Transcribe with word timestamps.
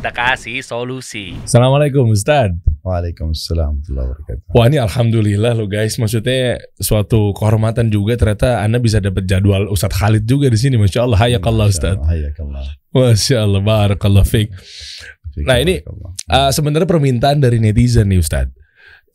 kita 0.00 0.16
kasih 0.16 0.64
solusi. 0.64 1.36
Assalamualaikum 1.44 2.08
Ustaz. 2.08 2.56
Waalaikumsalam 2.80 3.84
warahmatullahi 3.84 4.08
wabarakatuh. 4.08 4.56
Wah 4.56 4.64
ini 4.72 4.78
alhamdulillah 4.80 5.52
loh 5.52 5.68
guys. 5.68 6.00
Maksudnya 6.00 6.56
suatu 6.80 7.36
kehormatan 7.36 7.92
juga 7.92 8.16
ternyata 8.16 8.64
Anda 8.64 8.80
bisa 8.80 8.96
dapat 9.04 9.28
jadwal 9.28 9.68
Ustadz 9.68 10.00
Khalid 10.00 10.24
juga 10.24 10.48
di 10.48 10.56
sini. 10.56 10.80
Masya 10.80 11.04
Allah. 11.04 11.20
Hayakallah 11.20 11.66
Ustaz. 11.68 12.00
Hayakallah. 12.00 12.80
Masya 12.96 13.44
Allah. 13.44 13.60
Barakallah 13.60 14.24
fiqh. 14.24 14.48
Nah, 15.44 15.60
ini, 15.60 15.84
Uh, 16.30 16.48
sebenarnya 16.54 16.86
permintaan 16.86 17.42
dari 17.42 17.60
netizen 17.60 18.08
nih 18.08 18.22
Ustadz. 18.22 18.54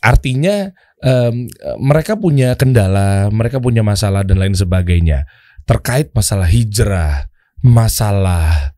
Artinya 0.04 0.70
em, 1.00 1.48
mereka 1.80 2.20
punya 2.20 2.54
kendala, 2.60 3.32
mereka 3.32 3.58
punya 3.58 3.82
masalah 3.82 4.22
dan 4.28 4.38
lain 4.38 4.52
sebagainya 4.52 5.24
terkait 5.64 6.12
masalah 6.12 6.44
hijrah, 6.44 7.32
masalah 7.64 8.75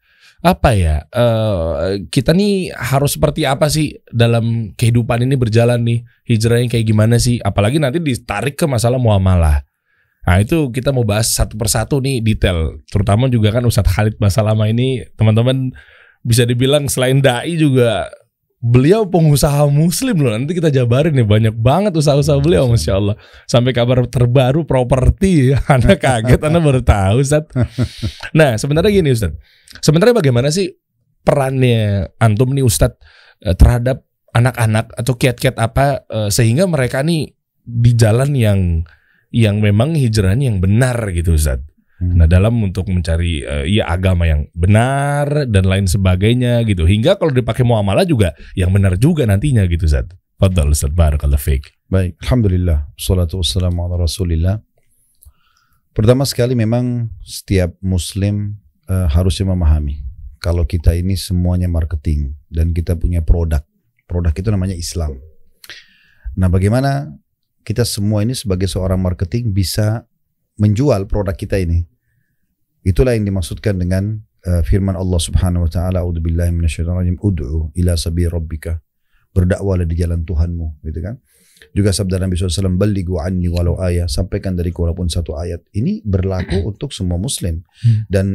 apa 0.48 0.72
ya? 0.72 1.04
eh, 1.12 2.08
kita 2.08 2.32
nih 2.32 2.72
harus 2.72 3.20
seperti 3.20 3.44
apa 3.44 3.68
sih 3.68 4.00
dalam 4.08 4.72
kehidupan 4.80 5.28
ini 5.28 5.36
berjalan 5.36 5.84
nih? 5.84 6.00
Hijrahnya 6.24 6.72
kayak 6.72 6.86
gimana 6.88 7.20
sih? 7.20 7.44
Apalagi 7.44 7.84
nanti 7.84 8.00
ditarik 8.00 8.55
ke 8.55 8.64
masalah 8.64 8.96
muamalah. 8.96 9.68
Nah 10.28 10.44
itu 10.44 10.72
kita 10.72 10.96
mau 10.96 11.04
bahas 11.04 11.36
satu 11.36 11.60
persatu 11.60 12.00
nih 12.00 12.24
detail. 12.24 12.80
Terutama 12.88 13.28
juga 13.28 13.52
kan 13.52 13.64
Ustadz 13.64 13.91
Khalid 13.91 14.16
masa 14.20 14.44
lama 14.44 14.68
ini 14.68 15.04
teman-teman 15.20 15.72
bisa 16.24 16.44
dibilang 16.44 16.88
selain 16.91 17.24
dai 17.24 17.55
juga 17.55 18.08
beliau 18.58 19.06
pengusaha 19.06 19.70
muslim 19.70 20.18
loh. 20.22 20.34
Nanti 20.34 20.58
kita 20.58 20.74
jabarin 20.74 21.14
nih 21.14 21.28
banyak 21.28 21.56
banget 21.56 21.94
usaha-usaha 21.94 22.38
beliau 22.42 22.66
masya 22.70 22.98
Allah. 22.98 23.16
Sampai 23.46 23.72
kabar 23.74 24.06
terbaru 24.10 24.66
properti, 24.66 25.54
Anda 25.74 25.96
kaget, 25.98 26.41
Anda 26.41 26.60
baru 26.62 26.82
tahu 26.82 27.22
Ustaz. 27.22 27.46
Nah 28.38 28.58
sebenarnya 28.58 28.91
gini 28.91 29.14
Ustaz, 29.14 29.34
sebenarnya 29.82 30.18
bagaimana 30.18 30.49
sih 30.49 30.74
perannya 31.22 32.10
antum 32.18 32.54
nih 32.54 32.66
Ustaz 32.66 32.98
eh, 33.46 33.54
terhadap 33.54 34.05
anak-anak 34.34 34.94
atau 34.94 35.14
kiat-kiat 35.18 35.55
apa 35.58 36.05
eh, 36.10 36.30
sehingga 36.34 36.66
mereka 36.66 37.02
nih 37.02 37.34
di 37.68 37.92
jalan 37.94 38.32
yang 38.34 38.60
yang 39.27 39.60
memang 39.60 39.94
hijrahnya 39.94 40.49
yang 40.49 40.60
benar 40.64 40.98
gitu 41.14 41.36
Ustaz. 41.38 41.62
Hmm. 41.98 42.13
Nah 42.13 42.27
dalam 42.29 42.53
untuk 42.62 42.85
mencari 42.93 43.41
eh, 43.41 43.65
ya 43.73 43.90
agama 43.90 44.29
yang 44.29 44.45
benar 44.53 45.49
dan 45.49 45.65
lain 45.65 45.90
sebagainya 45.90 46.62
gitu. 46.70 46.85
Hingga 46.85 47.17
kalau 47.17 47.34
dipakai 47.34 47.65
muamalah 47.65 48.05
juga 48.05 48.37
yang 48.53 48.70
benar 48.70 49.01
juga 49.01 49.26
nantinya 49.26 49.65
gitu 49.65 49.90
Ustaz. 49.90 50.05
Fadal 50.37 50.70
Ustaz 50.70 50.93
Barakallah 50.93 51.41
fiqh. 51.41 51.73
Baik, 51.90 52.21
Alhamdulillah. 52.21 52.93
Salatu 52.93 53.41
wassalamu 53.41 53.90
ala 53.90 54.05
rasulillah. 54.05 54.62
Pertama 55.98 56.29
sekali 56.29 56.53
memang 56.53 57.09
setiap 57.25 57.73
muslim 57.81 58.62
eh, 58.85 59.07
harusnya 59.09 59.49
memahami. 59.49 60.05
Kalau 60.37 60.70
kita 60.70 60.93
ini 60.93 61.18
semuanya 61.18 61.65
marketing 61.65 62.37
dan 62.48 62.70
kita 62.77 62.93
punya 62.93 63.25
produk. 63.25 63.65
Produk 64.06 64.31
itu 64.31 64.50
namanya 64.53 64.78
Islam. 64.78 65.18
Nah 66.38 66.47
bagaimana 66.47 67.09
kita 67.68 67.84
semua 67.84 68.23
ini 68.23 68.31
sebagai 68.31 68.72
seorang 68.72 68.95
marketing 68.95 69.51
bisa 69.51 70.06
menjual 70.58 71.06
produk 71.06 71.34
kita 71.38 71.62
ini. 71.62 71.86
Itulah 72.86 73.13
yang 73.13 73.25
dimaksudkan 73.25 73.78
dengan 73.78 74.22
eh, 74.46 74.62
firman 74.66 74.97
Allah 74.97 75.19
Subhanahu 75.22 75.66
wa 75.66 75.72
taala, 75.72 76.06
"A'udzubillahi 76.06 76.53
minasyaitonirrajim. 76.53 77.18
Ud'u 77.22 77.74
ila 77.78 77.94
sabil 77.97 78.30
rabbika." 78.30 78.81
Berdakwalah 79.36 79.86
di 79.86 79.94
jalan 79.94 80.25
Tuhanmu, 80.25 80.81
gitu 80.81 80.97
kan? 81.03 81.22
Juga 81.74 81.94
sabda 81.94 82.18
Nabi 82.18 82.38
SAW, 82.38 82.74
Balighu 82.74 83.22
anni 83.22 83.50
walau 83.50 83.78
ayat. 83.78 84.09
Sampaikan 84.09 84.58
dariku 84.58 84.86
walaupun 84.86 85.09
satu 85.09 85.38
ayat. 85.38 85.62
Ini 85.78 86.02
berlaku 86.02 86.64
untuk 86.74 86.90
semua 86.90 87.22
muslim. 87.22 87.62
Hmm. 87.86 88.09
Dan 88.09 88.25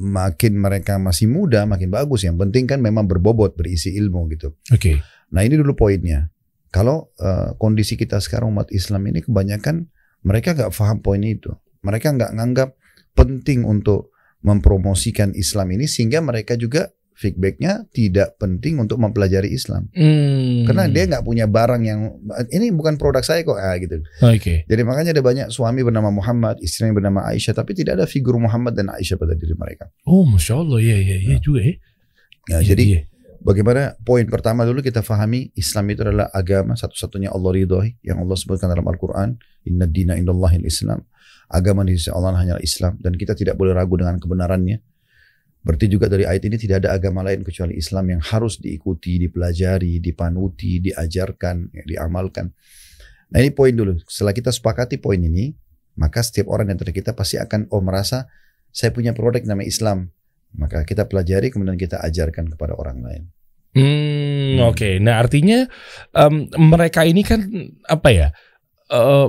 makin 0.00 0.56
mereka 0.56 0.96
masih 0.96 1.28
muda, 1.28 1.64
makin 1.64 1.92
bagus. 1.92 2.24
Yang 2.24 2.44
penting 2.48 2.64
kan 2.68 2.80
memang 2.80 3.08
berbobot, 3.08 3.56
berisi 3.56 3.96
ilmu 3.96 4.28
gitu. 4.32 4.56
Oke. 4.72 5.00
Nah 5.32 5.44
ini 5.44 5.60
dulu 5.60 5.76
poinnya. 5.76 6.32
Kalau 6.72 7.12
eh, 7.20 7.56
kondisi 7.60 7.96
kita 7.96 8.20
sekarang 8.20 8.52
umat 8.52 8.68
Islam 8.72 9.04
ini 9.08 9.20
kebanyakan 9.24 9.88
mereka 10.24 10.56
nggak 10.56 10.72
paham 10.72 10.98
poin 11.00 11.20
itu. 11.24 11.52
Mereka 11.80 12.16
nggak 12.16 12.32
nganggap 12.36 12.70
penting 13.16 13.64
untuk 13.64 14.12
mempromosikan 14.40 15.36
Islam 15.36 15.76
ini 15.76 15.84
sehingga 15.84 16.24
mereka 16.24 16.56
juga 16.56 16.88
feedbacknya 17.20 17.84
tidak 17.92 18.40
penting 18.40 18.80
untuk 18.80 18.96
mempelajari 18.96 19.52
Islam. 19.52 19.92
Hmm. 19.92 20.64
Karena 20.64 20.88
dia 20.88 21.04
nggak 21.04 21.20
punya 21.20 21.44
barang 21.44 21.82
yang 21.84 22.16
ini 22.48 22.72
bukan 22.72 22.96
produk 22.96 23.20
saya 23.20 23.44
kok 23.44 23.60
ah, 23.60 23.76
gitu. 23.76 24.00
Oke. 24.24 24.64
Jadi 24.64 24.82
makanya 24.88 25.12
ada 25.12 25.20
banyak 25.20 25.46
suami 25.52 25.84
bernama 25.84 26.08
Muhammad, 26.08 26.56
istri 26.64 26.88
yang 26.88 26.96
bernama 26.96 27.28
Aisyah, 27.28 27.52
tapi 27.52 27.76
tidak 27.76 28.00
ada 28.00 28.08
figur 28.08 28.40
Muhammad 28.40 28.72
dan 28.72 28.88
Aisyah 28.88 29.20
pada 29.20 29.36
diri 29.36 29.52
mereka. 29.52 29.92
Oh 30.08 30.24
masya 30.24 30.64
Allah 30.64 30.80
ya 30.80 30.96
ya 30.96 31.16
ya 31.20 31.36
juga 31.44 31.60
ya. 31.60 31.76
Ya, 32.48 32.58
Iya, 32.64 32.72
jadi 32.72 32.84
iya. 32.88 33.00
Bagaimana 33.40 33.96
poin 34.04 34.28
pertama 34.28 34.68
dulu 34.68 34.84
kita 34.84 35.00
fahami 35.00 35.48
Islam 35.56 35.88
itu 35.88 36.04
adalah 36.04 36.28
agama 36.28 36.76
satu-satunya 36.76 37.32
Allah 37.32 37.56
ridhoi 37.56 37.96
yang 38.04 38.20
Allah 38.20 38.36
sebutkan 38.36 38.68
dalam 38.68 38.84
Al-Quran. 38.84 39.40
Inna 39.64 39.88
dina 39.88 40.12
indallahil 40.20 40.60
Islam. 40.68 41.00
Agama 41.50 41.82
di 41.82 41.98
sisi 41.98 42.14
Allah 42.14 42.30
hanyalah 42.38 42.62
Islam 42.62 42.94
dan 43.02 43.18
kita 43.18 43.34
tidak 43.34 43.58
boleh 43.58 43.74
ragu 43.74 43.98
dengan 43.98 44.22
kebenarannya. 44.22 44.78
Berarti 45.60 45.86
juga 45.92 46.08
dari 46.08 46.24
ayat 46.24 46.40
ini 46.46 46.56
tidak 46.56 46.86
ada 46.86 46.96
agama 46.96 47.20
lain 47.20 47.44
kecuali 47.44 47.76
Islam 47.76 48.16
yang 48.16 48.22
harus 48.24 48.56
diikuti, 48.56 49.20
dipelajari, 49.20 50.00
dipanuti, 50.00 50.80
diajarkan, 50.80 51.68
ya, 51.74 51.84
diamalkan. 51.84 52.48
Nah 53.28 53.38
ini 53.44 53.52
poin 53.52 53.76
dulu. 53.76 54.00
Setelah 54.08 54.32
kita 54.32 54.48
sepakati 54.54 54.96
poin 54.96 55.20
ini, 55.20 55.52
maka 56.00 56.24
setiap 56.24 56.48
orang 56.48 56.72
yang 56.72 56.80
kita 56.80 57.12
pasti 57.12 57.36
akan 57.36 57.68
oh 57.76 57.84
merasa 57.84 58.24
saya 58.72 58.94
punya 58.94 59.12
produk 59.12 59.44
namanya 59.44 59.68
Islam. 59.68 59.98
Maka 60.56 60.82
kita 60.88 61.04
pelajari 61.06 61.52
kemudian 61.52 61.76
kita 61.76 62.00
ajarkan 62.00 62.50
kepada 62.56 62.74
orang 62.78 63.04
lain. 63.04 63.22
Hmm, 63.76 64.58
Hmm. 64.58 64.66
oke. 64.66 64.98
Nah, 64.98 65.22
artinya 65.22 65.62
em, 66.16 66.50
mereka 66.58 67.06
ini 67.06 67.22
kan 67.22 67.44
apa 67.86 68.08
ya? 68.10 68.28
eh, 68.90 69.28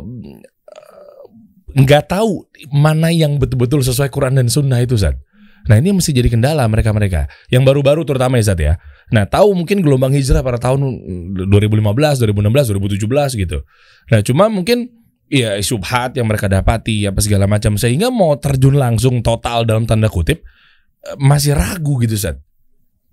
nggak 1.76 2.12
tahu 2.12 2.46
mana 2.72 3.10
yang 3.12 3.40
betul-betul 3.40 3.82
sesuai 3.82 4.12
Quran 4.12 4.38
dan 4.38 4.48
Sunnah 4.48 4.80
itu, 4.84 4.96
Zat. 5.00 5.16
Nah, 5.70 5.78
ini 5.78 5.94
mesti 5.94 6.10
jadi 6.10 6.26
kendala 6.26 6.66
mereka-mereka. 6.66 7.30
Yang 7.54 7.64
baru-baru 7.70 8.02
terutama 8.02 8.42
ya, 8.42 8.54
Zat 8.54 8.60
ya. 8.60 8.74
Nah, 9.14 9.30
tahu 9.30 9.54
mungkin 9.54 9.86
gelombang 9.86 10.16
hijrah 10.16 10.42
pada 10.42 10.58
tahun 10.58 10.82
2015, 11.48 12.24
2016, 12.24 13.06
2017 13.06 13.38
gitu. 13.38 13.62
Nah, 14.10 14.20
cuma 14.26 14.50
mungkin 14.50 14.90
ya 15.32 15.56
subhat 15.64 16.20
yang 16.20 16.28
mereka 16.28 16.52
dapati 16.52 17.08
apa 17.08 17.24
segala 17.24 17.48
macam 17.48 17.80
sehingga 17.80 18.12
mau 18.12 18.36
terjun 18.36 18.76
langsung 18.76 19.24
total 19.24 19.64
dalam 19.64 19.88
tanda 19.88 20.12
kutip 20.12 20.44
eh, 21.08 21.16
masih 21.22 21.56
ragu 21.56 22.02
gitu, 22.02 22.18
Zat. 22.18 22.42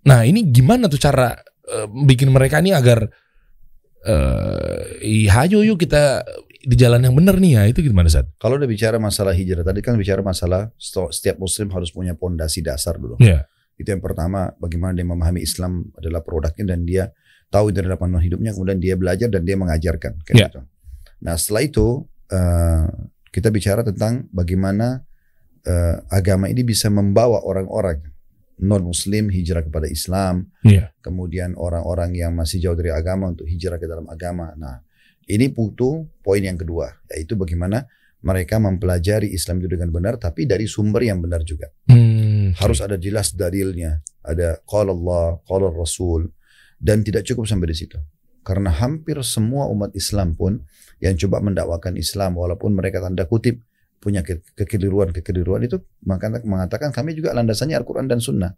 Nah 0.09 0.25
ini 0.25 0.49
gimana 0.49 0.89
tuh 0.89 0.99
cara 0.99 1.37
eh, 1.69 1.87
bikin 1.87 2.33
mereka 2.33 2.59
nih 2.65 2.75
agar 2.75 3.07
eh 3.99 4.83
iya 5.03 5.43
ayo 5.45 5.67
yuk 5.67 5.83
kita 5.83 6.23
di 6.59 6.75
jalan 6.75 6.99
yang 7.07 7.15
benar 7.15 7.39
nih 7.39 7.53
ya 7.55 7.63
itu 7.71 7.81
gimana 7.87 8.11
Sat? 8.11 8.27
Kalau 8.37 8.59
udah 8.59 8.67
bicara 8.67 8.99
masalah 8.99 9.31
hijrah, 9.31 9.63
tadi 9.63 9.79
kan 9.79 9.95
bicara 9.95 10.21
masalah 10.27 10.75
setiap 11.13 11.39
muslim 11.39 11.71
harus 11.71 11.95
punya 11.95 12.19
pondasi 12.19 12.61
dasar 12.67 12.99
dulu. 12.99 13.15
Iya. 13.23 13.47
Itu 13.79 13.95
yang 13.95 14.03
pertama, 14.03 14.51
bagaimana 14.59 14.91
dia 14.99 15.07
memahami 15.07 15.39
Islam 15.39 15.87
adalah 15.95 16.19
produknya 16.27 16.75
dan 16.75 16.83
dia 16.83 17.15
tahu 17.47 17.71
itu 17.71 17.79
adalah 17.79 17.95
panduan 17.97 18.27
hidupnya, 18.27 18.51
kemudian 18.53 18.83
dia 18.83 18.95
belajar 18.99 19.31
dan 19.31 19.47
dia 19.47 19.55
mengajarkan. 19.55 20.19
Kayak 20.27 20.35
Ya. 20.37 20.47
gitu. 20.51 20.61
Nah 21.23 21.35
setelah 21.39 21.63
itu 21.63 21.87
eh, 22.29 22.87
kita 23.31 23.49
bicara 23.55 23.81
tentang 23.87 24.27
bagaimana 24.35 25.07
eh, 25.63 25.97
agama 26.11 26.51
ini 26.51 26.67
bisa 26.67 26.91
membawa 26.91 27.39
orang-orang 27.45 28.03
non 28.59 28.83
Muslim 28.83 29.31
hijrah 29.31 29.63
kepada 29.63 29.87
Islam, 29.87 30.51
Iya. 30.67 30.91
kemudian 30.99 31.55
orang-orang 31.55 32.19
yang 32.19 32.35
masih 32.35 32.59
jauh 32.59 32.75
dari 32.75 32.91
agama 32.91 33.31
untuk 33.31 33.47
hijrah 33.47 33.79
ke 33.79 33.87
dalam 33.87 34.11
agama. 34.11 34.51
Nah, 34.59 34.83
ini 35.28 35.53
butuh 35.53 36.08
poin 36.25 36.41
yang 36.41 36.56
kedua, 36.56 36.88
yaitu 37.12 37.37
bagaimana 37.37 37.85
mereka 38.25 38.58
mempelajari 38.58 39.31
Islam 39.31 39.62
itu 39.62 39.79
dengan 39.79 39.93
benar, 39.94 40.19
tapi 40.19 40.49
dari 40.49 40.67
sumber 40.67 41.05
yang 41.06 41.23
benar 41.23 41.44
juga. 41.47 41.70
Hmm, 41.87 42.56
Harus 42.58 42.82
ada 42.82 42.99
jelas 42.99 43.37
dalilnya, 43.37 44.03
ada 44.25 44.58
qala 44.67 44.91
Allah, 44.91 45.38
qala 45.47 45.70
Rasul, 45.70 46.32
dan 46.81 47.05
tidak 47.06 47.29
cukup 47.29 47.47
sampai 47.47 47.70
di 47.70 47.76
situ. 47.76 48.00
Karena 48.43 48.73
hampir 48.73 49.20
semua 49.23 49.69
umat 49.69 49.93
Islam 49.93 50.32
pun 50.32 50.64
yang 50.99 51.14
coba 51.14 51.44
mendakwakan 51.44 52.00
Islam, 52.00 52.35
walaupun 52.41 52.75
mereka 52.75 52.99
tanda 53.05 53.29
kutip 53.29 53.61
punya 54.00 54.23
ke- 54.23 54.43
kekeliruan-kekeliruan 54.55 55.67
itu 55.67 55.82
maka 56.06 56.31
mengatakan 56.47 56.94
kami 56.94 57.19
juga 57.19 57.35
landasannya 57.35 57.75
Al-Quran 57.76 58.06
dan 58.06 58.23
Sunnah. 58.23 58.55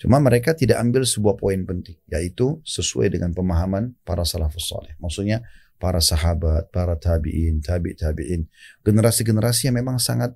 Cuma 0.00 0.16
mereka 0.20 0.56
tidak 0.56 0.80
ambil 0.80 1.04
sebuah 1.04 1.36
poin 1.36 1.60
penting, 1.64 1.96
yaitu 2.08 2.60
sesuai 2.64 3.12
dengan 3.12 3.36
pemahaman 3.36 3.92
para 4.04 4.24
salafus 4.24 4.72
saleh. 4.72 4.96
Maksudnya 4.96 5.44
para 5.76 6.00
sahabat, 6.00 6.72
para 6.72 6.96
tabi'in, 6.96 7.60
tabi' 7.60 7.96
tabi'in, 7.96 8.48
generasi-generasi 8.82 9.68
yang 9.68 9.76
memang 9.76 10.00
sangat 10.00 10.32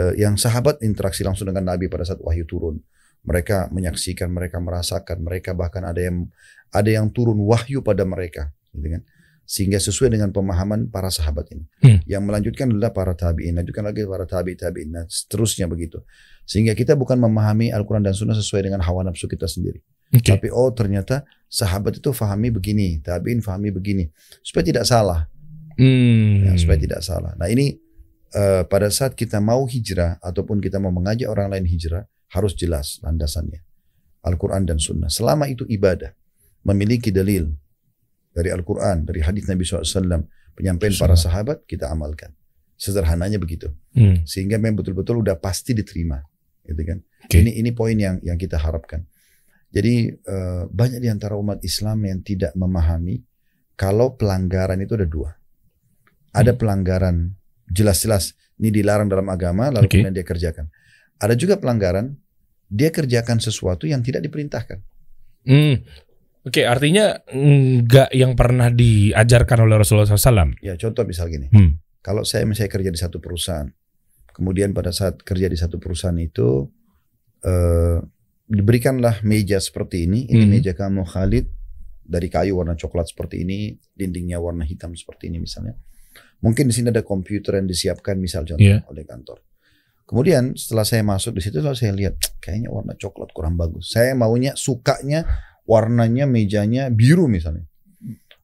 eh, 0.00 0.16
yang 0.20 0.40
sahabat 0.40 0.80
interaksi 0.80 1.20
langsung 1.24 1.48
dengan 1.48 1.68
Nabi 1.68 1.92
pada 1.92 2.04
saat 2.04 2.20
wahyu 2.20 2.48
turun. 2.48 2.80
Mereka 3.20 3.68
menyaksikan, 3.68 4.32
mereka 4.32 4.56
merasakan, 4.64 5.20
mereka 5.20 5.52
bahkan 5.52 5.84
ada 5.84 6.00
yang 6.00 6.24
ada 6.72 6.88
yang 6.88 7.12
turun 7.12 7.36
wahyu 7.44 7.84
pada 7.84 8.08
mereka, 8.08 8.48
gitu 8.72 8.96
kan? 8.96 9.02
Sehingga 9.44 9.82
sesuai 9.82 10.14
dengan 10.14 10.30
pemahaman 10.30 10.88
para 10.88 11.10
sahabat 11.10 11.50
ini. 11.52 11.66
Hmm. 11.84 12.00
Yang 12.06 12.22
melanjutkan 12.24 12.66
adalah 12.72 12.94
para 12.96 13.12
tabi'in, 13.12 13.60
lanjutkan 13.60 13.84
lagi 13.84 14.08
para 14.08 14.24
tabi' 14.24 14.56
tabi'in, 14.56 14.88
nah, 14.88 15.04
seterusnya 15.04 15.68
begitu. 15.68 16.00
Sehingga 16.48 16.72
kita 16.72 16.96
bukan 16.96 17.20
memahami 17.20 17.68
Al-Quran 17.74 18.06
dan 18.06 18.16
Sunnah 18.16 18.38
sesuai 18.38 18.70
dengan 18.70 18.80
hawa 18.80 19.04
nafsu 19.04 19.28
kita 19.28 19.44
sendiri. 19.44 19.84
Okay. 20.10 20.34
Tapi 20.34 20.50
oh 20.50 20.74
ternyata 20.74 21.22
sahabat 21.46 22.02
itu 22.02 22.10
fahami 22.10 22.50
begini, 22.50 22.98
tabiin 22.98 23.38
fahami 23.38 23.70
begini, 23.70 24.10
supaya 24.42 24.66
tidak 24.66 24.84
salah, 24.86 25.30
Hmm. 25.78 26.44
ya, 26.44 26.52
supaya 26.58 26.78
tidak 26.78 27.00
salah. 27.00 27.32
Nah 27.38 27.46
ini 27.46 27.78
eh, 28.30 28.62
pada 28.62 28.86
saat 28.94 29.18
kita 29.18 29.42
mau 29.42 29.66
hijrah 29.66 30.18
ataupun 30.22 30.62
kita 30.62 30.78
mau 30.78 30.94
mengajak 30.94 31.26
orang 31.26 31.50
lain 31.50 31.66
hijrah 31.66 32.06
harus 32.30 32.54
jelas 32.54 33.02
landasannya, 33.02 33.58
Al-Quran 34.22 34.66
dan 34.70 34.78
Sunnah. 34.78 35.10
Selama 35.10 35.50
itu 35.50 35.66
ibadah, 35.66 36.14
memiliki 36.62 37.10
dalil 37.10 37.50
dari 38.30 38.54
Al-Quran, 38.54 39.02
dari 39.02 39.18
hadis 39.26 39.50
Nabi 39.50 39.66
SAW, 39.66 40.30
penyampaian 40.54 40.94
para 40.94 41.18
sahabat 41.18 41.66
kita 41.66 41.90
amalkan. 41.90 42.30
Sederhananya 42.78 43.42
begitu, 43.42 43.74
Hmm. 43.98 44.22
sehingga 44.22 44.62
memang 44.62 44.78
betul-betul 44.78 45.26
udah 45.26 45.34
pasti 45.34 45.74
diterima, 45.74 46.22
gitu 46.62 46.82
kan? 46.86 47.02
Oke. 47.26 47.42
Ini 47.42 47.58
ini 47.58 47.70
poin 47.74 47.98
yang 47.98 48.22
yang 48.22 48.38
kita 48.38 48.62
harapkan. 48.62 49.09
Jadi 49.70 49.94
eh, 50.10 50.62
banyak 50.66 50.98
di 50.98 51.08
antara 51.08 51.38
umat 51.38 51.62
Islam 51.62 52.02
yang 52.02 52.20
tidak 52.20 52.52
memahami 52.54 53.22
kalau 53.74 54.18
pelanggaran 54.18 54.82
itu 54.82 54.98
ada 54.98 55.06
dua. 55.06 55.30
Ada 56.30 56.52
Hmm. 56.54 56.58
pelanggaran 56.58 57.16
jelas-jelas 57.66 58.34
ini 58.58 58.70
dilarang 58.70 59.06
dalam 59.06 59.30
agama 59.30 59.70
lalu 59.70 59.86
Oke. 59.86 59.98
kemudian 59.98 60.14
dia 60.14 60.26
kerjakan. 60.26 60.66
Ada 61.16 61.34
juga 61.34 61.56
pelanggaran 61.56 62.12
dia 62.66 62.90
kerjakan 62.90 63.38
sesuatu 63.38 63.86
yang 63.86 64.02
tidak 64.02 64.22
diperintahkan. 64.22 64.78
Hmm. 65.46 65.82
Oke, 66.40 66.64
artinya 66.64 67.20
enggak 67.28 68.10
yang 68.10 68.32
pernah 68.32 68.72
diajarkan 68.72 69.68
oleh 69.68 69.76
Rasulullah 69.76 70.08
SAW. 70.08 70.56
Ya 70.64 70.72
contoh 70.74 71.04
misal 71.04 71.28
gini, 71.28 71.52
Hmm. 71.52 71.76
kalau 72.00 72.24
saya 72.24 72.48
misalnya 72.48 72.72
kerja 72.72 72.90
di 72.90 72.96
satu 72.96 73.20
perusahaan, 73.20 73.68
kemudian 74.32 74.72
pada 74.72 74.88
saat 74.88 75.20
kerja 75.20 75.46
di 75.46 75.58
satu 75.58 75.76
perusahaan 75.76 76.16
itu 76.16 76.64
eh, 77.40 77.98
diberikanlah 78.50 79.22
meja 79.22 79.62
seperti 79.62 80.10
ini, 80.10 80.26
ini 80.26 80.44
Hmm. 80.44 80.50
meja 80.50 80.74
kamu 80.74 81.06
Khalid 81.06 81.46
dari 82.02 82.26
kayu 82.26 82.58
warna 82.58 82.74
coklat 82.74 83.06
seperti 83.06 83.46
ini, 83.46 83.78
dindingnya 83.94 84.42
warna 84.42 84.66
hitam 84.66 84.90
seperti 84.98 85.30
ini 85.30 85.38
misalnya. 85.38 85.78
Mungkin 86.42 86.66
di 86.66 86.74
sini 86.74 86.90
ada 86.90 87.06
komputer 87.06 87.62
yang 87.62 87.70
disiapkan 87.70 88.18
misal 88.18 88.42
contoh 88.42 88.58
Iya. 88.58 88.82
oleh 88.90 89.06
kantor. 89.06 89.38
Kemudian 90.10 90.58
setelah 90.58 90.82
saya 90.82 91.06
masuk 91.06 91.38
di 91.38 91.42
situ 91.46 91.62
lalu 91.62 91.78
saya 91.78 91.94
lihat 91.94 92.18
kayaknya 92.42 92.66
warna 92.74 92.98
coklat 92.98 93.30
kurang 93.30 93.54
bagus. 93.54 93.94
Saya 93.94 94.10
maunya 94.18 94.58
sukanya 94.58 95.22
warnanya 95.62 96.26
mejanya 96.26 96.90
biru 96.90 97.30
misalnya. 97.30 97.62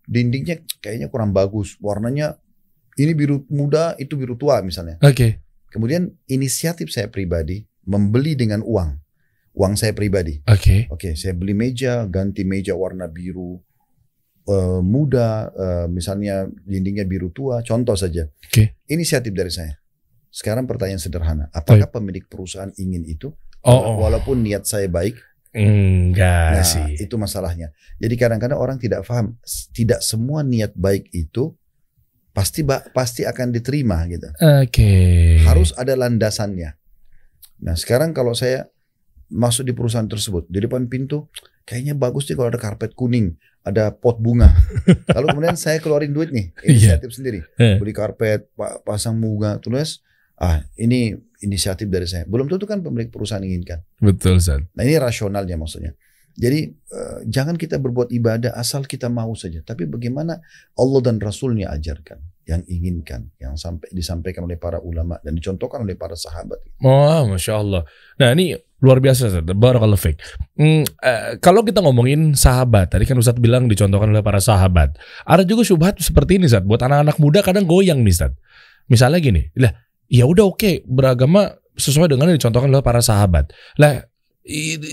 Dindingnya 0.07 0.63
kayaknya 0.79 1.11
kurang 1.11 1.35
bagus. 1.35 1.75
Warnanya 1.83 2.39
ini 2.95 3.13
biru 3.19 3.43
muda, 3.51 3.99
itu 3.99 4.15
biru 4.15 4.39
tua 4.39 4.63
misalnya. 4.63 5.03
Oke. 5.03 5.43
Kemudian 5.75 6.15
inisiatif 6.31 6.95
saya 6.95 7.11
pribadi 7.11 7.67
membeli 7.83 8.39
dengan 8.39 8.63
uang. 8.63 9.03
Uang 9.57 9.73
saya 9.73 9.97
pribadi. 9.97 10.37
Oke. 10.45 10.85
Oke, 10.93 11.17
saya 11.17 11.33
beli 11.33 11.57
meja, 11.57 12.05
ganti 12.05 12.45
meja 12.45 12.77
warna 12.77 13.09
biru 13.09 13.57
eh, 14.47 14.81
muda, 14.85 15.49
eh, 15.51 15.87
misalnya 15.89 16.45
dindingnya 16.63 17.09
biru 17.09 17.33
tua, 17.33 17.65
contoh 17.65 17.97
saja. 17.97 18.29
Oke. 18.47 18.77
Inisiatif 18.93 19.33
dari 19.33 19.49
saya. 19.49 19.75
Sekarang 20.29 20.69
pertanyaan 20.69 21.01
sederhana, 21.01 21.49
apakah 21.57 21.89
pemilik 21.89 22.29
perusahaan 22.29 22.69
ingin 22.77 23.09
itu? 23.09 23.33
Oh, 23.65 23.97
oh. 23.97 24.05
Walaupun 24.05 24.45
niat 24.45 24.69
saya 24.69 24.87
baik, 24.87 25.17
Enggak 25.57 26.53
nah 26.53 26.61
sih. 26.61 27.01
itu 27.01 27.17
masalahnya. 27.17 27.73
Jadi 27.97 28.15
kadang-kadang 28.21 28.61
orang 28.61 28.77
tidak 28.77 29.09
paham, 29.09 29.41
tidak 29.73 30.05
semua 30.05 30.45
niat 30.45 30.77
baik 30.77 31.09
itu 31.17 31.57
pasti 32.37 32.61
pasti 32.93 33.25
akan 33.25 33.57
diterima 33.57 34.05
gitu. 34.13 34.29
Oke. 34.37 34.93
Harus 35.49 35.73
ada 35.81 35.97
landasannya. 35.97 36.77
Nah 37.65 37.73
sekarang 37.73 38.13
kalau 38.13 38.37
saya 38.37 38.69
masuk 39.33 39.67
di 39.67 39.73
perusahaan 39.75 40.07
tersebut. 40.07 40.47
Di 40.47 40.63
depan 40.63 40.87
pintu 40.87 41.27
kayaknya 41.67 41.99
bagus 41.99 42.27
nih 42.31 42.39
kalau 42.39 42.49
ada 42.51 42.61
karpet 42.61 42.95
kuning 42.95 43.35
ada 43.67 43.91
pot 43.91 44.19
bunga. 44.23 44.51
Lalu 45.17 45.27
kemudian 45.35 45.59
saya 45.59 45.83
keluarin 45.83 46.15
duit 46.15 46.31
nih 46.31 46.55
inisiatif 46.63 47.11
sendiri. 47.11 47.43
Eh. 47.59 47.77
beli 47.83 47.91
karpet 47.91 48.51
pa- 48.55 48.79
pasang 48.83 49.19
bunga 49.19 49.59
tulis. 49.59 50.01
Ah 50.37 50.63
ini 50.77 51.17
inisiatif 51.43 51.89
dari 51.89 52.07
saya. 52.07 52.23
Belum 52.29 52.47
tentu 52.47 52.69
kan 52.69 52.85
pemilik 52.85 53.11
perusahaan 53.11 53.43
inginkan. 53.43 53.83
Betul, 53.99 54.39
Zat. 54.39 54.63
nah 54.77 54.85
ini 54.85 54.95
rasionalnya 55.01 55.57
maksudnya. 55.59 55.97
Jadi 56.37 56.69
eh, 56.69 57.19
jangan 57.25 57.57
kita 57.57 57.81
berbuat 57.81 58.13
ibadah 58.13 58.53
asal 58.55 58.85
kita 58.85 59.09
mau 59.09 59.33
saja 59.33 59.65
tapi 59.65 59.89
bagaimana 59.89 60.37
Allah 60.77 61.01
dan 61.01 61.17
Rasulnya 61.17 61.73
ajarkan 61.73 62.21
yang 62.47 62.63
inginkan 62.71 63.27
yang 63.43 63.59
sampai 63.59 63.91
disampaikan 63.91 64.47
oleh 64.47 64.55
para 64.55 64.79
ulama 64.79 65.19
dan 65.27 65.35
dicontohkan 65.35 65.83
oleh 65.83 65.99
para 65.99 66.15
sahabat 66.15 66.63
Oh, 66.79 67.27
masya 67.27 67.59
Allah. 67.59 67.83
Nah 68.23 68.31
ini 68.39 68.55
luar 68.79 69.01
biasa, 69.01 69.33
Zat. 69.33 69.49
Barakallahu. 69.49 69.99
Hmm, 70.55 70.85
eh, 70.85 71.41
kalau 71.41 71.65
kita 71.65 71.81
ngomongin 71.81 72.37
sahabat, 72.37 72.93
tadi 72.93 73.09
kan 73.09 73.17
Ustadz 73.17 73.41
bilang 73.41 73.67
dicontohkan 73.67 74.13
oleh 74.13 74.21
para 74.21 74.39
sahabat. 74.39 74.95
Ada 75.25 75.43
juga 75.49 75.65
syubhat 75.65 75.99
seperti 75.99 76.37
ini, 76.37 76.47
Zat. 76.47 76.63
Buat 76.69 76.85
anak-anak 76.85 77.17
muda 77.17 77.41
kadang 77.41 77.65
goyang 77.65 78.05
nih, 78.05 78.15
Zat. 78.15 78.33
Misalnya 78.87 79.19
gini, 79.19 79.43
lah, 79.57 79.73
ya 80.07 80.29
udah 80.29 80.47
oke, 80.47 80.85
beragama 80.87 81.57
sesuai 81.75 82.13
dengan 82.13 82.31
yang 82.31 82.39
dicontohkan 82.39 82.69
oleh 82.71 82.85
para 82.85 83.01
sahabat. 83.01 83.51
Lah, 83.81 84.05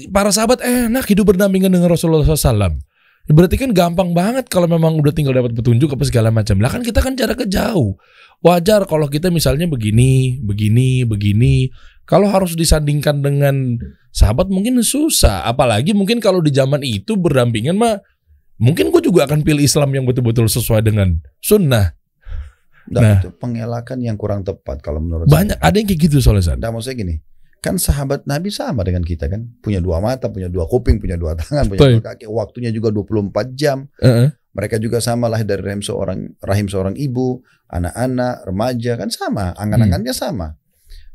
para 0.09 0.31
sahabat 0.33 0.63
enak 0.63 1.05
hidup 1.05 1.35
berdampingan 1.35 1.69
dengan 1.69 1.91
Rasulullah 1.91 2.25
SAW. 2.25 2.79
Berarti 3.23 3.55
kan 3.55 3.71
gampang 3.71 4.11
banget 4.11 4.51
kalau 4.51 4.67
memang 4.67 4.99
udah 4.99 5.15
tinggal 5.15 5.31
dapat 5.31 5.55
petunjuk 5.55 5.95
apa 5.95 6.03
segala 6.03 6.27
macam. 6.27 6.59
Lah 6.59 6.67
kan 6.67 6.83
kita 6.83 6.99
kan 6.99 7.15
jaraknya 7.15 7.47
jauh. 7.47 7.95
Wajar 8.43 8.83
kalau 8.83 9.07
kita 9.07 9.31
misalnya 9.31 9.63
begini, 9.63 10.43
begini, 10.43 11.07
begini. 11.07 11.71
Kalau 12.03 12.27
harus 12.27 12.51
disandingkan 12.59 13.23
dengan 13.23 13.79
sahabat 14.11 14.51
mungkin 14.51 14.75
susah. 14.83 15.47
Apalagi 15.47 15.95
mungkin 15.95 16.19
kalau 16.19 16.43
di 16.43 16.51
zaman 16.51 16.83
itu 16.83 17.15
berdampingan 17.15 17.79
mah 17.79 18.03
mungkin 18.59 18.91
gue 18.91 18.99
juga 18.99 19.23
akan 19.23 19.47
pilih 19.47 19.63
Islam 19.63 19.95
yang 19.95 20.03
betul-betul 20.03 20.51
sesuai 20.51 20.83
dengan 20.83 21.23
sunnah. 21.39 21.95
Dan 22.83 22.99
Nah. 22.99 23.19
itu 23.23 23.31
pengelakan 23.39 24.03
yang 24.03 24.19
kurang 24.19 24.43
tepat 24.43 24.83
kalau 24.83 24.99
menurut 24.99 25.31
Banyak 25.31 25.55
ada 25.55 25.75
yang 25.79 25.87
kayak 25.87 26.11
gitu 26.11 26.19
soalnya. 26.19 26.59
Nah, 26.59 26.75
maksudnya 26.75 26.99
gini, 26.99 27.15
kan 27.63 27.79
sahabat 27.79 28.27
Nabi 28.27 28.51
sama 28.51 28.83
dengan 28.83 29.07
kita 29.07 29.31
kan, 29.31 29.47
punya 29.63 29.79
dua 29.79 30.03
mata, 30.03 30.27
punya 30.27 30.51
dua 30.51 30.67
kuping, 30.67 30.99
punya 30.99 31.15
dua 31.15 31.39
tangan, 31.39 31.71
punya 31.71 31.95
dua 31.95 32.03
kaki, 32.11 32.27
waktunya 32.27 32.75
juga 32.75 32.91
24 32.91 33.55
jam. 33.55 33.87
Heeh. 34.03 34.35
Mereka 34.53 34.77
juga 34.77 35.01
sama 35.01 35.31
lahir 35.31 35.49
dari 35.49 35.63
rahim 35.65 35.81
seorang 35.81 36.37
rahim 36.43 36.67
seorang 36.69 36.93
ibu, 36.93 37.41
anak-anak, 37.71 38.45
remaja 38.45 38.99
kan 38.99 39.09
sama, 39.09 39.55
angan-angannya 39.57 40.13
sama. 40.13 40.59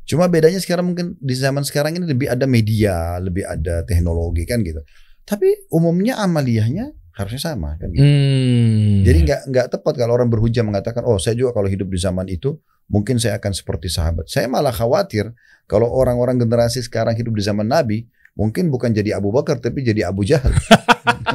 Cuma 0.08 0.26
bedanya 0.26 0.58
sekarang 0.58 0.90
mungkin 0.90 1.14
di 1.20 1.37
zaman 1.37 1.62
sekarang 1.62 2.00
ini 2.00 2.08
lebih 2.08 2.32
ada 2.32 2.49
media, 2.49 3.20
lebih 3.20 3.44
ada 3.44 3.84
teknologi 3.87 4.42
kan 4.49 4.64
gitu. 4.64 4.82
Tapi 5.23 5.68
umumnya 5.70 6.18
amaliyahnya 6.18 6.98
harusnya 7.18 7.42
sama 7.42 7.75
kan 7.75 7.90
gitu. 7.90 8.06
Hmm. 8.06 9.02
Jadi 9.02 9.18
nggak 9.26 9.40
nggak 9.50 9.66
tepat 9.75 9.94
kalau 9.98 10.14
orang 10.14 10.30
berhujah 10.30 10.62
mengatakan, 10.62 11.02
oh 11.02 11.18
saya 11.18 11.34
juga 11.34 11.50
kalau 11.50 11.66
hidup 11.66 11.90
di 11.90 11.98
zaman 11.98 12.30
itu 12.30 12.54
mungkin 12.87 13.18
saya 13.18 13.42
akan 13.42 13.50
seperti 13.50 13.90
sahabat. 13.90 14.30
Saya 14.30 14.46
malah 14.46 14.70
khawatir 14.70 15.34
kalau 15.66 15.90
orang-orang 15.90 16.38
generasi 16.38 16.78
sekarang 16.80 17.18
hidup 17.18 17.34
di 17.34 17.42
zaman 17.42 17.66
Nabi, 17.66 18.06
mungkin 18.38 18.70
bukan 18.70 18.94
jadi 18.94 19.18
Abu 19.18 19.34
Bakar 19.34 19.58
tapi 19.58 19.82
jadi 19.82 20.06
Abu 20.06 20.22
Jahal. 20.22 20.54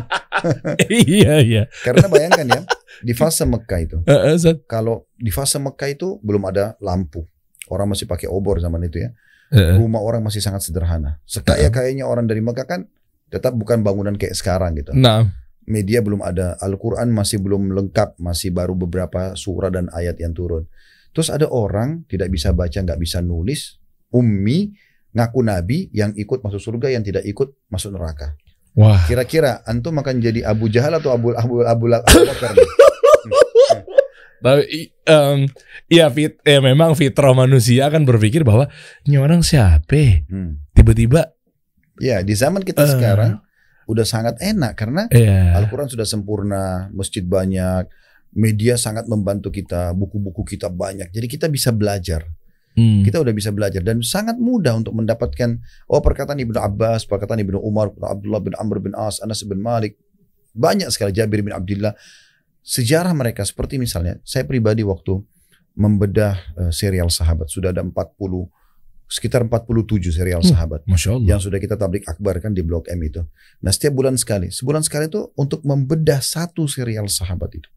iya 0.87 1.43
iya. 1.43 1.63
Karena 1.83 2.07
bayangkan 2.07 2.47
ya, 2.47 2.61
di 3.03 3.11
fase 3.11 3.43
Mekah 3.43 3.79
itu, 3.83 3.97
kalau 4.73 5.03
di 5.19 5.29
fase 5.35 5.59
Mekah 5.59 5.89
itu 5.91 6.17
belum 6.23 6.47
ada 6.47 6.79
lampu, 6.79 7.27
orang 7.67 7.91
masih 7.91 8.07
pakai 8.07 8.31
obor 8.31 8.63
zaman 8.63 8.87
itu 8.87 9.03
ya. 9.03 9.11
Rumah 9.53 10.01
orang 10.01 10.25
masih 10.25 10.41
sangat 10.41 10.65
sederhana. 10.65 11.21
Sekaya 11.29 11.69
kayaknya 11.69 12.09
orang 12.09 12.25
dari 12.25 12.41
Mekah 12.41 12.65
kan 12.65 12.89
tetap 13.29 13.53
bukan 13.53 13.85
bangunan 13.85 14.17
kayak 14.17 14.33
sekarang 14.33 14.73
gitu. 14.73 14.97
Nah, 14.97 15.29
media 15.65 15.99
belum 15.99 16.19
ada, 16.19 16.55
Al-Quran 16.57 17.09
masih 17.09 17.39
belum 17.39 17.71
lengkap, 17.71 18.17
masih 18.17 18.49
baru 18.49 18.73
beberapa 18.73 19.33
surah 19.33 19.69
dan 19.69 19.87
ayat 19.89 20.17
yang 20.17 20.31
turun. 20.31 20.67
Terus 21.11 21.29
ada 21.29 21.45
orang 21.45 22.03
tidak 22.05 22.27
bisa 22.27 22.51
baca, 22.51 22.73
nggak 22.73 22.97
bisa 22.97 23.19
nulis, 23.19 23.77
ummi, 24.09 24.73
ngaku 25.11 25.39
nabi 25.41 25.87
yang 25.91 26.11
ikut 26.13 26.41
masuk 26.41 26.57
surga, 26.59 26.89
yang 26.89 27.01
tidak 27.01 27.21
ikut 27.23 27.53
masuk 27.67 27.93
neraka. 27.93 28.33
wah. 28.73 28.97
Kira-kira 29.05 29.61
antum 29.63 29.93
akan 29.93 30.17
jadi 30.17 30.41
Abu 30.43 30.65
Jahal 30.67 30.97
atau 30.97 31.13
Abu 31.13 31.31
Abu 31.31 31.61
Abu, 31.61 31.85
Abu 31.93 32.21
Bakar? 32.25 32.57
Tapi 34.43 34.91
em, 35.07 35.47
ya 35.87 36.09
fit 36.09 36.35
ya 36.43 36.59
memang 36.59 36.97
fitrah 36.97 37.31
manusia 37.31 37.87
kan 37.87 38.03
berpikir 38.03 38.43
bahwa 38.43 38.67
ini 39.05 39.15
orang 39.15 39.39
siapa? 39.39 40.25
Hmm. 40.27 40.59
Tiba-tiba 40.73 41.31
Ya 42.01 42.25
di 42.25 42.33
zaman 42.33 42.65
kita 42.65 42.83
Eh. 42.83 42.89
sekarang 42.89 43.37
udah 43.93 44.05
sangat 44.05 44.35
enak 44.41 44.73
karena 44.73 45.05
ya. 45.13 45.55
Al-Quran 45.61 45.87
sudah 45.87 46.03
sempurna, 46.03 46.89
masjid 46.91 47.21
banyak, 47.21 47.87
media 48.33 48.75
sangat 48.75 49.05
membantu 49.05 49.53
kita, 49.53 49.93
buku-buku 49.93 50.43
kita 50.57 50.67
banyak. 50.67 51.13
Jadi 51.13 51.27
kita 51.29 51.47
bisa 51.47 51.69
belajar. 51.69 52.25
Hmm. 52.73 53.05
Kita 53.05 53.21
udah 53.21 53.29
bisa 53.37 53.53
belajar 53.53 53.85
dan 53.85 54.01
sangat 54.01 54.41
mudah 54.41 54.73
untuk 54.73 54.97
mendapatkan 54.97 55.61
oh 55.85 56.01
perkataan 56.01 56.41
Ibnu 56.41 56.57
Abbas, 56.57 57.05
perkataan 57.05 57.37
Ibnu 57.37 57.61
Umar, 57.61 57.93
Abdullah 58.01 58.41
bin 58.41 58.57
Amr 58.57 58.81
bin 58.81 58.97
As, 58.97 59.21
Anas 59.21 59.45
bin 59.45 59.61
Malik. 59.61 59.93
Banyak 60.57 60.89
sekali 60.89 61.13
Jabir 61.13 61.45
bin 61.45 61.53
Abdullah. 61.53 61.93
Sejarah 62.65 63.13
mereka 63.13 63.45
seperti 63.45 63.77
misalnya 63.77 64.17
saya 64.25 64.49
pribadi 64.49 64.81
waktu 64.81 65.21
membedah 65.77 66.33
eh, 66.57 66.71
serial 66.73 67.13
sahabat 67.13 67.45
sudah 67.49 67.69
ada 67.69 67.85
40 67.85 67.93
sekitar 69.13 69.45
47 69.45 70.09
serial 70.09 70.41
hmm, 70.41 70.49
sahabat 70.49 70.81
Masya 70.89 71.13
Allah. 71.13 71.27
yang 71.29 71.37
sudah 71.37 71.61
kita 71.61 71.77
tablik 71.77 72.01
akbar 72.09 72.41
kan 72.41 72.49
di 72.49 72.65
blog 72.65 72.89
M 72.89 72.97
itu. 73.05 73.21
Nah 73.61 73.69
setiap 73.69 73.93
bulan 73.93 74.17
sekali, 74.17 74.49
sebulan 74.49 74.81
sekali 74.81 75.05
itu 75.05 75.29
untuk 75.37 75.61
membedah 75.61 76.17
satu 76.17 76.65
serial 76.65 77.05
sahabat 77.05 77.61
itu. 77.61 77.69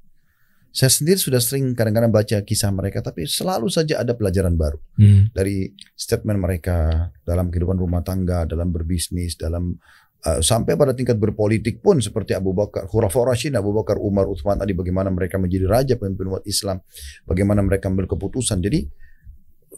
Saya 0.73 0.93
sendiri 0.93 1.21
sudah 1.21 1.41
sering 1.41 1.73
kadang-kadang 1.77 2.13
baca 2.13 2.37
kisah 2.41 2.69
mereka, 2.73 3.01
tapi 3.01 3.25
selalu 3.29 3.69
saja 3.69 4.01
ada 4.01 4.13
pelajaran 4.17 4.57
baru 4.57 4.81
hmm. 4.97 5.37
dari 5.37 5.73
statement 5.93 6.41
mereka 6.41 7.09
dalam 7.25 7.53
kehidupan 7.53 7.81
rumah 7.81 8.01
tangga, 8.01 8.49
dalam 8.49 8.73
berbisnis, 8.73 9.37
dalam 9.41 9.77
uh, 10.25 10.41
sampai 10.41 10.77
pada 10.77 10.97
tingkat 10.97 11.21
berpolitik 11.21 11.85
pun 11.85 12.01
seperti 12.01 12.33
Abu 12.33 12.57
Bakar, 12.57 12.89
Khulafaur 12.89 13.29
Rasyid, 13.29 13.57
Abu 13.57 13.77
Bakar, 13.77 14.01
Umar, 14.01 14.29
Utsman 14.29 14.57
tadi 14.57 14.73
bagaimana 14.73 15.09
mereka 15.13 15.37
menjadi 15.37 15.65
raja 15.69 15.95
pemimpin 15.97 16.33
umat 16.33 16.45
Islam, 16.49 16.81
bagaimana 17.29 17.61
mereka 17.65 17.89
ambil 17.89 18.09
keputusan. 18.09 18.61
Jadi 18.61 18.85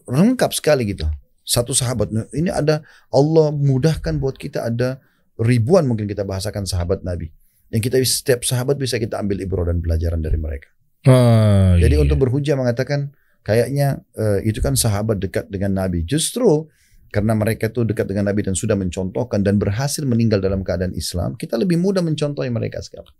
lengkap 0.06 0.50
sekali 0.50 0.94
gitu. 0.94 1.06
Satu 1.48 1.72
sahabat 1.72 2.12
ini 2.36 2.52
ada 2.52 2.84
Allah 3.08 3.48
mudahkan 3.56 4.20
buat 4.20 4.36
kita 4.36 4.68
ada 4.68 5.00
ribuan 5.40 5.88
mungkin 5.88 6.04
kita 6.04 6.28
bahasakan 6.28 6.68
sahabat 6.68 7.00
Nabi. 7.00 7.32
Yang 7.72 7.88
kita 7.88 7.96
setiap 8.04 8.40
sahabat 8.44 8.76
bisa 8.76 9.00
kita 9.00 9.16
ambil 9.16 9.40
ibrah 9.40 9.64
dan 9.64 9.80
pelajaran 9.80 10.20
dari 10.20 10.36
mereka. 10.36 10.68
Oh, 11.08 11.72
Jadi 11.80 11.94
iya. 11.96 12.04
untuk 12.04 12.20
berhujah 12.20 12.52
mengatakan 12.52 13.16
kayaknya 13.48 14.04
uh, 14.20 14.44
itu 14.44 14.60
kan 14.60 14.76
sahabat 14.76 15.16
dekat 15.24 15.48
dengan 15.48 15.80
Nabi. 15.80 16.04
Justru 16.04 16.68
karena 17.08 17.32
mereka 17.32 17.72
itu 17.72 17.88
dekat 17.88 18.04
dengan 18.04 18.28
Nabi 18.28 18.44
dan 18.44 18.52
sudah 18.52 18.76
mencontohkan 18.76 19.40
dan 19.40 19.56
berhasil 19.56 20.04
meninggal 20.04 20.44
dalam 20.44 20.60
keadaan 20.60 20.92
Islam, 20.92 21.32
kita 21.40 21.56
lebih 21.56 21.80
mudah 21.80 22.04
mencontohi 22.04 22.52
mereka 22.52 22.84
sekarang. 22.84 23.12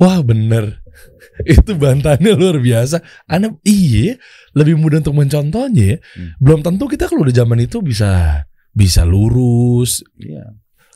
Wah 0.00 0.20
bener. 0.24 0.80
Itu 1.48 1.76
bantahannya 1.76 2.32
luar 2.36 2.60
biasa. 2.60 3.00
Anak 3.24 3.56
iya 3.64 4.20
Lebih 4.52 4.76
mudah 4.76 5.00
untuk 5.00 5.16
mencontohnya. 5.16 5.96
Ya 5.96 5.98
hmm. 5.98 6.36
Belum 6.36 6.60
tentu 6.60 6.84
kita 6.88 7.08
kalau 7.08 7.24
di 7.24 7.32
zaman 7.32 7.58
itu 7.64 7.80
bisa 7.80 8.44
Bisa 8.72 9.04
lurus. 9.04 10.04
Iya. 10.16 10.52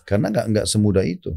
Karena 0.07 0.33
nggak 0.33 0.47
nggak 0.53 0.67
semudah 0.69 1.05
itu. 1.05 1.37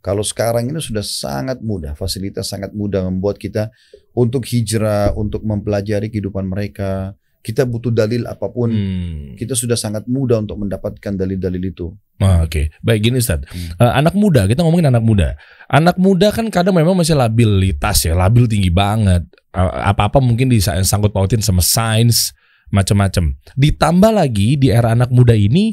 Kalau 0.00 0.24
sekarang 0.24 0.64
ini 0.72 0.80
sudah 0.80 1.04
sangat 1.04 1.60
mudah, 1.60 1.92
fasilitas 1.92 2.48
sangat 2.48 2.72
mudah 2.72 3.04
membuat 3.04 3.36
kita 3.36 3.68
untuk 4.16 4.48
hijrah, 4.48 5.12
untuk 5.12 5.44
mempelajari 5.44 6.08
kehidupan 6.08 6.48
mereka. 6.48 7.12
Kita 7.40 7.64
butuh 7.64 7.88
dalil 7.88 8.28
apa 8.28 8.52
pun, 8.52 8.68
hmm. 8.68 9.40
kita 9.40 9.56
sudah 9.56 9.72
sangat 9.72 10.04
mudah 10.04 10.44
untuk 10.44 10.60
mendapatkan 10.60 11.16
dalil-dalil 11.16 11.62
itu. 11.72 11.88
Ah, 12.20 12.44
Oke, 12.44 12.48
okay. 12.48 12.64
baik 12.84 13.00
gini 13.08 13.16
Ustaz. 13.16 13.48
Hmm. 13.48 13.80
Uh, 13.80 13.92
anak 13.96 14.12
muda, 14.12 14.44
kita 14.44 14.60
ngomongin 14.60 14.92
anak 14.92 15.00
muda. 15.00 15.40
Anak 15.72 15.96
muda 15.96 16.28
kan 16.36 16.52
kadang 16.52 16.76
memang 16.76 16.92
masih 16.92 17.16
labilitas 17.16 18.04
ya, 18.04 18.12
labil 18.12 18.44
tinggi 18.44 18.68
banget. 18.68 19.24
Apa-apa 19.56 20.20
mungkin 20.20 20.52
disangkut 20.52 21.16
pautin 21.16 21.40
sama 21.40 21.64
sains, 21.64 22.36
macam-macam. 22.68 23.34
Ditambah 23.56 24.12
lagi 24.12 24.60
di 24.60 24.68
era 24.68 24.92
anak 24.92 25.08
muda 25.08 25.32
ini 25.32 25.72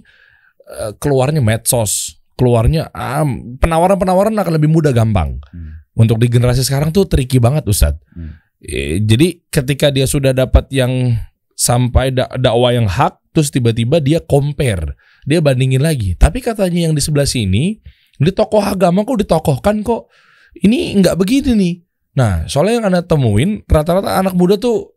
uh, 0.71 0.95
keluarnya 0.95 1.43
medsos 1.43 2.17
keluarnya 2.37 2.93
um, 2.93 3.57
penawaran-penawaran 3.57 4.37
akan 4.37 4.53
lebih 4.61 4.69
mudah 4.69 4.93
gampang. 4.93 5.41
Hmm. 5.49 5.81
Untuk 5.97 6.21
di 6.21 6.29
generasi 6.29 6.61
sekarang 6.61 6.93
tuh 6.93 7.09
tricky 7.09 7.41
banget 7.41 7.65
Ustadz. 7.65 7.97
Hmm. 8.13 8.37
E, 8.61 9.01
jadi 9.01 9.41
ketika 9.49 9.89
dia 9.89 10.05
sudah 10.05 10.37
dapat 10.37 10.69
yang 10.69 11.17
sampai 11.57 12.13
dak 12.13 12.29
dakwah 12.37 12.71
yang 12.71 12.85
hak, 12.85 13.17
terus 13.33 13.49
tiba-tiba 13.49 13.97
dia 13.97 14.21
compare, 14.21 14.93
dia 15.25 15.41
bandingin 15.41 15.81
lagi. 15.81 16.13
Tapi 16.13 16.39
katanya 16.39 16.87
yang 16.87 16.93
di 16.93 17.01
sebelah 17.01 17.25
sini, 17.25 17.81
di 18.21 18.31
tokoh 18.31 18.61
agama 18.61 19.01
kok 19.01 19.17
ditokohkan 19.17 19.81
kok 19.81 20.13
ini 20.61 21.01
nggak 21.01 21.17
begini 21.17 21.51
nih. 21.57 21.75
Nah, 22.17 22.45
soalnya 22.45 22.73
yang 22.81 22.85
anda 22.93 23.01
temuin 23.01 23.65
rata-rata 23.65 24.21
anak 24.21 24.37
muda 24.37 24.57
tuh 24.57 24.93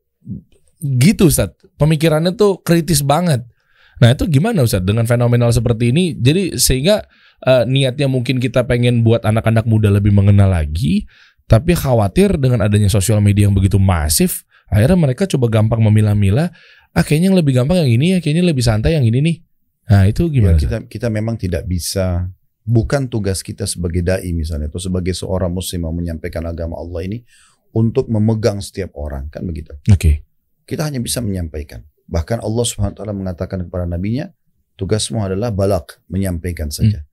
gitu 0.81 1.29
Ustaz. 1.29 1.53
Pemikirannya 1.77 2.37
tuh 2.37 2.61
kritis 2.61 3.05
banget. 3.05 3.45
Nah 4.01 4.17
itu 4.17 4.25
gimana 4.25 4.65
Ustaz 4.65 4.81
dengan 4.81 5.05
fenomenal 5.05 5.53
seperti 5.53 5.93
ini? 5.93 6.17
Jadi 6.17 6.57
sehingga 6.57 7.05
uh, 7.45 7.69
niatnya 7.69 8.09
mungkin 8.09 8.41
kita 8.41 8.65
pengen 8.65 9.05
buat 9.05 9.29
anak-anak 9.29 9.69
muda 9.69 9.93
lebih 9.93 10.09
mengenal 10.09 10.49
lagi, 10.49 11.05
tapi 11.45 11.77
khawatir 11.77 12.41
dengan 12.41 12.65
adanya 12.65 12.89
sosial 12.89 13.21
media 13.21 13.45
yang 13.45 13.53
begitu 13.53 13.77
masif, 13.77 14.49
akhirnya 14.71 14.99
mereka 14.99 15.27
coba 15.27 15.51
gampang 15.51 15.83
memilah-milah, 15.83 16.49
ah 16.95 17.03
kayaknya 17.03 17.35
yang 17.35 17.39
lebih 17.39 17.53
gampang 17.59 17.83
yang 17.83 17.91
ini 17.91 18.07
ya, 18.17 18.19
kayaknya 18.23 18.45
lebih 18.47 18.65
santai 18.65 18.97
yang 18.97 19.05
ini 19.05 19.19
nih. 19.21 19.37
Nah 19.91 20.07
itu 20.07 20.31
gimana? 20.31 20.57
Ya, 20.57 20.63
kita 20.63 20.79
kita 20.87 21.09
memang 21.11 21.35
tidak 21.35 21.67
bisa, 21.67 22.31
bukan 22.63 23.11
tugas 23.11 23.43
kita 23.43 23.67
sebagai 23.67 24.07
dai 24.07 24.31
misalnya 24.31 24.71
atau 24.71 24.79
sebagai 24.79 25.11
seorang 25.11 25.51
muslim 25.51 25.85
yang 25.85 25.97
menyampaikan 25.99 26.47
agama 26.47 26.79
Allah 26.79 27.03
ini 27.03 27.19
untuk 27.75 28.07
memegang 28.07 28.63
setiap 28.63 28.95
orang 28.95 29.27
kan 29.29 29.43
begitu. 29.43 29.75
Oke. 29.91 29.99
Okay. 29.99 30.15
Kita 30.65 30.87
hanya 30.87 31.03
bisa 31.03 31.19
menyampaikan. 31.19 31.83
Bahkan 32.07 32.43
Allah 32.43 32.65
Subhanahu 32.67 32.95
wa 32.95 32.99
taala 32.99 33.15
mengatakan 33.15 33.67
kepada 33.67 33.91
nabinya, 33.91 34.31
tugasmu 34.79 35.19
adalah 35.23 35.51
balak, 35.51 35.99
menyampaikan 36.07 36.71
saja. 36.71 37.03
Hmm. 37.03 37.09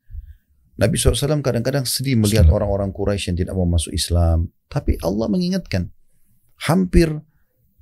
Nabi 0.78 0.94
SAW 0.94 1.42
kadang-kadang 1.42 1.90
sedih 1.90 2.22
melihat 2.22 2.46
orang-orang 2.54 2.94
Quraisy 2.94 3.34
yang 3.34 3.38
tidak 3.42 3.54
mau 3.58 3.66
masuk 3.66 3.98
Islam. 3.98 4.54
Tapi 4.70 5.02
Allah 5.02 5.26
mengingatkan, 5.26 5.90
hampir 6.70 7.10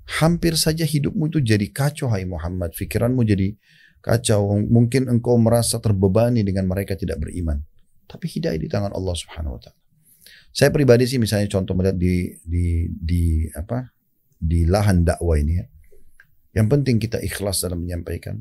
hampir 0.05 0.53
saja 0.55 0.85
hidupmu 0.85 1.27
itu 1.33 1.41
jadi 1.41 1.65
kacau 1.69 2.09
hai 2.13 2.25
Muhammad. 2.29 2.77
Fikiranmu 2.77 3.25
jadi 3.25 3.57
kacau. 3.99 4.61
Mungkin 4.61 5.09
engkau 5.09 5.37
merasa 5.41 5.81
terbebani 5.81 6.45
dengan 6.45 6.69
mereka 6.69 6.93
tidak 6.93 7.21
beriman. 7.21 7.61
Tapi 8.05 8.29
hidayah 8.29 8.59
di 8.61 8.69
tangan 8.69 8.93
Allah 8.93 9.15
Subhanahu 9.17 9.57
wa 9.57 9.61
taala. 9.61 9.79
Saya 10.55 10.71
pribadi 10.71 11.03
sih 11.09 11.19
misalnya 11.19 11.51
contoh 11.51 11.75
melihat 11.75 11.97
di 11.97 12.31
di 12.45 12.87
di 12.89 13.23
apa? 13.51 13.95
di 14.35 14.67
lahan 14.67 15.01
dakwah 15.01 15.39
ini 15.39 15.53
ya. 15.57 15.65
Yang 16.55 16.67
penting 16.71 16.95
kita 17.01 17.17
ikhlas 17.19 17.65
dalam 17.65 17.83
menyampaikan. 17.83 18.39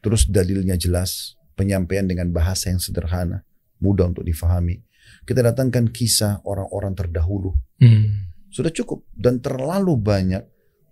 Terus 0.00 0.28
dalilnya 0.30 0.78
jelas, 0.78 1.34
penyampaian 1.58 2.06
dengan 2.06 2.30
bahasa 2.30 2.70
yang 2.70 2.78
sederhana 2.80 3.42
mudah 3.82 4.08
untuk 4.08 4.24
difahami. 4.24 4.80
Kita 5.26 5.42
datangkan 5.42 5.90
kisah 5.90 6.40
orang-orang 6.46 6.94
terdahulu. 6.94 7.52
Hmm. 7.82 8.30
Sudah 8.48 8.72
cukup 8.72 9.04
dan 9.12 9.42
terlalu 9.42 9.98
banyak 9.98 10.46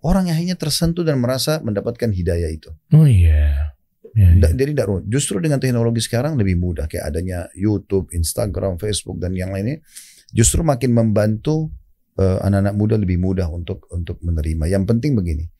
orang 0.04 0.28
yang 0.28 0.36
hanya 0.36 0.54
tersentuh 0.54 1.02
dan 1.02 1.18
merasa 1.18 1.64
mendapatkan 1.64 2.12
hidayah 2.12 2.52
itu. 2.52 2.70
Oh 2.92 3.08
iya. 3.08 3.72
Yeah. 4.14 4.38
Yeah, 4.38 4.54
Jadi 4.54 4.78
justru 5.10 5.42
dengan 5.42 5.58
teknologi 5.58 5.98
sekarang 5.98 6.38
lebih 6.38 6.54
mudah 6.54 6.86
kayak 6.86 7.10
adanya 7.10 7.50
YouTube, 7.58 8.14
Instagram, 8.14 8.78
Facebook 8.78 9.18
dan 9.18 9.34
yang 9.34 9.50
lainnya 9.50 9.82
justru 10.30 10.62
makin 10.62 10.94
membantu 10.94 11.74
uh, 12.22 12.38
anak-anak 12.46 12.74
muda 12.78 12.94
lebih 12.94 13.18
mudah 13.18 13.50
untuk 13.50 13.90
untuk 13.90 14.22
menerima. 14.22 14.70
Yang 14.70 14.84
penting 14.86 15.18
begini, 15.18 15.50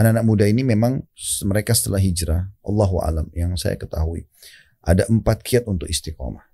anak-anak 0.00 0.24
muda 0.24 0.44
ini 0.48 0.64
memang 0.64 1.04
mereka 1.44 1.76
setelah 1.76 2.00
hijrah, 2.00 2.48
Allahu 2.64 2.96
alam 3.04 3.28
yang 3.36 3.52
saya 3.60 3.76
ketahui 3.76 4.24
ada 4.80 5.04
empat 5.04 5.44
kiat 5.44 5.68
untuk 5.68 5.84
istiqomah. 5.84 6.48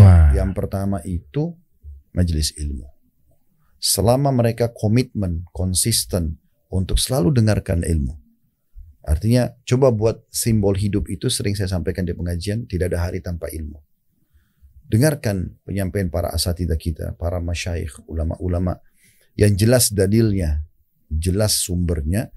Wah. 0.00 0.32
Yang 0.32 0.56
pertama 0.56 1.04
itu 1.04 1.52
majelis 2.16 2.56
ilmu. 2.56 2.88
Selama 3.76 4.32
mereka 4.32 4.72
komitmen, 4.72 5.44
konsisten 5.52 6.40
untuk 6.74 6.98
selalu 6.98 7.30
dengarkan 7.30 7.86
ilmu. 7.86 8.18
Artinya 9.06 9.54
coba 9.62 9.94
buat 9.94 10.26
simbol 10.34 10.74
hidup 10.74 11.06
itu 11.06 11.30
sering 11.30 11.54
saya 11.54 11.70
sampaikan 11.70 12.02
di 12.02 12.16
pengajian, 12.16 12.66
tidak 12.66 12.90
ada 12.90 13.06
hari 13.06 13.22
tanpa 13.22 13.46
ilmu. 13.52 13.78
Dengarkan 14.90 15.54
penyampaian 15.62 16.10
para 16.10 16.34
asatidah 16.34 16.76
kita, 16.76 17.14
para 17.14 17.38
masyayikh, 17.38 18.02
ulama-ulama 18.10 18.82
yang 19.38 19.54
jelas 19.54 19.94
dalilnya, 19.94 20.66
jelas 21.12 21.62
sumbernya, 21.62 22.32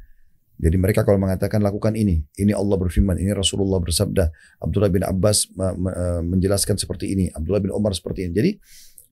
jadi 0.58 0.74
mereka 0.76 1.06
kalau 1.06 1.22
mengatakan 1.22 1.62
lakukan 1.62 1.94
ini, 1.94 2.26
ini 2.34 2.52
Allah 2.52 2.78
berfirman, 2.82 3.22
ini 3.22 3.30
Rasulullah 3.30 3.78
bersabda, 3.78 4.34
Abdullah 4.58 4.90
bin 4.90 5.06
Abbas 5.06 5.54
eh, 5.54 6.22
menjelaskan 6.26 6.82
seperti 6.82 7.14
ini, 7.14 7.26
Abdullah 7.30 7.62
bin 7.62 7.70
Umar 7.70 7.94
seperti 7.94 8.26
ini. 8.26 8.32
Jadi 8.34 8.52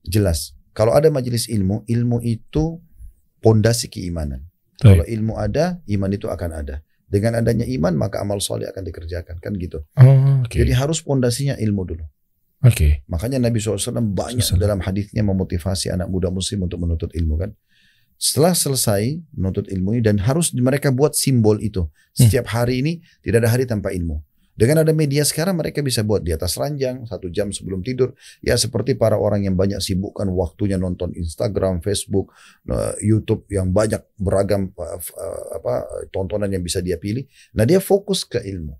jelas. 0.02 0.58
Kalau 0.74 0.92
ada 0.92 1.08
majelis 1.08 1.46
ilmu, 1.48 1.86
ilmu 1.86 2.18
itu 2.26 2.82
pondasi 3.40 3.86
keimanan. 3.86 4.44
Baik. 4.80 4.84
Kalau 4.84 5.04
ilmu 5.08 5.34
ada, 5.40 5.80
iman 5.88 6.10
itu 6.12 6.26
akan 6.28 6.50
ada. 6.52 6.84
Dengan 7.06 7.38
adanya 7.38 7.64
iman, 7.64 7.94
maka 7.94 8.20
amal 8.20 8.42
soleh 8.42 8.66
akan 8.66 8.82
dikerjakan. 8.82 9.38
Kan 9.38 9.54
gitu. 9.56 9.86
Oh, 9.96 10.42
okay. 10.42 10.66
Jadi 10.66 10.72
harus 10.74 11.00
pondasinya 11.00 11.54
ilmu 11.56 11.82
dulu. 11.86 12.04
Oke. 12.64 12.74
Okay. 12.74 12.90
Makanya 13.06 13.38
Nabi 13.38 13.62
SAW 13.62 14.00
banyak 14.02 14.42
SAW. 14.42 14.58
dalam 14.58 14.80
hadisnya 14.82 15.22
memotivasi 15.22 15.92
anak 15.92 16.10
muda 16.10 16.32
muslim 16.32 16.66
untuk 16.66 16.82
menuntut 16.82 17.12
ilmu 17.14 17.34
kan. 17.38 17.50
Setelah 18.16 18.56
selesai 18.56 19.20
menuntut 19.36 19.68
ilmu 19.68 20.00
ini 20.00 20.02
dan 20.02 20.16
harus 20.24 20.50
mereka 20.56 20.88
buat 20.88 21.12
simbol 21.12 21.60
itu. 21.60 21.84
Hmm. 21.84 21.92
Setiap 22.16 22.48
hari 22.48 22.80
ini 22.80 22.92
tidak 23.20 23.44
ada 23.44 23.50
hari 23.52 23.68
tanpa 23.68 23.92
ilmu. 23.92 24.24
Dengan 24.56 24.80
ada 24.80 24.92
media 24.96 25.20
sekarang 25.20 25.60
mereka 25.60 25.84
bisa 25.84 26.00
buat 26.00 26.24
di 26.24 26.32
atas 26.32 26.56
ranjang 26.56 27.04
satu 27.04 27.28
jam 27.28 27.52
sebelum 27.52 27.84
tidur. 27.84 28.16
Ya 28.40 28.56
seperti 28.56 28.96
para 28.96 29.20
orang 29.20 29.44
yang 29.44 29.52
banyak 29.52 29.84
sibukkan 29.84 30.32
waktunya 30.32 30.80
nonton 30.80 31.12
Instagram, 31.12 31.84
Facebook, 31.84 32.32
eh, 32.64 32.96
YouTube 33.04 33.44
yang 33.52 33.70
banyak 33.70 34.00
beragam 34.16 34.72
eh, 34.72 34.96
eh, 34.96 35.44
apa 35.60 35.84
tontonan 36.08 36.48
yang 36.48 36.64
bisa 36.64 36.80
dia 36.80 36.96
pilih. 36.96 37.28
Nah 37.52 37.68
dia 37.68 37.84
fokus 37.84 38.24
ke 38.24 38.40
ilmu. 38.40 38.72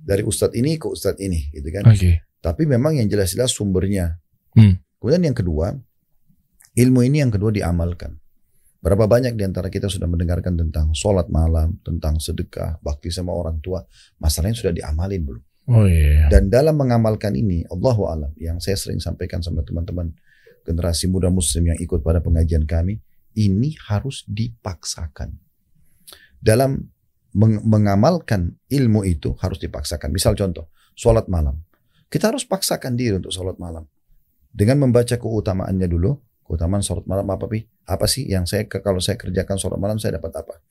Dari 0.00 0.26
ustadz 0.26 0.58
ini 0.58 0.74
ke 0.74 0.90
ustadz 0.90 1.22
ini 1.22 1.54
gitu 1.54 1.70
kan. 1.70 1.86
Okay. 1.86 2.26
Tapi 2.42 2.66
memang 2.66 2.98
yang 2.98 3.06
jelas-jelas 3.06 3.54
sumbernya. 3.54 4.18
Hmm. 4.58 4.82
Kemudian 4.98 5.32
yang 5.32 5.36
kedua, 5.38 5.72
ilmu 6.76 7.00
ini 7.06 7.24
yang 7.24 7.32
kedua 7.32 7.54
diamalkan. 7.54 8.19
Berapa 8.80 9.04
banyak 9.04 9.36
di 9.36 9.44
antara 9.44 9.68
kita 9.68 9.92
sudah 9.92 10.08
mendengarkan 10.08 10.56
tentang 10.56 10.96
sholat 10.96 11.28
malam, 11.28 11.76
tentang 11.84 12.16
sedekah, 12.16 12.80
bakti 12.80 13.12
sama 13.12 13.36
orang 13.36 13.60
tua. 13.60 13.84
Masalahnya 14.16 14.56
sudah 14.56 14.72
diamalin 14.72 15.20
belum? 15.20 15.44
Oh 15.68 15.84
iya. 15.84 16.32
Dan 16.32 16.48
dalam 16.48 16.80
mengamalkan 16.80 17.36
ini, 17.36 17.68
Allahu 17.68 18.08
alam, 18.08 18.32
yang 18.40 18.56
saya 18.56 18.80
sering 18.80 18.96
sampaikan 18.96 19.44
sama 19.44 19.60
teman-teman 19.60 20.16
generasi 20.64 21.12
muda 21.12 21.28
muslim 21.28 21.68
yang 21.68 21.78
ikut 21.78 22.00
pada 22.00 22.24
pengajian 22.24 22.64
kami, 22.64 23.04
ini 23.36 23.76
harus 23.86 24.24
dipaksakan. 24.24 25.36
Dalam 26.40 26.80
meng 27.36 27.62
mengamalkan 27.62 28.56
ilmu 28.66 29.04
itu 29.06 29.36
harus 29.38 29.60
dipaksakan. 29.60 30.10
Misal 30.10 30.34
contoh, 30.34 30.72
sholat 30.96 31.28
malam. 31.28 31.60
Kita 32.10 32.32
harus 32.32 32.42
paksakan 32.48 32.98
diri 32.98 33.20
untuk 33.20 33.30
sholat 33.30 33.60
malam. 33.60 33.86
Dengan 34.50 34.82
membaca 34.82 35.14
keutamaannya 35.14 35.86
dulu, 35.86 36.18
keutamaan 36.42 36.82
sholat 36.82 37.06
malam 37.06 37.28
apa 37.30 37.46
pi? 37.46 37.62
Apa 37.90 38.06
sih 38.06 38.30
yang 38.30 38.46
saya 38.46 38.70
kalau 38.70 39.02
saya 39.02 39.18
kerjakan 39.18 39.58
sholat 39.58 39.82
malam 39.82 39.98
saya 39.98 40.22
dapat 40.22 40.30
apa? 40.38 40.62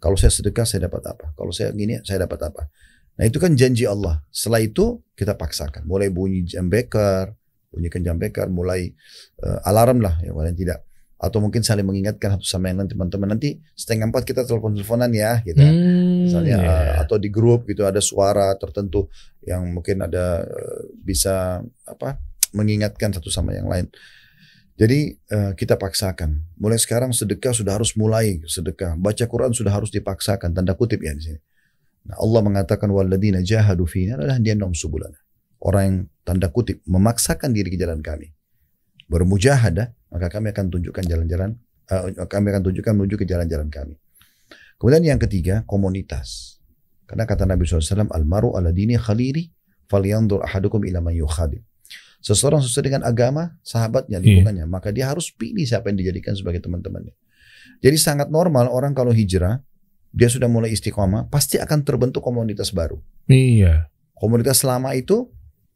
Kalau 0.00 0.16
saya 0.16 0.32
sedekah 0.32 0.64
saya 0.64 0.88
dapat 0.88 1.04
apa? 1.04 1.36
Kalau 1.36 1.52
saya 1.52 1.68
gini 1.76 2.00
saya 2.00 2.24
dapat 2.24 2.40
apa? 2.48 2.72
Nah 3.20 3.24
itu 3.28 3.36
kan 3.36 3.52
janji 3.52 3.84
Allah. 3.84 4.24
Setelah 4.32 4.64
itu 4.64 5.04
kita 5.12 5.36
paksakan. 5.36 5.84
Mulai 5.84 6.08
bunyi 6.08 6.48
jam 6.48 6.72
beker, 6.72 7.36
bunyikan 7.68 8.00
jam 8.00 8.16
beker, 8.16 8.48
mulai 8.48 8.88
uh, 9.44 9.68
alarm 9.68 10.00
lah 10.00 10.16
ya 10.24 10.32
paling 10.32 10.56
tidak. 10.56 10.80
Atau 11.22 11.38
mungkin 11.38 11.62
saling 11.62 11.86
mengingatkan 11.86 12.34
satu 12.34 12.42
sama 12.42 12.72
yang 12.72 12.82
lain 12.82 12.90
teman-teman 12.90 13.38
nanti 13.38 13.62
setengah 13.78 14.10
empat 14.10 14.26
kita 14.26 14.42
telepon-teleponan 14.42 15.12
ya 15.14 15.38
gitu. 15.46 15.60
Hmm, 15.60 16.26
Misalnya 16.26 16.56
yeah. 16.58 16.72
uh, 16.98 17.06
atau 17.06 17.20
di 17.20 17.30
grup 17.30 17.68
gitu 17.68 17.86
ada 17.86 18.02
suara 18.02 18.56
tertentu 18.58 19.06
yang 19.44 19.70
mungkin 19.70 20.02
ada 20.02 20.42
uh, 20.42 20.82
bisa 20.98 21.62
apa 21.86 22.18
mengingatkan 22.56 23.14
satu 23.14 23.30
sama 23.30 23.54
yang 23.54 23.68
lain. 23.68 23.86
Jadi 24.76 25.14
uh, 25.30 25.52
kita 25.52 25.76
paksakan. 25.76 26.56
Mulai 26.56 26.80
sekarang 26.80 27.12
sedekah 27.12 27.52
sudah 27.52 27.76
harus 27.76 27.92
mulai 27.94 28.40
sedekah. 28.48 28.96
Baca 28.96 29.24
Quran 29.28 29.52
sudah 29.52 29.72
harus 29.72 29.92
dipaksakan. 29.92 30.56
Tanda 30.56 30.72
kutip 30.72 31.04
ya 31.04 31.12
di 31.12 31.22
sini. 31.22 31.40
Nah, 32.08 32.18
Allah 32.18 32.40
mengatakan 32.42 32.88
waladina 32.90 33.44
jahadu 33.44 33.86
fina 33.86 34.18
adalah 34.18 34.40
dia 34.40 34.56
nom 34.58 34.74
subulana. 34.74 35.18
Orang 35.62 35.82
yang 35.84 35.96
tanda 36.26 36.50
kutip 36.50 36.82
memaksakan 36.88 37.54
diri 37.54 37.70
ke 37.70 37.78
jalan 37.78 38.02
kami. 38.02 38.34
Bermujahadah, 39.06 39.92
maka 40.10 40.26
kami 40.32 40.50
akan 40.50 40.72
tunjukkan 40.72 41.04
jalan-jalan 41.04 41.54
uh, 41.92 42.26
kami 42.26 42.46
akan 42.54 42.62
tunjukkan 42.64 42.92
menuju 42.96 43.14
ke 43.20 43.26
jalan-jalan 43.28 43.68
kami. 43.68 43.94
Kemudian 44.80 45.04
yang 45.14 45.20
ketiga, 45.20 45.62
komunitas. 45.68 46.58
Karena 47.06 47.28
kata 47.28 47.46
Nabi 47.46 47.62
SAW, 47.68 48.10
Al-maru 48.10 48.56
ala 48.56 48.74
dini 48.74 48.98
khaliri, 48.98 49.46
falyandur 49.86 50.42
ahadukum 50.42 50.82
ila 50.88 50.98
man. 50.98 51.14
Seseorang 52.22 52.62
sesuai 52.62 52.84
dengan 52.86 53.02
agama, 53.02 53.58
sahabatnya, 53.66 54.22
iya. 54.22 54.24
lingkungannya. 54.24 54.64
Yeah. 54.64 54.70
Maka 54.70 54.94
dia 54.94 55.10
harus 55.10 55.34
pilih 55.34 55.66
siapa 55.66 55.90
yang 55.90 55.98
dijadikan 55.98 56.38
sebagai 56.38 56.62
teman-temannya. 56.62 57.12
Jadi 57.82 57.96
sangat 57.98 58.30
normal 58.30 58.70
orang 58.70 58.94
kalau 58.94 59.10
hijrah, 59.10 59.58
dia 60.14 60.30
sudah 60.30 60.46
mulai 60.46 60.70
istiqomah, 60.70 61.26
pasti 61.26 61.58
akan 61.58 61.82
terbentuk 61.82 62.22
komunitas 62.22 62.70
baru. 62.70 63.02
Iya. 63.26 63.90
Komunitas 64.14 64.62
selama 64.62 64.94
itu 64.94 65.26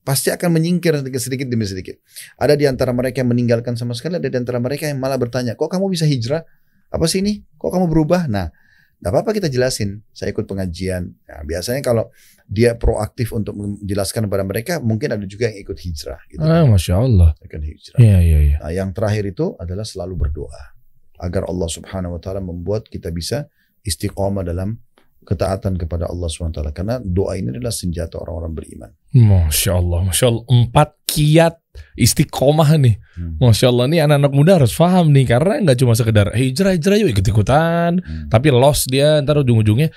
pasti 0.07 0.31
akan 0.31 0.55
menyingkir 0.55 1.03
sedikit, 1.19 1.51
demi 1.51 1.67
sedikit. 1.67 1.99
Ada 2.39 2.55
di 2.55 2.71
antara 2.71 2.95
mereka 2.95 3.27
yang 3.27 3.35
meninggalkan 3.35 3.75
sama 3.75 3.99
sekali, 3.99 4.23
ada 4.23 4.31
di 4.31 4.39
antara 4.39 4.63
mereka 4.63 4.87
yang 4.87 5.03
malah 5.03 5.19
bertanya, 5.19 5.59
kok 5.59 5.67
kamu 5.67 5.91
bisa 5.91 6.07
hijrah? 6.07 6.47
Apa 6.95 7.11
sih 7.11 7.27
ini? 7.27 7.43
Kok 7.59 7.75
kamu 7.75 7.91
berubah? 7.91 8.31
Nah, 8.31 8.55
Gak 8.97 9.13
apa-apa 9.13 9.37
kita 9.37 9.53
jelasin. 9.53 10.01
Saya 10.17 10.33
ikut 10.33 10.49
pengajian. 10.49 11.13
Nah, 11.29 11.41
biasanya 11.45 11.85
kalau 11.85 12.09
dia 12.47 12.79
proaktif 12.79 13.35
untuk 13.35 13.59
menjelaskan 13.59 14.31
kepada 14.31 14.45
mereka, 14.47 14.73
mungkin 14.79 15.19
ada 15.19 15.27
juga 15.27 15.51
yang 15.51 15.67
ikut 15.67 15.79
hijrah. 15.83 16.21
Gitu. 16.31 16.43
Ah, 16.47 16.63
Masya 16.63 16.95
Allah. 16.95 17.35
Ikut 17.43 17.63
hijrah. 17.63 17.99
Iya, 17.99 18.19
iya, 18.23 18.39
iya. 18.39 18.57
Nah, 18.63 18.71
yang 18.71 18.91
terakhir 18.95 19.27
itu 19.27 19.59
adalah 19.59 19.83
selalu 19.83 20.15
berdoa. 20.15 20.79
Agar 21.19 21.51
Allah 21.51 21.67
subhanahu 21.67 22.17
wa 22.17 22.21
ta'ala 22.23 22.39
membuat 22.39 22.87
kita 22.87 23.11
bisa 23.11 23.51
istiqomah 23.83 24.47
dalam 24.47 24.79
ketaatan 25.27 25.75
kepada 25.75 26.07
Allah 26.07 26.31
SWT. 26.31 26.63
Karena 26.71 27.03
doa 27.03 27.35
ini 27.35 27.51
adalah 27.51 27.75
senjata 27.75 28.23
orang-orang 28.23 28.53
beriman. 28.55 28.91
Masya 29.11 29.73
Allah, 29.75 30.01
Masya 30.07 30.25
Allah. 30.31 30.45
Empat 30.47 30.89
kiat 31.09 31.55
istiqomah 31.99 32.71
nih. 32.79 32.95
Hmm. 33.19 33.43
Masya 33.43 33.67
Allah 33.75 33.87
nih 33.91 34.01
anak-anak 34.07 34.33
muda 34.33 34.53
harus 34.63 34.73
paham 34.77 35.11
nih. 35.11 35.27
Karena 35.27 35.59
nggak 35.67 35.79
cuma 35.83 35.99
sekedar 35.99 36.31
hijrah, 36.31 36.79
hijrah 36.79 36.97
yuk 37.03 37.11
ikut-ikutan. 37.11 37.99
Hmm. 37.99 38.29
Tapi 38.31 38.55
lost 38.55 38.87
dia 38.87 39.19
ntar 39.25 39.43
ujung-ujungnya 39.43 39.91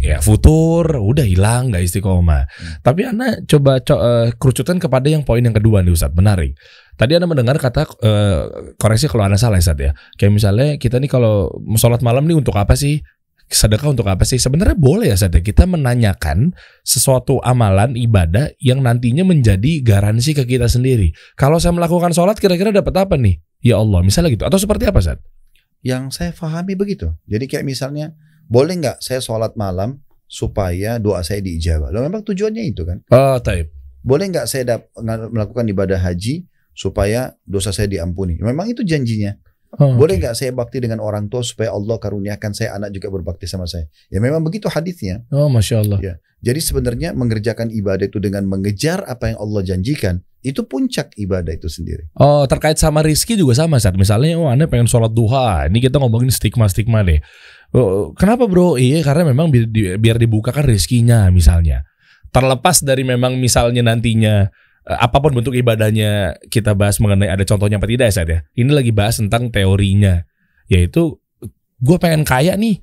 ya 0.00 0.18
futur 0.22 0.86
udah 0.98 1.24
hilang 1.26 1.70
nggak 1.70 1.82
istiqomah. 1.86 2.42
Hmm. 2.46 2.72
Tapi 2.82 3.00
anak 3.08 3.46
coba 3.46 3.80
co 3.82 3.94
uh, 3.96 4.28
kerucutan 4.36 4.76
kepada 4.82 5.06
yang 5.06 5.22
poin 5.22 5.42
yang 5.42 5.54
kedua 5.54 5.82
nih 5.82 5.94
Ustaz, 5.94 6.12
menarik. 6.14 6.58
Tadi 6.96 7.12
anda 7.12 7.28
mendengar 7.28 7.60
kata 7.60 7.84
uh, 8.02 8.40
koreksi 8.80 9.06
kalau 9.06 9.28
anda 9.28 9.36
salah 9.36 9.60
Ustaz 9.60 9.76
ya. 9.76 9.92
Kayak 10.16 10.32
misalnya 10.32 10.68
kita 10.80 10.96
nih 10.96 11.10
kalau 11.10 11.52
sholat 11.76 12.00
malam 12.00 12.24
nih 12.24 12.36
untuk 12.36 12.56
apa 12.56 12.74
sih? 12.74 13.04
sedekah 13.46 13.94
untuk 13.94 14.06
apa 14.10 14.26
sih? 14.26 14.42
Sebenarnya 14.42 14.74
boleh 14.74 15.14
ya 15.14 15.16
saja 15.18 15.38
kita 15.38 15.70
menanyakan 15.70 16.50
sesuatu 16.82 17.38
amalan 17.46 17.94
ibadah 17.94 18.50
yang 18.58 18.82
nantinya 18.82 19.22
menjadi 19.22 19.82
garansi 19.86 20.34
ke 20.34 20.42
kita 20.42 20.66
sendiri. 20.66 21.14
Kalau 21.38 21.62
saya 21.62 21.70
melakukan 21.74 22.10
sholat 22.10 22.38
kira-kira 22.42 22.74
dapat 22.74 22.94
apa 22.98 23.14
nih? 23.14 23.38
Ya 23.62 23.78
Allah, 23.78 24.02
misalnya 24.02 24.34
gitu. 24.34 24.44
Atau 24.46 24.58
seperti 24.58 24.90
apa 24.90 24.98
Sad? 24.98 25.18
Yang 25.82 26.18
saya 26.18 26.30
pahami 26.34 26.74
begitu. 26.74 27.14
Jadi 27.30 27.46
kayak 27.46 27.64
misalnya, 27.66 28.14
boleh 28.46 28.74
nggak 28.78 28.98
saya 29.02 29.18
sholat 29.18 29.58
malam 29.58 29.98
supaya 30.26 30.98
doa 30.98 31.22
saya 31.22 31.42
diijabah? 31.42 31.90
Loh 31.90 32.02
memang 32.02 32.22
tujuannya 32.26 32.62
itu 32.66 32.82
kan? 32.82 33.02
Oh, 33.10 33.38
taib. 33.42 33.70
Boleh 34.06 34.30
nggak 34.30 34.46
saya 34.46 34.86
melakukan 35.30 35.66
ibadah 35.66 35.98
haji 35.98 36.46
supaya 36.70 37.34
dosa 37.42 37.74
saya 37.74 37.90
diampuni? 37.90 38.38
Memang 38.38 38.70
itu 38.70 38.86
janjinya. 38.86 39.34
Oh, 39.76 39.98
Boleh 39.98 40.16
nggak 40.16 40.38
okay. 40.38 40.46
saya 40.46 40.50
bakti 40.54 40.78
dengan 40.78 41.02
orang 41.02 41.26
tua 41.26 41.42
supaya 41.42 41.74
Allah 41.74 41.98
karuniakan 41.98 42.54
saya 42.54 42.78
anak 42.78 42.94
juga 42.94 43.10
berbakti 43.10 43.50
sama 43.50 43.66
saya? 43.66 43.90
Ya 44.08 44.22
memang 44.22 44.40
begitu 44.46 44.70
hadisnya. 44.70 45.26
Oh, 45.28 45.50
masya 45.50 45.82
Allah. 45.82 45.98
Ya. 46.00 46.14
Jadi 46.38 46.60
sebenarnya 46.62 47.10
mengerjakan 47.12 47.74
ibadah 47.74 48.06
itu 48.06 48.22
dengan 48.22 48.46
mengejar 48.46 49.02
apa 49.04 49.34
yang 49.34 49.38
Allah 49.42 49.66
janjikan 49.66 50.22
itu 50.46 50.62
puncak 50.62 51.10
ibadah 51.18 51.50
itu 51.50 51.66
sendiri. 51.66 52.06
Oh, 52.14 52.46
terkait 52.46 52.78
sama 52.78 53.02
rizki 53.02 53.34
juga 53.34 53.58
sama 53.58 53.82
saat 53.82 53.98
misalnya, 53.98 54.38
oh 54.38 54.46
anda 54.46 54.70
pengen 54.70 54.86
sholat 54.86 55.10
duha, 55.10 55.66
ini 55.66 55.82
kita 55.82 55.98
ngomongin 55.98 56.30
stigma 56.30 56.70
stigma 56.70 57.02
deh. 57.02 57.18
Oh, 57.74 58.14
kenapa 58.14 58.46
bro? 58.46 58.78
Iya 58.78 59.02
karena 59.02 59.30
memang 59.30 59.50
biar, 59.50 59.98
biar 59.98 60.16
dibukakan 60.20 60.64
rizkinya 60.66 61.26
misalnya. 61.34 61.82
Terlepas 62.30 62.84
dari 62.84 63.02
memang 63.02 63.40
misalnya 63.40 63.80
nantinya 63.80 64.50
Eh, 64.86 64.94
apa 64.94 65.18
pun 65.18 65.34
bentuk 65.34 65.50
ibadahnya 65.58 66.38
kita 66.46 66.70
bahas 66.78 67.02
mengenai 67.02 67.26
ada 67.26 67.42
contohnya 67.42 67.82
apa 67.82 67.90
tidak 67.90 68.06
ya 68.06 68.14
saat 68.14 68.30
ya. 68.30 68.40
Ini 68.54 68.70
lagi 68.70 68.94
bahas 68.94 69.18
tentang 69.18 69.50
teorinya, 69.50 70.22
yaitu 70.70 71.18
gue 71.82 71.96
pengen 71.98 72.22
kaya 72.22 72.54
nih. 72.54 72.78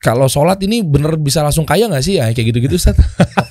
Kalau 0.00 0.32
sholat 0.32 0.56
ini 0.64 0.80
bener 0.80 1.20
bisa 1.20 1.44
langsung 1.44 1.68
kaya 1.68 1.84
nggak 1.84 2.04
sih 2.04 2.16
ya 2.16 2.32
kayak 2.32 2.56
gitu-gitu 2.56 2.80
Ustaz? 2.80 2.96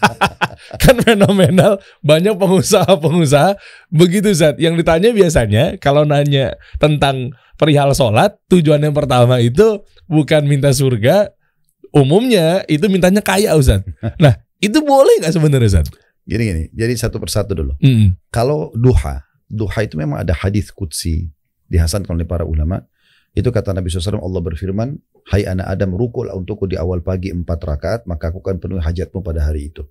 kan 0.81 0.97
fenomenal 1.05 1.77
banyak 2.01 2.33
pengusaha-pengusaha 2.33 3.53
begitu 3.93 4.33
Ustaz. 4.33 4.57
Yang 4.57 4.81
ditanya 4.81 5.09
biasanya 5.13 5.63
kalau 5.77 6.09
nanya 6.09 6.57
tentang 6.81 7.37
perihal 7.53 7.93
sholat 7.93 8.33
tujuan 8.49 8.81
yang 8.81 8.97
pertama 8.97 9.37
itu 9.37 9.85
bukan 10.09 10.49
minta 10.49 10.73
surga, 10.73 11.29
umumnya 11.93 12.65
itu 12.65 12.89
mintanya 12.89 13.21
kaya 13.21 13.53
Ustaz. 13.53 13.85
Nah 14.17 14.41
itu 14.57 14.81
boleh 14.81 15.21
nggak 15.21 15.33
sebenarnya 15.37 15.69
Ustaz? 15.69 15.87
Gini 16.29 16.43
gini, 16.45 16.63
jadi 16.73 16.93
satu 16.93 17.17
persatu 17.17 17.57
dulu. 17.57 17.73
Mm. 17.81 18.17
Kalau 18.29 18.69
duha, 18.77 19.25
duha 19.49 19.79
itu 19.81 19.97
memang 19.97 20.21
ada 20.21 20.33
hadis 20.33 20.69
kutsi 20.69 21.29
dihasankan 21.69 22.13
oleh 22.13 22.25
para 22.25 22.45
ulama. 22.45 22.85
Itu 23.33 23.53
kata 23.53 23.73
Nabi 23.73 23.89
SAW 23.89 24.21
Allah 24.21 24.41
berfirman, 24.41 24.97
Hai 25.29 25.45
anak 25.45 25.69
Adam 25.69 25.93
rukulah 25.93 26.33
untukku 26.33 26.65
di 26.65 26.73
awal 26.73 27.05
pagi 27.05 27.29
empat 27.29 27.61
rakaat, 27.61 28.01
maka 28.09 28.33
aku 28.33 28.41
akan 28.41 28.57
penuhi 28.57 28.81
hajatmu 28.81 29.21
pada 29.21 29.45
hari 29.45 29.69
itu. 29.69 29.85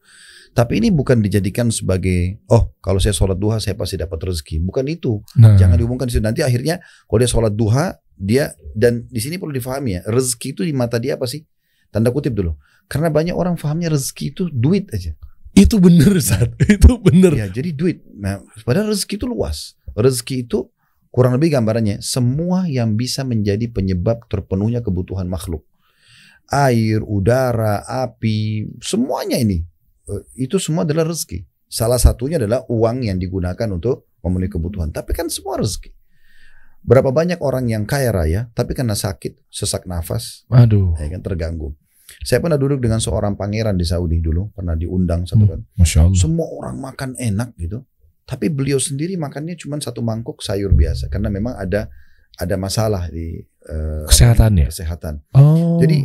Tapi 0.51 0.83
ini 0.83 0.91
bukan 0.91 1.23
dijadikan 1.23 1.71
sebagai, 1.71 2.43
oh 2.51 2.75
kalau 2.83 2.99
saya 2.99 3.15
sholat 3.15 3.39
duha 3.39 3.63
saya 3.63 3.79
pasti 3.79 3.95
dapat 3.95 4.19
rezeki. 4.19 4.59
Bukan 4.67 4.83
itu. 4.91 5.23
Nah. 5.39 5.55
Jangan 5.55 5.79
diumumkan 5.79 6.11
di 6.11 6.19
situ. 6.19 6.27
Nanti 6.27 6.43
akhirnya 6.43 6.83
kalau 7.07 7.19
dia 7.23 7.31
sholat 7.31 7.55
duha, 7.55 7.95
dia, 8.19 8.51
dan 8.75 9.07
di 9.07 9.23
sini 9.23 9.39
perlu 9.39 9.55
difahami 9.55 9.91
ya, 9.95 10.01
rezeki 10.11 10.59
itu 10.59 10.63
di 10.67 10.75
mata 10.75 10.99
dia 10.99 11.15
apa 11.15 11.31
sih? 11.31 11.47
Tanda 11.95 12.11
kutip 12.11 12.35
dulu. 12.35 12.59
Karena 12.91 13.07
banyak 13.07 13.39
orang 13.39 13.55
fahamnya 13.55 13.95
rezeki 13.95 14.35
itu 14.35 14.43
duit 14.51 14.91
aja. 14.91 15.15
Itu 15.55 15.79
bener 15.79 16.19
saat 16.19 16.51
itu 16.67 16.99
bener. 16.99 17.39
Ya 17.39 17.47
jadi 17.47 17.71
duit. 17.71 18.03
Nah, 18.11 18.43
padahal 18.67 18.91
rezeki 18.91 19.23
itu 19.23 19.27
luas. 19.31 19.79
Rezeki 19.95 20.51
itu 20.51 20.67
kurang 21.09 21.37
lebih 21.37 21.57
gambarannya 21.57 22.01
semua 22.05 22.69
yang 22.69 22.95
bisa 22.95 23.25
menjadi 23.25 23.69
penyebab 23.71 24.29
terpenuhnya 24.29 24.85
kebutuhan 24.85 25.27
makhluk. 25.27 25.65
Air, 26.49 27.05
udara, 27.05 27.85
api, 27.85 28.65
semuanya 28.81 29.37
ini 29.37 29.61
eh, 30.09 30.23
itu 30.41 30.57
semua 30.57 30.89
adalah 30.89 31.09
rezeki. 31.09 31.45
Salah 31.69 32.01
satunya 32.01 32.41
adalah 32.41 32.65
uang 32.73 33.05
yang 33.05 33.21
digunakan 33.21 33.69
untuk 33.69 34.09
memenuhi 34.25 34.49
kebutuhan. 34.49 34.89
Tapi 34.89 35.13
kan 35.13 35.29
semua 35.29 35.61
rezeki. 35.61 35.93
Berapa 36.81 37.13
banyak 37.13 37.45
orang 37.45 37.69
yang 37.69 37.85
kaya 37.85 38.09
raya, 38.09 38.41
tapi 38.57 38.73
karena 38.73 38.97
sakit, 38.97 39.51
sesak 39.53 39.85
nafas, 39.85 40.49
aduh, 40.49 40.97
ya 40.97 41.13
kan 41.13 41.21
terganggu. 41.21 41.77
Saya 42.25 42.41
pernah 42.41 42.57
duduk 42.57 42.81
dengan 42.81 42.97
seorang 43.03 43.37
pangeran 43.37 43.77
di 43.77 43.85
Saudi 43.85 44.25
dulu, 44.25 44.49
pernah 44.57 44.73
diundang 44.73 45.29
satu 45.29 45.45
kan. 45.45 45.61
Masya 45.77 46.09
Allah. 46.09 46.17
Semua 46.17 46.47
orang 46.49 46.81
makan 46.81 47.11
enak 47.21 47.53
gitu. 47.61 47.85
Tapi 48.29 48.53
beliau 48.53 48.77
sendiri 48.77 49.17
makannya 49.17 49.57
cuma 49.57 49.81
satu 49.81 50.05
mangkuk 50.05 50.45
sayur 50.45 50.77
biasa 50.77 51.09
karena 51.09 51.33
memang 51.33 51.57
ada 51.57 51.89
ada 52.37 52.55
masalah 52.61 53.09
di 53.09 53.41
uh, 53.73 54.05
kesehatannya. 54.05 54.69
Kesehatan. 54.69 55.25
Oh. 55.33 55.81
Jadi 55.81 56.05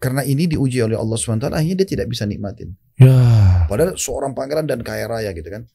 karena 0.00 0.24
ini 0.24 0.48
diuji 0.48 0.80
oleh 0.80 0.96
Allah 0.96 1.18
SWT 1.18 1.52
akhirnya 1.52 1.84
dia 1.84 1.88
tidak 1.92 2.06
bisa 2.08 2.24
nikmatin. 2.24 2.72
Ya. 2.96 3.68
Padahal 3.68 4.00
seorang 4.00 4.32
pangeran 4.32 4.64
dan 4.64 4.80
kaya 4.80 5.04
raya 5.04 5.30
gitu 5.36 5.46
kan. 5.52 5.68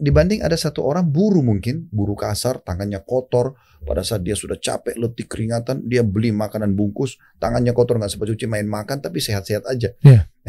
Dibanding 0.00 0.42
ada 0.42 0.56
satu 0.56 0.80
orang 0.82 1.06
buru 1.12 1.44
mungkin, 1.44 1.86
buru 1.92 2.16
kasar, 2.16 2.60
tangannya 2.64 3.04
kotor. 3.04 3.54
Pada 3.78 4.02
saat 4.02 4.26
dia 4.26 4.34
sudah 4.34 4.58
capek, 4.58 4.98
letih, 4.98 5.30
keringatan, 5.30 5.86
dia 5.86 6.02
beli 6.02 6.34
makanan 6.34 6.74
bungkus, 6.74 7.14
tangannya 7.38 7.70
kotor 7.70 8.00
nggak 8.00 8.10
sempat 8.10 8.34
cuci, 8.34 8.50
main 8.50 8.66
makan, 8.66 8.98
tapi 8.98 9.22
sehat-sehat 9.22 9.70
aja. 9.70 9.94
Ya. 10.02 10.26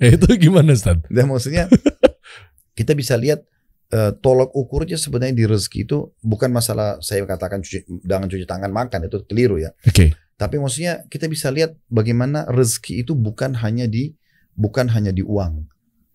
itu 0.16 0.26
gimana 0.40 0.72
Stan? 0.74 1.00
Dan 1.06 1.28
maksudnya 1.28 1.68
kita 2.76 2.92
bisa 2.92 3.16
lihat 3.16 3.42
uh, 3.90 4.12
tolok 4.20 4.52
ukurnya 4.52 5.00
sebenarnya 5.00 5.32
di 5.32 5.44
rezeki 5.48 5.88
itu 5.88 6.12
bukan 6.20 6.52
masalah 6.52 7.00
saya 7.00 7.24
katakan 7.24 7.64
cuci, 7.64 7.88
jangan 8.04 8.28
cuci 8.28 8.44
tangan 8.44 8.70
makan 8.70 9.08
itu 9.08 9.24
keliru 9.24 9.56
ya. 9.56 9.72
Oke. 9.88 9.90
Okay. 9.90 10.08
Tapi 10.36 10.60
maksudnya 10.60 11.08
kita 11.08 11.32
bisa 11.32 11.48
lihat 11.48 11.72
bagaimana 11.88 12.44
rezeki 12.52 13.08
itu 13.08 13.16
bukan 13.16 13.56
hanya 13.56 13.88
di 13.88 14.12
bukan 14.52 14.92
hanya 14.92 15.08
di 15.08 15.24
uang, 15.24 15.64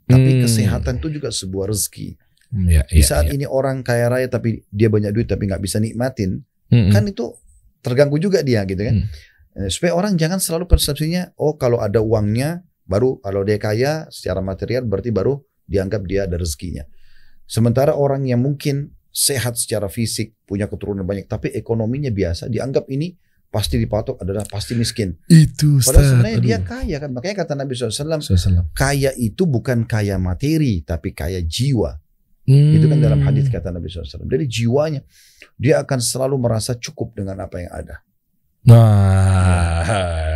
tapi 0.06 0.38
hmm. 0.38 0.42
kesehatan 0.46 1.02
itu 1.02 1.10
juga 1.18 1.34
sebuah 1.34 1.74
rezeki. 1.74 2.22
Ya, 2.68 2.84
Di 2.84 3.00
ya, 3.02 3.08
saat 3.08 3.32
ya. 3.32 3.40
ini 3.40 3.48
orang 3.48 3.80
kaya 3.82 4.12
raya 4.12 4.28
tapi 4.28 4.62
dia 4.70 4.92
banyak 4.92 5.16
duit 5.16 5.26
tapi 5.26 5.50
nggak 5.50 5.64
bisa 5.64 5.82
nikmatin, 5.82 6.44
hmm. 6.70 6.94
kan 6.94 7.02
itu 7.10 7.34
terganggu 7.82 8.22
juga 8.22 8.46
dia 8.46 8.62
gitu 8.70 8.78
kan. 8.78 9.08
Hmm. 9.08 9.70
Supaya 9.74 9.98
orang 9.98 10.20
jangan 10.22 10.38
selalu 10.38 10.70
persepsinya, 10.70 11.34
oh 11.42 11.58
kalau 11.58 11.82
ada 11.82 11.98
uangnya 12.04 12.62
baru 12.86 13.18
kalau 13.24 13.42
dia 13.42 13.58
kaya 13.58 14.06
secara 14.14 14.44
material 14.44 14.86
berarti 14.86 15.10
baru 15.10 15.42
dianggap 15.72 16.04
dia 16.04 16.28
ada 16.28 16.36
rezekinya. 16.36 16.84
Sementara 17.48 17.96
orang 17.96 18.28
yang 18.28 18.44
mungkin 18.44 18.92
sehat 19.12 19.56
secara 19.56 19.88
fisik, 19.88 20.36
punya 20.44 20.68
keturunan 20.68 21.04
banyak, 21.04 21.28
tapi 21.28 21.52
ekonominya 21.56 22.12
biasa, 22.12 22.52
dianggap 22.52 22.88
ini 22.92 23.16
pasti 23.52 23.76
dipatok 23.76 24.24
adalah 24.24 24.48
pasti 24.48 24.80
miskin. 24.80 25.12
Itu 25.28 25.84
Padahal 25.84 26.08
sebenarnya 26.08 26.40
Aduh. 26.40 26.48
dia 26.48 26.60
kaya 26.64 26.98
kan. 27.04 27.12
Makanya 27.12 27.36
kata 27.44 27.54
Nabi 27.60 27.76
SAW, 27.76 28.24
SAW, 28.24 28.72
kaya 28.72 29.12
itu 29.20 29.44
bukan 29.44 29.84
kaya 29.84 30.16
materi, 30.16 30.80
tapi 30.88 31.12
kaya 31.12 31.44
jiwa. 31.44 32.00
Hmm. 32.48 32.72
Itu 32.74 32.88
kan 32.88 33.04
dalam 33.04 33.20
hadis 33.28 33.52
kata 33.52 33.76
Nabi 33.76 33.92
SAW. 33.92 34.24
Jadi 34.24 34.46
jiwanya, 34.48 35.04
dia 35.60 35.84
akan 35.84 36.00
selalu 36.00 36.40
merasa 36.40 36.80
cukup 36.80 37.12
dengan 37.20 37.44
apa 37.44 37.60
yang 37.60 37.72
ada. 37.76 37.96
Nah, 38.62 39.84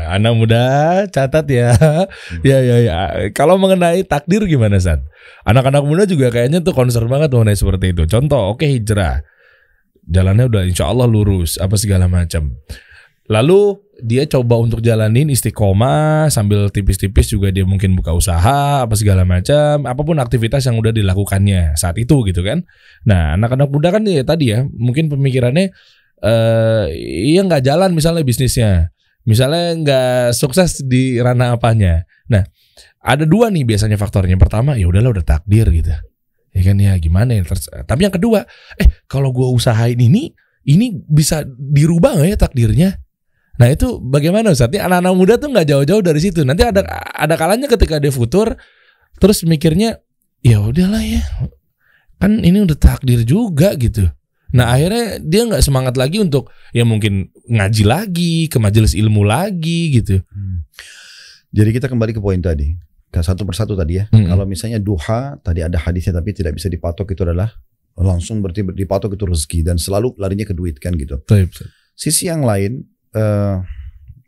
anak 0.05 0.33
muda 0.37 0.63
catat 1.09 1.45
ya. 1.49 1.73
Hmm. 1.73 2.41
ya 2.45 2.57
ya 2.61 2.77
ya. 2.81 2.95
Kalau 3.33 3.57
mengenai 3.57 4.05
takdir 4.05 4.45
gimana 4.45 4.77
San? 4.77 5.05
Anak-anak 5.45 5.83
muda 5.85 6.03
juga 6.05 6.29
kayaknya 6.29 6.61
tuh 6.61 6.73
concern 6.77 7.09
banget 7.09 7.33
mengenai 7.33 7.57
seperti 7.57 7.93
itu. 7.93 8.05
Contoh, 8.05 8.53
oke 8.53 8.61
okay, 8.61 8.77
hijrah. 8.77 9.25
Jalannya 10.05 10.45
udah 10.45 10.63
insya 10.69 10.85
Allah 10.85 11.09
lurus, 11.09 11.57
apa 11.57 11.73
segala 11.81 12.05
macam. 12.05 12.53
Lalu 13.25 13.81
dia 14.05 14.27
coba 14.27 14.59
untuk 14.59 14.83
jalanin 14.83 15.31
istiqomah 15.31 16.27
sambil 16.27 16.67
tipis-tipis 16.69 17.31
juga 17.31 17.49
dia 17.49 17.63
mungkin 17.63 17.95
buka 17.95 18.11
usaha 18.13 18.85
apa 18.85 18.93
segala 18.93 19.25
macam, 19.25 19.87
apa 19.87 20.01
pun 20.03 20.19
aktivitas 20.19 20.67
yang 20.67 20.77
udah 20.77 20.93
dilakukannya 20.93 21.73
saat 21.73 21.97
itu 21.97 22.21
gitu 22.27 22.45
kan. 22.45 22.67
Nah, 23.07 23.33
anak-anak 23.33 23.71
muda 23.71 23.89
kan 23.95 24.05
ya 24.05 24.21
tadi 24.21 24.53
ya, 24.53 24.67
mungkin 24.67 25.09
pemikirannya 25.09 25.73
eh 26.25 26.85
iya 27.27 27.41
nggak 27.43 27.63
jalan 27.65 27.97
misalnya 27.97 28.21
bisnisnya. 28.21 28.94
Misalnya 29.25 29.73
nggak 29.81 30.37
sukses 30.37 30.85
di 30.85 31.17
ranah 31.17 31.57
apanya. 31.57 32.05
Nah, 32.29 32.45
ada 33.01 33.25
dua 33.25 33.49
nih 33.49 33.65
biasanya 33.65 33.97
faktornya. 33.97 34.37
Pertama, 34.37 34.77
ya 34.77 34.85
udahlah 34.85 35.17
udah 35.17 35.25
takdir 35.25 35.65
gitu. 35.73 35.93
Ya 36.55 36.61
kan 36.61 36.77
ya 36.79 36.93
gimana 37.01 37.35
ya. 37.35 37.43
Tapi 37.83 38.07
yang 38.07 38.13
kedua, 38.15 38.45
eh 38.79 38.87
kalau 39.09 39.33
gue 39.33 39.49
usahain 39.49 39.97
ini, 39.97 40.31
ini 40.65 40.93
bisa 41.09 41.43
dirubah 41.45 42.21
gak 42.21 42.29
ya 42.31 42.37
takdirnya? 42.37 42.89
Nah 43.55 43.67
itu 43.71 44.03
bagaimana 44.03 44.51
Ustaz? 44.51 44.71
Anak-anak 44.71 45.13
muda 45.15 45.33
tuh 45.39 45.47
nggak 45.47 45.67
jauh-jauh 45.67 46.03
dari 46.03 46.19
situ. 46.19 46.43
Nanti 46.43 46.67
ada 46.67 46.83
ada 47.15 47.35
kalanya 47.39 47.71
ketika 47.71 48.03
dia 48.03 48.11
futur, 48.11 48.59
terus 49.19 49.47
mikirnya 49.47 50.03
ya 50.43 50.59
udahlah 50.59 50.99
ya, 50.99 51.23
kan 52.19 52.43
ini 52.43 52.67
udah 52.67 52.75
takdir 52.75 53.23
juga 53.23 53.71
gitu. 53.79 54.11
Nah 54.53 54.75
akhirnya 54.75 55.17
dia 55.23 55.41
nggak 55.49 55.63
semangat 55.65 55.95
lagi 55.97 56.21
untuk 56.21 56.53
ya 56.75 56.85
mungkin 56.85 57.33
ngaji 57.49 57.83
lagi, 57.87 58.35
ke 58.51 58.61
majelis 58.61 58.93
ilmu 58.93 59.25
lagi 59.25 59.95
gitu. 59.97 60.21
Hmm. 60.21 60.67
Jadi 61.55 61.69
kita 61.71 61.87
kembali 61.87 62.11
ke 62.13 62.21
poin 62.21 62.37
tadi, 62.43 62.75
ke 63.09 63.19
satu 63.23 63.47
persatu 63.47 63.73
tadi 63.73 64.03
ya. 64.03 64.05
Hmm. 64.11 64.27
Kalau 64.29 64.45
misalnya 64.45 64.77
duha 64.77 65.39
tadi 65.41 65.63
ada 65.63 65.79
hadisnya 65.79 66.19
tapi 66.19 66.35
tidak 66.35 66.59
bisa 66.59 66.69
dipatok 66.69 67.15
itu 67.15 67.23
adalah 67.23 67.49
langsung 67.95 68.43
berarti 68.43 68.67
dipatok 68.75 69.15
itu 69.15 69.23
rezeki 69.23 69.59
dan 69.71 69.79
selalu 69.79 70.11
larinya 70.19 70.43
ke 70.43 70.51
duit 70.51 70.75
kan 70.83 70.91
gitu. 70.99 71.23
Sisi 71.95 72.27
yang 72.27 72.43
lain 72.43 72.83
uh, 73.15 73.63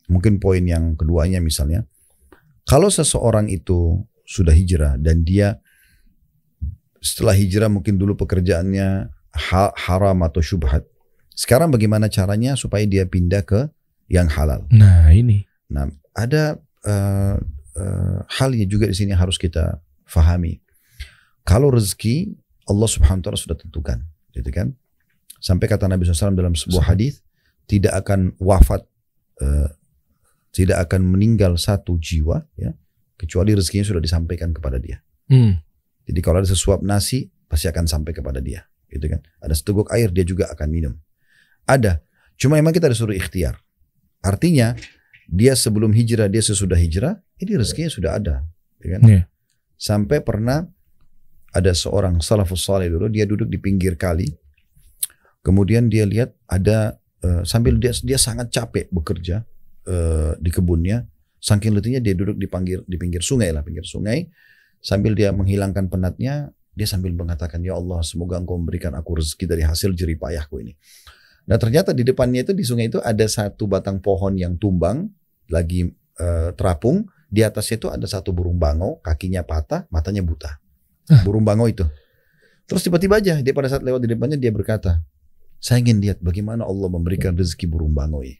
mungkin 0.08 0.40
poin 0.40 0.64
yang 0.64 0.96
keduanya 0.96 1.44
misalnya, 1.44 1.84
kalau 2.64 2.88
seseorang 2.88 3.52
itu 3.52 4.08
sudah 4.24 4.56
hijrah 4.56 4.96
dan 4.96 5.28
dia 5.28 5.60
setelah 7.04 7.36
hijrah 7.36 7.68
mungkin 7.68 8.00
dulu 8.00 8.16
pekerjaannya 8.16 9.12
haram 9.38 10.18
atau 10.26 10.42
syubhat. 10.42 10.84
Sekarang 11.38 11.70
bagaimana 11.70 12.10
caranya 12.10 12.58
supaya 12.58 12.84
dia 12.90 13.06
pindah 13.06 13.46
ke 13.46 13.70
yang 14.10 14.26
halal? 14.28 14.66
Nah 14.74 15.14
ini. 15.14 15.46
Nah 15.70 15.88
ada 16.18 16.58
uh, 16.84 17.38
uh, 17.78 18.20
halnya 18.42 18.66
juga 18.66 18.90
di 18.90 18.96
sini 18.98 19.14
harus 19.14 19.38
kita 19.38 19.78
fahami. 20.10 20.60
Kalau 21.46 21.72
rezeki 21.72 22.36
Allah 22.68 22.90
Subhanahu 22.90 23.24
wa 23.24 23.26
taala 23.32 23.40
sudah 23.40 23.56
tentukan, 23.56 24.04
gitu 24.36 24.50
kan? 24.52 24.76
Sampai 25.40 25.72
kata 25.72 25.88
Nabi 25.88 26.04
SAW 26.04 26.36
dalam 26.36 26.58
sebuah 26.58 26.92
hadis, 26.92 27.24
tidak 27.70 27.96
akan 28.04 28.36
wafat, 28.42 28.84
uh, 29.40 29.72
tidak 30.52 30.90
akan 30.90 31.08
meninggal 31.08 31.56
satu 31.56 31.96
jiwa, 31.96 32.44
ya, 32.60 32.76
kecuali 33.16 33.56
rezekinya 33.56 33.88
sudah 33.88 34.04
disampaikan 34.04 34.52
kepada 34.52 34.76
dia. 34.82 35.00
Hmm. 35.32 35.64
Jadi 36.04 36.20
kalau 36.20 36.44
ada 36.44 36.50
sesuap 36.50 36.84
nasi, 36.84 37.32
pasti 37.48 37.72
akan 37.72 37.88
sampai 37.88 38.12
kepada 38.12 38.44
dia, 38.44 38.68
gitu 38.92 39.06
kan? 39.12 39.22
Ada 39.44 39.54
seteguk 39.56 39.88
air, 39.94 40.10
dia 40.12 40.24
juga 40.24 40.50
akan 40.52 40.68
minum. 40.72 40.94
Ada, 41.68 42.00
cuma 42.40 42.60
memang 42.60 42.72
kita 42.72 42.88
disuruh 42.88 43.16
ikhtiar. 43.16 43.60
Artinya 44.24 44.74
dia 45.28 45.54
sebelum 45.54 45.92
hijrah, 45.92 46.32
dia 46.32 46.44
sesudah 46.44 46.80
hijrah, 46.80 47.20
ini 47.44 47.60
rezekinya 47.60 47.92
sudah 47.92 48.12
ada, 48.16 48.36
gitu 48.80 48.98
kan? 48.98 49.02
Yeah. 49.04 49.26
Sampai 49.76 50.24
pernah 50.24 50.66
ada 51.52 51.72
seorang 51.76 52.24
salafus 52.24 52.64
saleh 52.64 52.88
dulu, 52.88 53.12
dia 53.12 53.28
duduk 53.28 53.52
di 53.52 53.60
pinggir 53.60 54.00
kali, 54.00 54.32
kemudian 55.44 55.92
dia 55.92 56.08
lihat 56.08 56.32
ada 56.48 56.96
Eh, 57.18 57.44
sambil 57.50 57.82
dia 57.82 57.90
dia 58.06 58.14
sangat 58.22 58.54
capek 58.54 58.94
bekerja 58.94 59.42
uh, 59.90 60.38
di 60.38 60.54
kebunnya, 60.54 61.02
saking 61.42 61.74
letihnya 61.74 61.98
dia 61.98 62.14
duduk 62.14 62.38
di 62.38 62.46
pinggir 62.46 62.86
di 62.86 62.94
pinggir 62.94 63.26
sungai 63.26 63.50
lah, 63.50 63.66
pinggir 63.66 63.82
sungai, 63.90 64.30
sambil 64.86 65.18
dia 65.18 65.34
menghilangkan 65.34 65.90
penatnya, 65.90 66.54
dia 66.78 66.86
sambil 66.86 67.10
mengatakan 67.18 67.58
ya 67.66 67.74
Allah 67.74 68.06
semoga 68.06 68.38
engkau 68.38 68.62
memberikan 68.62 68.94
aku 68.94 69.18
rezeki 69.18 69.50
dari 69.50 69.66
hasil 69.66 69.98
jerih 69.98 70.22
payahku 70.22 70.62
ini. 70.62 70.78
Nah 71.50 71.58
ternyata 71.58 71.90
di 71.98 72.06
depannya 72.06 72.46
itu 72.46 72.54
di 72.54 72.62
sungai 72.62 72.94
itu 72.94 73.02
ada 73.02 73.26
satu 73.26 73.66
batang 73.66 73.98
pohon 73.98 74.38
yang 74.38 74.54
tumbang 74.62 75.10
lagi 75.50 75.90
uh, 76.22 76.54
terapung, 76.54 77.10
di 77.34 77.42
atasnya 77.42 77.82
itu 77.82 77.88
ada 77.90 78.06
satu 78.06 78.30
burung 78.30 78.62
bangau, 78.62 79.02
kakinya 79.02 79.42
patah, 79.42 79.90
matanya 79.90 80.22
buta. 80.22 80.62
Burung 81.24 81.48
bangau 81.48 81.66
itu. 81.66 81.88
Terus 82.68 82.84
tiba-tiba 82.84 83.18
aja 83.18 83.40
dia 83.40 83.54
pada 83.56 83.72
saat 83.72 83.82
lewat 83.82 84.04
di 84.04 84.12
depannya 84.12 84.36
dia 84.36 84.52
berkata, 84.52 85.00
saya 85.58 85.82
ingin 85.82 86.04
lihat 86.04 86.22
bagaimana 86.22 86.68
Allah 86.68 86.92
memberikan 86.92 87.34
rezeki 87.34 87.66
burung 87.66 87.96
bangoi. 87.96 88.38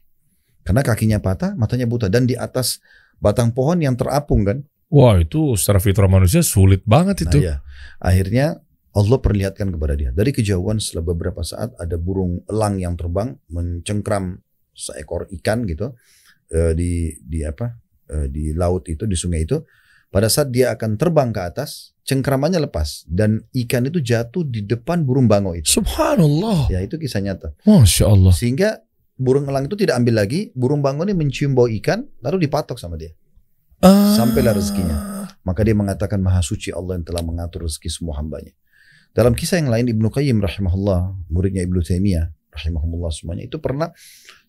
Karena 0.62 0.84
kakinya 0.84 1.18
patah, 1.18 1.56
matanya 1.56 1.88
buta. 1.88 2.12
Dan 2.12 2.28
di 2.28 2.36
atas 2.36 2.78
batang 3.18 3.56
pohon 3.56 3.80
yang 3.80 3.96
terapung 3.96 4.44
kan. 4.44 4.60
Wah 4.88 5.20
itu 5.20 5.52
secara 5.60 5.80
fitrah 5.84 6.08
manusia 6.08 6.40
sulit 6.40 6.80
banget 6.88 7.28
itu. 7.28 7.38
Nah, 7.40 7.44
ya. 7.44 7.56
Akhirnya 8.00 8.64
Allah 8.96 9.18
perlihatkan 9.20 9.68
kepada 9.68 9.94
dia. 9.94 10.10
Dari 10.10 10.32
kejauhan 10.32 10.80
setelah 10.80 11.12
beberapa 11.12 11.44
saat 11.44 11.76
ada 11.76 11.96
burung 12.00 12.40
elang 12.48 12.80
yang 12.80 12.96
terbang 12.96 13.36
mencengkram 13.52 14.40
seekor 14.72 15.28
ikan 15.40 15.68
gitu 15.68 15.92
eh, 16.50 16.72
di 16.72 17.12
di 17.20 17.44
apa 17.44 17.76
eh, 18.08 18.26
di 18.32 18.56
laut 18.56 18.88
itu 18.88 19.04
di 19.04 19.14
sungai 19.14 19.44
itu. 19.44 19.60
Pada 20.08 20.32
saat 20.32 20.48
dia 20.48 20.72
akan 20.72 20.96
terbang 20.96 21.36
ke 21.36 21.40
atas, 21.44 21.92
cengkramannya 22.08 22.64
lepas 22.64 23.04
dan 23.04 23.44
ikan 23.52 23.84
itu 23.84 24.00
jatuh 24.00 24.40
di 24.40 24.64
depan 24.64 25.04
burung 25.04 25.28
bango 25.28 25.52
itu. 25.52 25.68
Subhanallah. 25.68 26.72
Ya 26.72 26.80
itu 26.80 26.96
kisah 26.96 27.20
nyata. 27.20 27.52
Masya 27.68 28.08
Allah. 28.08 28.32
Sehingga 28.32 28.80
burung 29.20 29.44
elang 29.52 29.68
itu 29.68 29.76
tidak 29.76 30.00
ambil 30.00 30.24
lagi, 30.24 30.48
burung 30.56 30.80
bango 30.80 31.04
ini 31.04 31.12
mencium 31.12 31.52
bau 31.52 31.68
ikan 31.68 32.08
lalu 32.24 32.48
dipatok 32.48 32.80
sama 32.80 32.96
dia. 32.96 33.12
Ah. 33.78 34.14
Sampailah 34.18 34.58
rezekinya. 34.58 35.28
Maka 35.46 35.62
dia 35.62 35.72
mengatakan 35.72 36.18
maha 36.18 36.42
suci 36.42 36.74
Allah 36.74 36.98
yang 36.98 37.06
telah 37.06 37.22
mengatur 37.22 37.64
rezeki 37.64 37.88
semua 37.88 38.18
hambanya. 38.18 38.52
Dalam 39.14 39.32
kisah 39.32 39.62
yang 39.62 39.72
lain 39.72 39.88
Ibnu 39.88 40.12
Qayyim 40.12 40.38
rahimahullah, 40.42 41.30
muridnya 41.32 41.64
Ibnu 41.64 41.80
Taimiyah 41.80 42.28
rahimahullah 42.52 43.10
semuanya 43.14 43.46
itu 43.46 43.62
pernah 43.62 43.94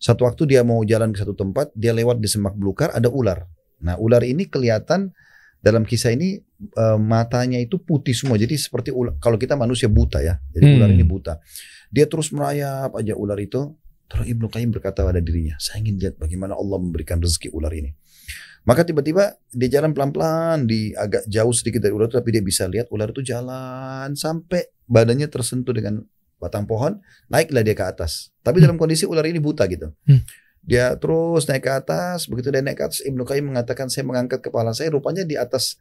satu 0.02 0.26
waktu 0.26 0.50
dia 0.50 0.66
mau 0.66 0.82
jalan 0.82 1.14
ke 1.14 1.22
satu 1.22 1.32
tempat, 1.38 1.70
dia 1.78 1.94
lewat 1.94 2.18
di 2.18 2.28
semak 2.28 2.58
belukar 2.58 2.92
ada 2.92 3.08
ular. 3.08 3.46
Nah, 3.80 3.96
ular 3.96 4.20
ini 4.26 4.50
kelihatan 4.50 5.14
dalam 5.62 5.88
kisah 5.88 6.12
ini 6.12 6.42
uh, 6.76 7.00
matanya 7.00 7.56
itu 7.56 7.80
putih 7.80 8.12
semua. 8.12 8.36
Jadi 8.36 8.60
seperti 8.60 8.90
ular, 8.92 9.16
kalau 9.22 9.40
kita 9.40 9.56
manusia 9.56 9.88
buta 9.88 10.20
ya. 10.20 10.36
Jadi 10.52 10.64
hmm. 10.68 10.76
ular 10.76 10.90
ini 10.92 11.04
buta. 11.06 11.40
Dia 11.88 12.04
terus 12.10 12.34
merayap 12.34 12.92
aja 12.98 13.16
ular 13.16 13.38
itu 13.40 13.78
Terus 14.10 14.26
Ibnu 14.26 14.50
Qayyim 14.50 14.74
berkata 14.74 15.06
pada 15.06 15.22
dirinya, 15.22 15.54
saya 15.62 15.86
ingin 15.86 16.02
lihat 16.02 16.18
bagaimana 16.18 16.58
Allah 16.58 16.82
memberikan 16.82 17.22
rezeki 17.22 17.54
ular 17.54 17.70
ini. 17.70 17.94
Maka 18.68 18.84
tiba-tiba 18.84 19.40
dia 19.50 19.80
jalan 19.80 19.96
pelan-pelan 19.96 20.68
di 20.68 20.92
agak 20.92 21.24
jauh 21.26 21.54
sedikit 21.56 21.80
dari 21.88 21.96
ular 21.96 22.12
itu, 22.12 22.20
tapi 22.20 22.30
dia 22.30 22.44
bisa 22.44 22.68
lihat 22.68 22.92
ular 22.92 23.08
itu 23.08 23.24
jalan 23.24 24.12
sampai 24.12 24.68
badannya 24.84 25.26
tersentuh 25.32 25.72
dengan 25.72 26.04
batang 26.36 26.68
pohon, 26.68 27.00
naiklah 27.32 27.64
dia 27.64 27.76
ke 27.76 27.84
atas. 27.84 28.32
Tapi 28.44 28.60
hmm. 28.60 28.64
dalam 28.68 28.76
kondisi 28.76 29.08
ular 29.08 29.24
ini 29.24 29.40
buta 29.40 29.64
gitu. 29.68 29.92
Hmm. 30.08 30.20
Dia 30.60 30.92
terus 31.00 31.48
naik 31.48 31.64
ke 31.64 31.72
atas, 31.72 32.28
begitu 32.28 32.52
dia 32.52 32.60
naik 32.60 32.76
ke 32.76 32.84
atas, 32.84 33.00
Ibnu 33.00 33.24
Qayyim 33.24 33.52
mengatakan 33.52 33.88
saya 33.88 34.04
mengangkat 34.04 34.44
kepala 34.44 34.76
saya, 34.76 34.92
rupanya 34.92 35.24
di 35.24 35.40
atas 35.40 35.80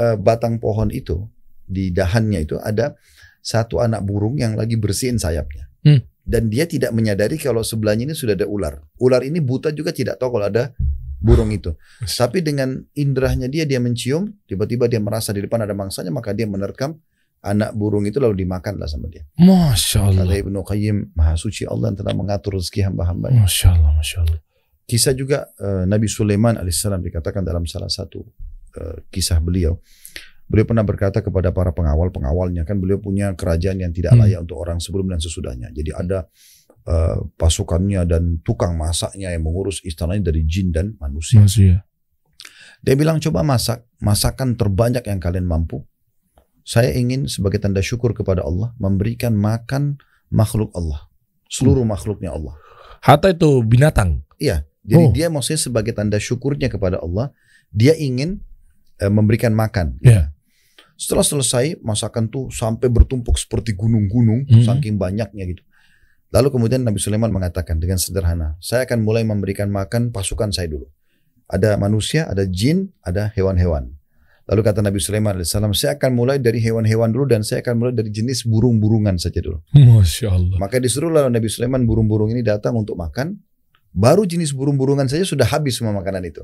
uh, 0.00 0.16
batang 0.16 0.56
pohon 0.56 0.88
itu, 0.88 1.28
di 1.68 1.92
dahannya 1.92 2.44
itu 2.48 2.56
ada 2.56 2.96
satu 3.44 3.84
anak 3.84 4.00
burung 4.00 4.40
yang 4.40 4.56
lagi 4.56 4.80
bersihin 4.80 5.20
sayapnya. 5.20 5.68
Hmm. 5.84 6.00
Dan 6.24 6.48
dia 6.48 6.64
tidak 6.64 6.96
menyadari 6.96 7.36
kalau 7.36 7.60
sebelahnya 7.60 8.08
ini 8.08 8.16
sudah 8.16 8.32
ada 8.32 8.48
ular. 8.48 8.80
Ular 8.96 9.20
ini 9.20 9.44
buta 9.44 9.68
juga 9.76 9.92
tidak 9.92 10.16
tahu 10.16 10.40
kalau 10.40 10.48
ada 10.48 10.72
burung 11.24 11.48
itu. 11.48 11.72
Tapi 12.04 12.44
dengan 12.44 12.76
indrahnya 12.92 13.48
dia, 13.48 13.64
dia 13.64 13.80
mencium, 13.80 14.28
tiba-tiba 14.44 14.84
dia 14.84 15.00
merasa 15.00 15.32
di 15.32 15.40
depan 15.40 15.64
ada 15.64 15.72
mangsanya, 15.72 16.12
maka 16.12 16.36
dia 16.36 16.44
menerkam 16.44 17.00
anak 17.40 17.72
burung 17.72 18.04
itu 18.04 18.20
lalu 18.20 18.44
dimakanlah 18.44 18.84
sama 18.84 19.08
dia. 19.08 19.24
Masya 19.40 20.04
Allah. 20.04 20.28
Kata 20.28 20.36
Ibnu 20.36 20.60
Qayyim, 20.60 20.96
Maha 21.16 21.36
Suci 21.40 21.64
Allah 21.64 21.92
yang 21.92 21.98
telah 22.00 22.12
mengatur 22.12 22.60
rezeki 22.60 22.92
hamba-hamba. 22.92 23.32
Masya 23.32 23.72
Allah, 23.72 23.92
Masya 23.96 24.18
Allah. 24.28 24.40
Kisah 24.84 25.16
juga 25.16 25.48
uh, 25.56 25.88
Nabi 25.88 26.08
Sulaiman 26.12 26.60
alaihissalam 26.60 27.00
dikatakan 27.00 27.40
dalam 27.40 27.64
salah 27.64 27.88
satu 27.88 28.20
uh, 28.76 28.96
kisah 29.08 29.40
beliau. 29.40 29.80
Beliau 30.44 30.68
pernah 30.68 30.84
berkata 30.84 31.24
kepada 31.24 31.56
para 31.56 31.72
pengawal-pengawalnya, 31.72 32.68
kan 32.68 32.76
beliau 32.76 33.00
punya 33.00 33.32
kerajaan 33.32 33.80
yang 33.80 33.96
tidak 33.96 34.12
hmm. 34.12 34.20
layak 34.20 34.38
hmm. 34.40 34.44
untuk 34.44 34.56
orang 34.60 34.76
sebelum 34.76 35.08
dan 35.08 35.20
sesudahnya. 35.24 35.72
Jadi 35.72 35.88
ada 35.96 36.28
uh, 36.88 37.24
pasukannya 37.36 38.04
dan 38.08 38.40
tukang 38.44 38.76
masaknya 38.76 39.32
yang 39.32 39.44
mengurus 39.44 39.80
istananya 39.84 40.32
dari 40.32 40.44
jin 40.44 40.72
dan 40.72 40.96
manusia. 41.00 41.42
manusia. 41.42 41.84
Dia 42.84 42.94
bilang 43.00 43.16
coba 43.16 43.40
masak, 43.40 43.88
masakan 44.00 44.60
terbanyak 44.60 45.08
yang 45.08 45.16
kalian 45.16 45.48
mampu. 45.48 45.80
Saya 46.64 46.92
ingin 46.96 47.28
sebagai 47.28 47.60
tanda 47.60 47.80
syukur 47.84 48.16
kepada 48.16 48.44
Allah 48.44 48.72
memberikan 48.80 49.36
makan 49.36 50.00
makhluk 50.32 50.72
Allah, 50.72 51.08
seluruh 51.48 51.84
hmm. 51.84 51.92
makhluknya 51.92 52.30
Allah. 52.32 52.56
Hatta 53.04 53.32
itu 53.32 53.60
binatang. 53.64 54.24
Iya. 54.40 54.64
Jadi 54.84 55.04
oh. 55.04 55.12
dia 55.12 55.32
maksudnya 55.32 55.60
sebagai 55.60 55.92
tanda 55.96 56.20
syukurnya 56.20 56.68
kepada 56.68 57.00
Allah, 57.00 57.32
dia 57.72 57.96
ingin 57.96 58.40
uh, 59.00 59.12
memberikan 59.12 59.56
makan. 59.56 59.96
Yeah. 60.04 60.32
Setelah 61.00 61.24
selesai 61.24 61.80
masakan 61.80 62.28
tuh 62.28 62.52
sampai 62.52 62.92
bertumpuk 62.92 63.34
seperti 63.40 63.72
gunung-gunung 63.72 64.44
hmm. 64.44 64.64
saking 64.64 65.00
banyaknya 65.00 65.44
gitu. 65.48 65.64
Lalu 66.34 66.50
kemudian 66.50 66.82
Nabi 66.82 66.98
Sulaiman 66.98 67.30
mengatakan 67.30 67.78
dengan 67.78 67.94
sederhana, 67.94 68.58
saya 68.58 68.82
akan 68.82 69.06
mulai 69.06 69.22
memberikan 69.22 69.70
makan 69.70 70.10
pasukan 70.10 70.50
saya 70.50 70.66
dulu. 70.66 70.90
Ada 71.46 71.78
manusia, 71.78 72.26
ada 72.26 72.42
jin, 72.42 72.90
ada 73.06 73.30
hewan-hewan. 73.38 73.94
Lalu 74.50 74.60
kata 74.66 74.82
Nabi 74.82 74.98
Sulaiman 74.98 75.38
AS, 75.38 75.54
saya 75.54 75.94
akan 75.94 76.10
mulai 76.10 76.42
dari 76.42 76.58
hewan-hewan 76.58 77.14
dulu 77.14 77.30
dan 77.30 77.46
saya 77.46 77.62
akan 77.62 77.74
mulai 77.78 77.94
dari 77.94 78.10
jenis 78.10 78.44
burung-burungan 78.50 79.14
saja 79.14 79.38
dulu. 79.38 79.62
Masya 79.78 80.26
Allah. 80.34 80.58
Maka 80.58 80.82
disuruh 80.82 81.08
lalu 81.08 81.30
Nabi 81.30 81.46
Sulaiman 81.46 81.86
burung-burung 81.86 82.34
ini 82.34 82.42
datang 82.42 82.74
untuk 82.74 82.98
makan. 82.98 83.38
Baru 83.94 84.26
jenis 84.26 84.50
burung-burungan 84.50 85.06
saja 85.06 85.22
sudah 85.22 85.46
habis 85.46 85.78
semua 85.78 85.94
makanan 85.94 86.26
itu. 86.26 86.42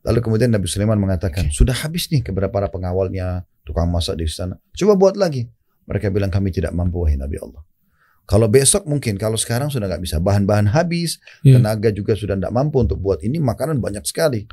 Lalu 0.00 0.24
kemudian 0.24 0.48
Nabi 0.48 0.64
Sulaiman 0.64 0.96
mengatakan, 0.96 1.52
sudah 1.52 1.76
habis 1.76 2.08
nih 2.08 2.24
kepada 2.24 2.48
para 2.48 2.72
pengawalnya, 2.72 3.44
tukang 3.68 3.84
masak 3.92 4.16
di 4.16 4.24
sana. 4.26 4.56
Coba 4.72 4.96
buat 4.96 5.14
lagi. 5.20 5.44
Mereka 5.84 6.08
bilang 6.08 6.32
kami 6.32 6.56
tidak 6.56 6.72
mampu 6.72 7.04
wahai 7.04 7.20
Nabi 7.20 7.36
Allah. 7.36 7.60
Kalau 8.24 8.48
besok 8.48 8.88
mungkin, 8.88 9.20
kalau 9.20 9.36
sekarang 9.36 9.68
sudah 9.68 9.84
nggak 9.84 10.00
bisa. 10.00 10.16
Bahan-bahan 10.16 10.72
habis, 10.72 11.20
yeah. 11.44 11.60
tenaga 11.60 11.92
juga 11.92 12.16
sudah 12.16 12.40
tidak 12.40 12.52
mampu 12.56 12.80
untuk 12.80 12.96
buat 12.96 13.20
ini. 13.20 13.36
Makanan 13.36 13.84
banyak 13.84 14.04
sekali. 14.08 14.48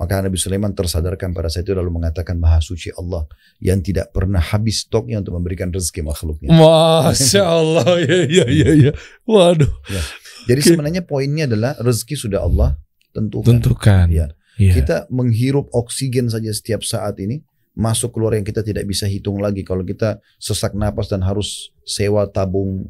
Maka 0.00 0.24
Nabi 0.24 0.40
Sulaiman 0.40 0.72
tersadarkan 0.72 1.36
pada 1.36 1.52
saat 1.52 1.68
itu 1.68 1.76
lalu 1.76 1.92
mengatakan 1.92 2.40
Maha 2.40 2.64
Suci 2.64 2.88
Allah 2.96 3.28
yang 3.60 3.84
tidak 3.84 4.16
pernah 4.16 4.40
habis 4.40 4.88
stoknya 4.88 5.20
untuk 5.20 5.36
memberikan 5.36 5.68
rezeki 5.68 6.00
makhluknya. 6.00 6.48
Masya 6.56 7.44
Allah, 7.44 7.84
ya, 8.08 8.18
ya, 8.24 8.46
ya, 8.48 8.70
ya. 8.88 8.92
Waduh. 9.28 9.68
Ya. 9.92 10.00
Jadi 10.48 10.60
sebenarnya 10.72 11.04
poinnya 11.04 11.44
adalah 11.44 11.76
rezeki 11.76 12.16
sudah 12.16 12.40
Allah 12.40 12.80
tentukan. 13.12 13.60
Tentukan. 13.60 14.08
Ya. 14.08 14.32
Yeah. 14.56 14.72
Kita 14.80 15.04
menghirup 15.12 15.68
oksigen 15.76 16.32
saja 16.32 16.48
setiap 16.48 16.80
saat 16.80 17.20
ini 17.20 17.44
masuk 17.76 18.16
keluar 18.16 18.34
yang 18.34 18.44
kita 18.48 18.64
tidak 18.64 18.88
bisa 18.88 19.04
hitung 19.04 19.38
lagi 19.38 19.62
kalau 19.62 19.84
kita 19.86 20.18
sesak 20.40 20.72
napas 20.72 21.06
dan 21.12 21.22
harus 21.22 21.70
sewa 21.84 22.24
tabung 22.26 22.88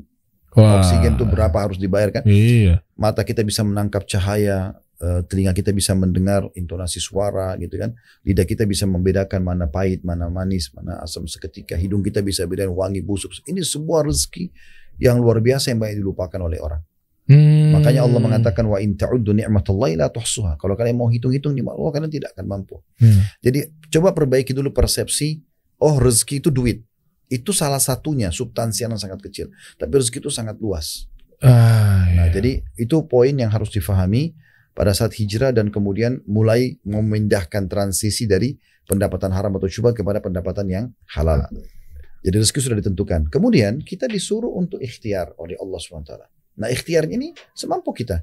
Wah. 0.51 0.83
oksigen 0.83 1.15
itu 1.15 1.25
berapa 1.27 1.55
harus 1.55 1.79
dibayarkan. 1.79 2.27
Iya. 2.27 2.83
Mata 2.99 3.23
kita 3.23 3.47
bisa 3.47 3.63
menangkap 3.63 4.03
cahaya, 4.11 4.75
eh, 4.99 5.23
telinga 5.31 5.55
kita 5.55 5.71
bisa 5.71 5.95
mendengar 5.95 6.51
intonasi 6.59 6.99
suara 6.99 7.55
gitu 7.63 7.79
kan. 7.79 7.95
Lidah 8.27 8.43
kita 8.43 8.67
bisa 8.67 8.83
membedakan 8.91 9.47
mana 9.47 9.71
pahit, 9.71 10.03
mana 10.03 10.27
manis, 10.27 10.75
mana 10.75 10.99
asam 11.07 11.31
seketika. 11.31 11.79
Hidung 11.79 12.03
kita 12.03 12.19
bisa 12.19 12.43
bedakan 12.51 12.75
wangi 12.75 12.99
busuk. 12.99 13.31
Ini 13.47 13.63
sebuah 13.63 14.11
rezeki 14.11 14.51
yang 14.99 15.23
luar 15.23 15.39
biasa 15.39 15.71
yang 15.71 15.79
banyak 15.79 16.03
dilupakan 16.03 16.41
oleh 16.43 16.59
orang. 16.59 16.83
Hmm. 17.31 17.79
Makanya 17.79 18.03
Allah 18.03 18.19
mengatakan 18.19 18.67
wa 18.67 18.83
in 18.83 18.99
ta'uddu 18.99 19.31
ni'matallahi 19.31 19.95
la 19.95 20.11
tuhsuha. 20.11 20.59
Kalau 20.59 20.75
kalian 20.75 20.99
mau 20.99 21.07
hitung-hitung 21.07 21.55
nikmat 21.55 21.79
Allah 21.79 21.91
kalian 21.95 22.11
tidak 22.11 22.35
akan 22.35 22.47
mampu. 22.51 22.83
Hmm. 22.99 23.23
Jadi 23.39 23.71
coba 23.87 24.11
perbaiki 24.11 24.51
dulu 24.51 24.75
persepsi 24.75 25.39
oh 25.79 26.03
rezeki 26.03 26.43
itu 26.43 26.51
duit. 26.51 26.83
Itu 27.31 27.55
salah 27.55 27.79
satunya 27.79 28.35
substansi 28.35 28.85
yang 28.85 28.99
sangat 28.99 29.23
kecil. 29.23 29.55
Tapi 29.79 29.93
rezeki 29.95 30.19
itu 30.19 30.31
sangat 30.35 30.59
luas. 30.59 31.07
Ah, 31.41 32.05
nah, 32.13 32.29
iya. 32.29 32.37
jadi 32.37 32.61
itu 32.77 32.97
poin 33.09 33.33
yang 33.33 33.49
harus 33.49 33.73
difahami 33.73 34.37
pada 34.77 34.93
saat 34.93 35.17
hijrah 35.17 35.57
dan 35.57 35.73
kemudian 35.73 36.21
mulai 36.29 36.77
memindahkan 36.85 37.65
transisi 37.65 38.29
dari 38.29 38.61
pendapatan 38.85 39.33
haram 39.33 39.57
atau 39.57 39.71
syubhat 39.71 39.97
kepada 39.97 40.21
pendapatan 40.21 40.67
yang 40.69 40.85
halal. 41.17 41.49
Jadi 42.21 42.37
rezeki 42.37 42.61
sudah 42.61 42.79
ditentukan. 42.85 43.33
Kemudian 43.33 43.81
kita 43.81 44.05
disuruh 44.05 44.53
untuk 44.53 44.83
ikhtiar 44.83 45.33
oleh 45.41 45.57
Allah 45.57 45.79
SWT. 45.81 46.13
Nah 46.61 46.69
ikhtiarnya 46.69 47.17
ini 47.17 47.33
semampu 47.57 47.97
kita. 47.97 48.21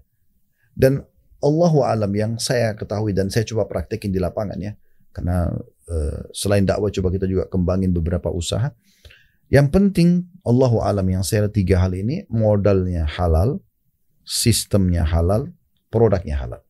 Dan 0.78 1.02
Allahu 1.42 1.82
alam 1.82 2.10
yang 2.14 2.38
saya 2.38 2.78
ketahui 2.78 3.14
dan 3.14 3.34
saya 3.34 3.46
coba 3.50 3.66
praktekin 3.66 4.14
di 4.14 4.22
lapangan 4.22 4.58
ya. 4.62 4.78
Karena 5.10 5.50
selain 6.36 6.68
dakwah 6.68 6.92
coba 6.92 7.10
kita 7.14 7.26
juga 7.26 7.44
kembangin 7.48 7.96
beberapa 7.96 8.28
usaha. 8.32 8.72
Yang 9.48 9.68
penting 9.72 10.10
Allahu 10.44 10.84
alam 10.84 11.08
yang 11.08 11.24
saya 11.24 11.48
tiga 11.48 11.80
hal 11.80 11.96
ini 11.96 12.28
modalnya 12.28 13.08
halal, 13.08 13.64
sistemnya 14.28 15.08
halal, 15.08 15.48
produknya 15.88 16.36
halal. 16.36 16.62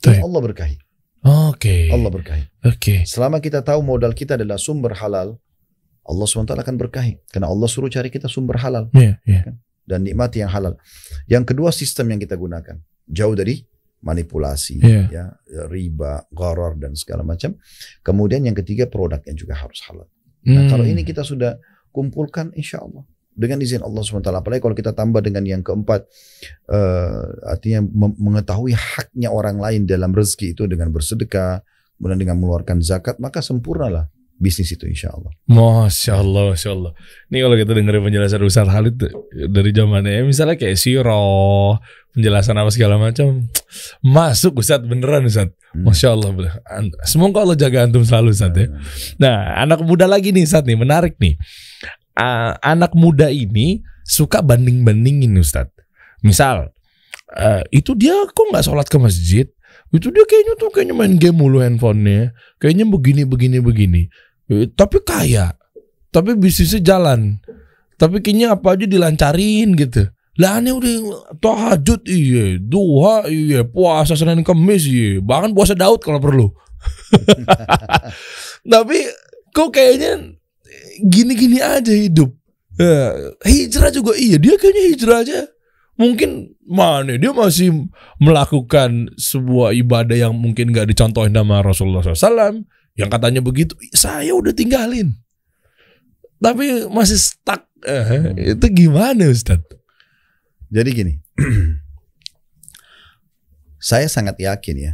Dan 0.00 0.24
Allah 0.24 0.40
berkahi. 0.40 0.76
Oke. 1.20 1.60
Okay. 1.60 1.84
Allah 1.92 2.08
berkahi. 2.08 2.44
Oke. 2.64 2.76
Okay. 2.80 2.98
Selama 3.04 3.36
kita 3.44 3.60
tahu 3.60 3.84
modal 3.84 4.16
kita 4.16 4.40
adalah 4.40 4.56
sumber 4.56 4.96
halal, 4.96 5.36
Allah 6.08 6.24
SWT 6.24 6.56
akan 6.56 6.76
berkahi. 6.80 7.20
Karena 7.28 7.52
Allah 7.52 7.68
suruh 7.68 7.92
cari 7.92 8.08
kita 8.08 8.24
sumber 8.32 8.56
halal. 8.56 8.88
Yeah, 8.96 9.20
yeah. 9.28 9.44
Kan? 9.44 9.60
dan 9.90 10.06
nikmati 10.06 10.38
yang 10.38 10.54
halal. 10.54 10.78
Yang 11.26 11.50
kedua 11.50 11.74
sistem 11.74 12.14
yang 12.14 12.22
kita 12.22 12.38
gunakan 12.38 12.78
jauh 13.10 13.34
dari 13.34 13.66
manipulasi, 14.00 14.80
yeah. 14.80 15.06
ya 15.12 15.24
riba, 15.68 16.24
gharar 16.32 16.76
dan 16.80 16.96
segala 16.96 17.20
macam. 17.20 17.56
Kemudian 18.00 18.44
yang 18.48 18.56
ketiga 18.56 18.88
produknya 18.88 19.36
juga 19.36 19.60
harus 19.60 19.80
halal. 19.88 20.08
Nah 20.48 20.64
hmm. 20.64 20.70
kalau 20.72 20.84
ini 20.88 21.04
kita 21.04 21.20
sudah 21.20 21.60
kumpulkan, 21.92 22.52
insya 22.56 22.80
Allah 22.80 23.04
dengan 23.40 23.62
izin 23.64 23.80
Allah 23.80 24.04
swt. 24.04 24.28
Apalagi 24.28 24.60
kalau 24.60 24.76
kita 24.76 24.92
tambah 24.92 25.24
dengan 25.24 25.44
yang 25.48 25.62
keempat, 25.64 26.04
uh, 26.68 27.24
artinya 27.48 27.80
mengetahui 28.20 28.76
haknya 28.76 29.32
orang 29.32 29.56
lain 29.56 29.88
dalam 29.88 30.12
rezeki 30.12 30.52
itu 30.52 30.68
dengan 30.68 30.92
bersedekah, 30.92 31.64
kemudian 31.96 32.20
dengan 32.20 32.36
mengeluarkan 32.36 32.84
zakat, 32.84 33.16
maka 33.16 33.40
sempurnalah 33.40 34.12
bisnis 34.40 34.72
itu 34.72 34.88
insya 34.88 35.12
Allah. 35.12 35.30
Masya 35.44 36.16
Allah, 36.16 36.56
Masya 36.56 36.70
Allah. 36.72 36.92
Ini 37.28 37.38
kalau 37.44 37.56
kita 37.60 37.72
dengerin 37.76 38.02
penjelasan 38.08 38.40
Ustaz 38.40 38.68
Halid 38.72 38.96
dari 39.52 39.70
zamannya, 39.76 40.24
misalnya 40.24 40.56
kayak 40.56 40.80
siro, 40.80 41.76
penjelasan 42.16 42.56
apa 42.56 42.72
segala 42.72 42.96
macam, 42.96 43.46
masuk 44.00 44.64
Ustaz 44.64 44.80
beneran 44.80 45.28
Ustaz. 45.28 45.52
Hmm. 45.76 45.84
Masya 45.86 46.16
Allah. 46.16 46.56
Semoga 47.04 47.44
Allah 47.44 47.54
jaga 47.60 47.84
antum 47.84 48.00
selalu 48.00 48.32
Ustaz 48.32 48.56
ya. 48.56 48.72
Nah, 49.20 49.60
anak 49.60 49.84
muda 49.84 50.08
lagi 50.08 50.32
nih 50.32 50.48
Ustaz 50.48 50.64
nih, 50.64 50.80
menarik 50.80 51.20
nih. 51.20 51.36
Uh, 52.16 52.56
anak 52.64 52.96
muda 52.96 53.28
ini 53.28 53.84
suka 54.02 54.40
banding-bandingin 54.40 55.36
Ustaz. 55.36 55.68
Misal, 56.24 56.72
uh, 57.36 57.62
itu 57.68 57.92
dia 57.92 58.16
kok 58.32 58.48
nggak 58.48 58.64
sholat 58.64 58.88
ke 58.88 58.96
masjid, 58.96 59.46
itu 59.90 60.08
dia 60.10 60.24
kayaknya 60.26 60.54
tuh 60.54 60.70
kayaknya 60.70 60.94
main 60.94 61.14
game 61.18 61.38
mulu 61.38 61.62
handphonenya, 61.62 62.34
kayaknya 62.62 62.86
begini 62.86 63.22
begini 63.26 63.58
begini 63.58 64.02
tapi 64.74 64.98
kaya. 65.06 65.54
Tapi 66.10 66.34
bisnisnya 66.34 66.82
jalan. 66.82 67.38
Tapi 67.94 68.18
kayaknya 68.18 68.58
apa 68.58 68.74
aja 68.74 68.86
dilancarin 68.88 69.78
gitu. 69.78 70.10
Lah 70.40 70.58
aneh 70.58 70.74
udah 70.74 70.94
tahajud 71.38 72.02
iya. 72.10 72.58
Duha 72.58 73.30
iya. 73.30 73.62
Puasa 73.62 74.18
senin 74.18 74.42
kemis 74.42 74.90
iya. 74.90 75.22
Bahkan 75.22 75.54
puasa 75.54 75.78
Daud 75.78 76.02
kalau 76.02 76.18
perlu. 76.18 76.48
Tapi 78.72 78.98
kok 79.54 79.70
kayaknya 79.70 80.34
gini-gini 81.04 81.62
aja 81.62 81.92
hidup. 81.92 82.34
Ya, 82.80 83.12
hijrah 83.44 83.92
juga 83.92 84.16
iya. 84.16 84.40
Dia 84.40 84.56
kayaknya 84.58 84.82
hijrah 84.90 85.18
aja. 85.22 85.40
Mungkin 86.00 86.56
mana 86.64 87.20
dia 87.20 87.28
masih 87.36 87.92
melakukan 88.16 89.12
sebuah 89.20 89.76
ibadah 89.76 90.16
yang 90.16 90.32
mungkin 90.32 90.72
gak 90.72 90.88
dicontohin 90.88 91.36
sama 91.36 91.60
Rasulullah 91.60 92.00
SAW 92.00 92.64
yang 92.98 93.10
katanya 93.10 93.42
begitu 93.42 93.76
saya 93.94 94.34
udah 94.34 94.54
tinggalin 94.54 95.14
tapi 96.40 96.88
masih 96.88 97.20
stuck 97.20 97.68
eh, 97.84 98.56
itu 98.56 98.66
gimana 98.72 99.28
Ustaz? 99.28 99.60
Jadi 100.72 100.90
gini, 100.94 101.14
saya 103.90 104.08
sangat 104.08 104.40
yakin 104.40 104.76
ya, 104.80 104.92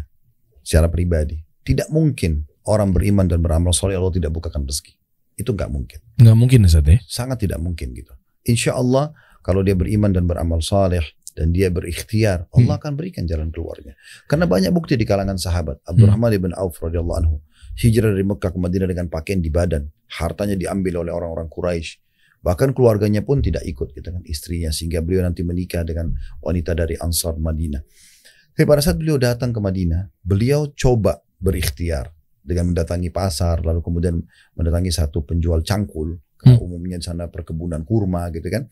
secara 0.66 0.90
pribadi, 0.90 1.46
tidak 1.62 1.86
mungkin 1.94 2.50
orang 2.66 2.90
beriman 2.90 3.30
dan 3.30 3.46
beramal 3.46 3.70
soleh 3.70 3.94
Allah 3.94 4.10
tidak 4.10 4.34
bukakan 4.34 4.66
rezeki. 4.66 4.98
Itu 5.38 5.54
nggak 5.54 5.70
mungkin. 5.70 6.00
Nggak 6.18 6.36
mungkin 6.36 6.60
Ustaz 6.66 6.82
ya? 6.82 6.98
Sangat 7.06 7.46
tidak 7.46 7.62
mungkin 7.62 7.94
gitu. 7.94 8.10
Insya 8.42 8.74
Allah 8.74 9.14
kalau 9.46 9.62
dia 9.62 9.78
beriman 9.78 10.10
dan 10.10 10.26
beramal 10.26 10.58
soleh 10.58 11.04
dan 11.36 11.52
dia 11.52 11.68
berikhtiar, 11.70 12.48
Allah 12.50 12.74
hmm. 12.74 12.82
akan 12.82 12.92
berikan 12.96 13.22
jalan 13.28 13.52
keluarnya. 13.52 13.94
Karena 14.26 14.48
banyak 14.48 14.72
bukti 14.72 14.96
di 14.96 15.04
kalangan 15.04 15.36
sahabat. 15.36 15.84
Abdurrahman 15.84 16.32
hmm. 16.32 16.38
ibn 16.40 16.50
Auf 16.56 16.80
radhiyallahu 16.80 17.18
anhu 17.22 17.36
hijrah 17.76 18.10
dari 18.10 18.24
Mekah 18.24 18.50
ke 18.50 18.58
Madinah 18.58 18.88
dengan 18.88 19.06
pakaian 19.12 19.40
di 19.44 19.52
badan, 19.52 19.84
hartanya 20.16 20.56
diambil 20.56 21.04
oleh 21.04 21.12
orang-orang 21.12 21.46
Quraisy. 21.52 22.00
Bahkan 22.40 22.72
keluarganya 22.72 23.26
pun 23.26 23.42
tidak 23.42 23.66
ikut 23.66 23.90
gitu 23.96 24.06
kan 24.06 24.22
istrinya 24.22 24.70
sehingga 24.70 25.02
beliau 25.02 25.26
nanti 25.26 25.42
menikah 25.42 25.82
dengan 25.82 26.14
wanita 26.40 26.78
dari 26.78 26.94
Ansar 26.94 27.36
Madinah. 27.36 27.82
Tapi 28.56 28.64
pada 28.64 28.80
saat 28.80 28.96
beliau 28.96 29.20
datang 29.20 29.52
ke 29.52 29.60
Madinah, 29.60 30.08
beliau 30.24 30.72
coba 30.72 31.20
berikhtiar 31.36 32.08
dengan 32.46 32.72
mendatangi 32.72 33.10
pasar, 33.10 33.66
lalu 33.66 33.82
kemudian 33.82 34.22
mendatangi 34.54 34.94
satu 34.94 35.26
penjual 35.26 35.60
cangkul, 35.66 36.16
karena 36.38 36.56
hmm. 36.56 36.64
umumnya 36.64 36.96
di 37.02 37.04
sana 37.04 37.26
perkebunan 37.26 37.82
kurma 37.82 38.30
gitu 38.30 38.46
kan. 38.46 38.70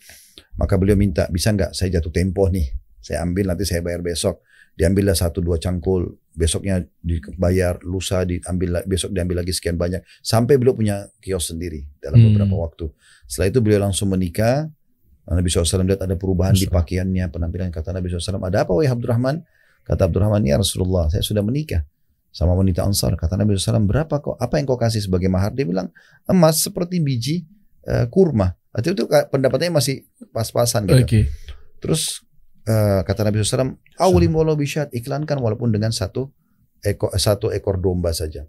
Maka 0.56 0.78
beliau 0.78 0.94
minta, 0.94 1.26
bisa 1.28 1.50
nggak 1.50 1.74
saya 1.74 1.98
jatuh 1.98 2.14
tempo 2.14 2.46
nih, 2.46 2.64
saya 3.02 3.26
ambil 3.26 3.50
nanti 3.52 3.66
saya 3.66 3.82
bayar 3.82 4.00
besok. 4.00 4.40
Diambillah 4.74 5.14
satu 5.14 5.38
dua 5.38 5.56
cangkul, 5.56 6.18
besoknya 6.34 6.82
dibayar, 6.98 7.78
lusa 7.86 8.26
diambil, 8.26 8.82
besok 8.84 9.14
diambil 9.14 9.46
lagi 9.46 9.54
sekian 9.54 9.78
banyak. 9.78 10.02
Sampai 10.18 10.58
beliau 10.58 10.74
punya 10.74 11.06
kios 11.22 11.54
sendiri 11.54 11.86
dalam 12.02 12.18
hmm. 12.18 12.26
beberapa 12.34 12.54
waktu. 12.58 12.86
Setelah 13.30 13.48
itu 13.54 13.58
beliau 13.62 13.80
langsung 13.86 14.10
menikah. 14.10 14.66
Nabi 15.24 15.48
SAW 15.48 15.88
lihat 15.88 16.04
ada 16.04 16.20
perubahan 16.20 16.52
di 16.52 16.68
pakaiannya, 16.68 17.32
penampilan 17.32 17.72
kata 17.72 17.96
Nabi 17.96 18.12
SAW, 18.12 18.44
ada 18.44 18.68
apa 18.68 18.76
wahai 18.76 18.92
Abdurrahman? 18.92 19.40
Kata 19.80 20.04
Abdurrahman, 20.04 20.44
ya 20.44 20.60
Rasulullah, 20.60 21.08
saya 21.08 21.24
sudah 21.24 21.40
menikah 21.40 21.80
sama 22.34 22.52
wanita 22.52 22.84
Ansar. 22.84 23.14
Kata 23.16 23.38
Nabi 23.38 23.56
SAW, 23.56 23.88
berapa 23.88 24.20
kok? 24.20 24.36
Apa 24.36 24.60
yang 24.60 24.68
kau 24.68 24.76
kasih 24.76 25.00
sebagai 25.00 25.32
mahar? 25.32 25.54
Dia 25.56 25.64
bilang, 25.64 25.88
emas 26.28 26.60
seperti 26.60 27.00
biji 27.00 27.48
uh, 27.88 28.04
kurma. 28.10 28.52
Artinya 28.74 28.94
itu 29.00 29.04
pendapatnya 29.30 29.70
masih 29.70 30.02
pas-pasan 30.34 30.90
gitu. 30.90 31.06
Okay. 31.06 31.24
Terus 31.78 32.23
uh, 32.68 33.00
kata 33.04 33.20
Nabi 33.24 33.44
SAW, 33.44 33.76
awli 34.00 34.26
walau 34.28 34.56
bisyat, 34.56 34.92
iklankan 34.92 35.40
walaupun 35.40 35.72
dengan 35.72 35.92
satu 35.92 36.32
ekor, 36.84 37.12
satu 37.16 37.48
ekor 37.52 37.80
domba 37.80 38.12
saja. 38.12 38.44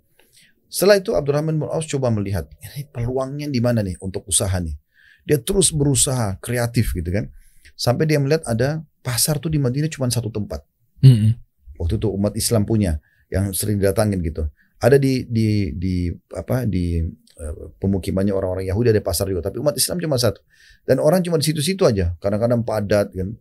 Setelah 0.68 1.00
itu 1.00 1.16
Abdurrahman 1.16 1.56
bin 1.56 1.68
Auf 1.72 1.88
coba 1.88 2.12
melihat 2.12 2.50
ini 2.60 2.90
peluangnya 2.90 3.48
di 3.48 3.62
mana 3.64 3.80
nih 3.80 3.96
untuk 4.04 4.28
usaha 4.28 4.52
nih. 4.60 4.76
Dia 5.24 5.40
terus 5.40 5.72
berusaha 5.72 6.36
kreatif 6.44 6.92
gitu 6.92 7.10
kan. 7.16 7.32
Sampai 7.80 8.10
dia 8.10 8.20
melihat 8.20 8.44
ada 8.46 8.84
pasar 9.00 9.40
tuh 9.40 9.54
di 9.54 9.62
Madinah 9.62 9.88
cuma 9.88 10.10
satu 10.12 10.28
tempat. 10.30 10.66
Mm 11.00 11.16
-hmm. 11.16 11.32
Waktu 11.80 11.96
itu 12.02 12.08
umat 12.12 12.34
Islam 12.36 12.68
punya 12.68 13.00
yang 13.30 13.56
sering 13.56 13.80
didatangin 13.80 14.20
gitu. 14.22 14.48
Ada 14.82 15.00
di 15.00 15.26
di 15.30 15.72
di 15.74 16.12
apa 16.36 16.68
di 16.68 17.00
uh, 17.40 17.72
pemukimannya 17.80 18.36
orang-orang 18.36 18.68
Yahudi 18.68 18.92
ada 18.92 19.02
pasar 19.02 19.32
juga, 19.32 19.50
tapi 19.50 19.64
umat 19.64 19.80
Islam 19.80 19.98
cuma 20.02 20.20
satu. 20.20 20.44
Dan 20.86 21.02
orang 21.02 21.24
cuma 21.24 21.40
di 21.40 21.46
situ-situ 21.48 21.88
aja, 21.88 22.14
kadang-kadang 22.20 22.62
padat 22.62 23.16
kan. 23.16 23.34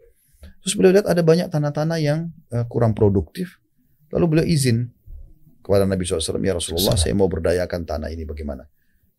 Terus 0.65 0.75
beliau 0.77 0.93
lihat 0.95 1.07
ada 1.09 1.23
banyak 1.25 1.49
tanah-tanah 1.49 1.99
yang 2.01 2.33
uh, 2.53 2.65
kurang 2.69 2.93
produktif. 2.93 3.59
Lalu 4.15 4.25
beliau 4.31 4.47
izin 4.47 4.95
kepada 5.65 5.89
Nabi 5.89 6.05
SAW, 6.05 6.41
ya 6.45 6.55
Rasulullah, 6.55 6.95
saya 6.95 7.17
mau 7.17 7.27
berdayakan 7.27 7.89
tanah 7.89 8.13
ini 8.13 8.29
bagaimana? 8.29 8.69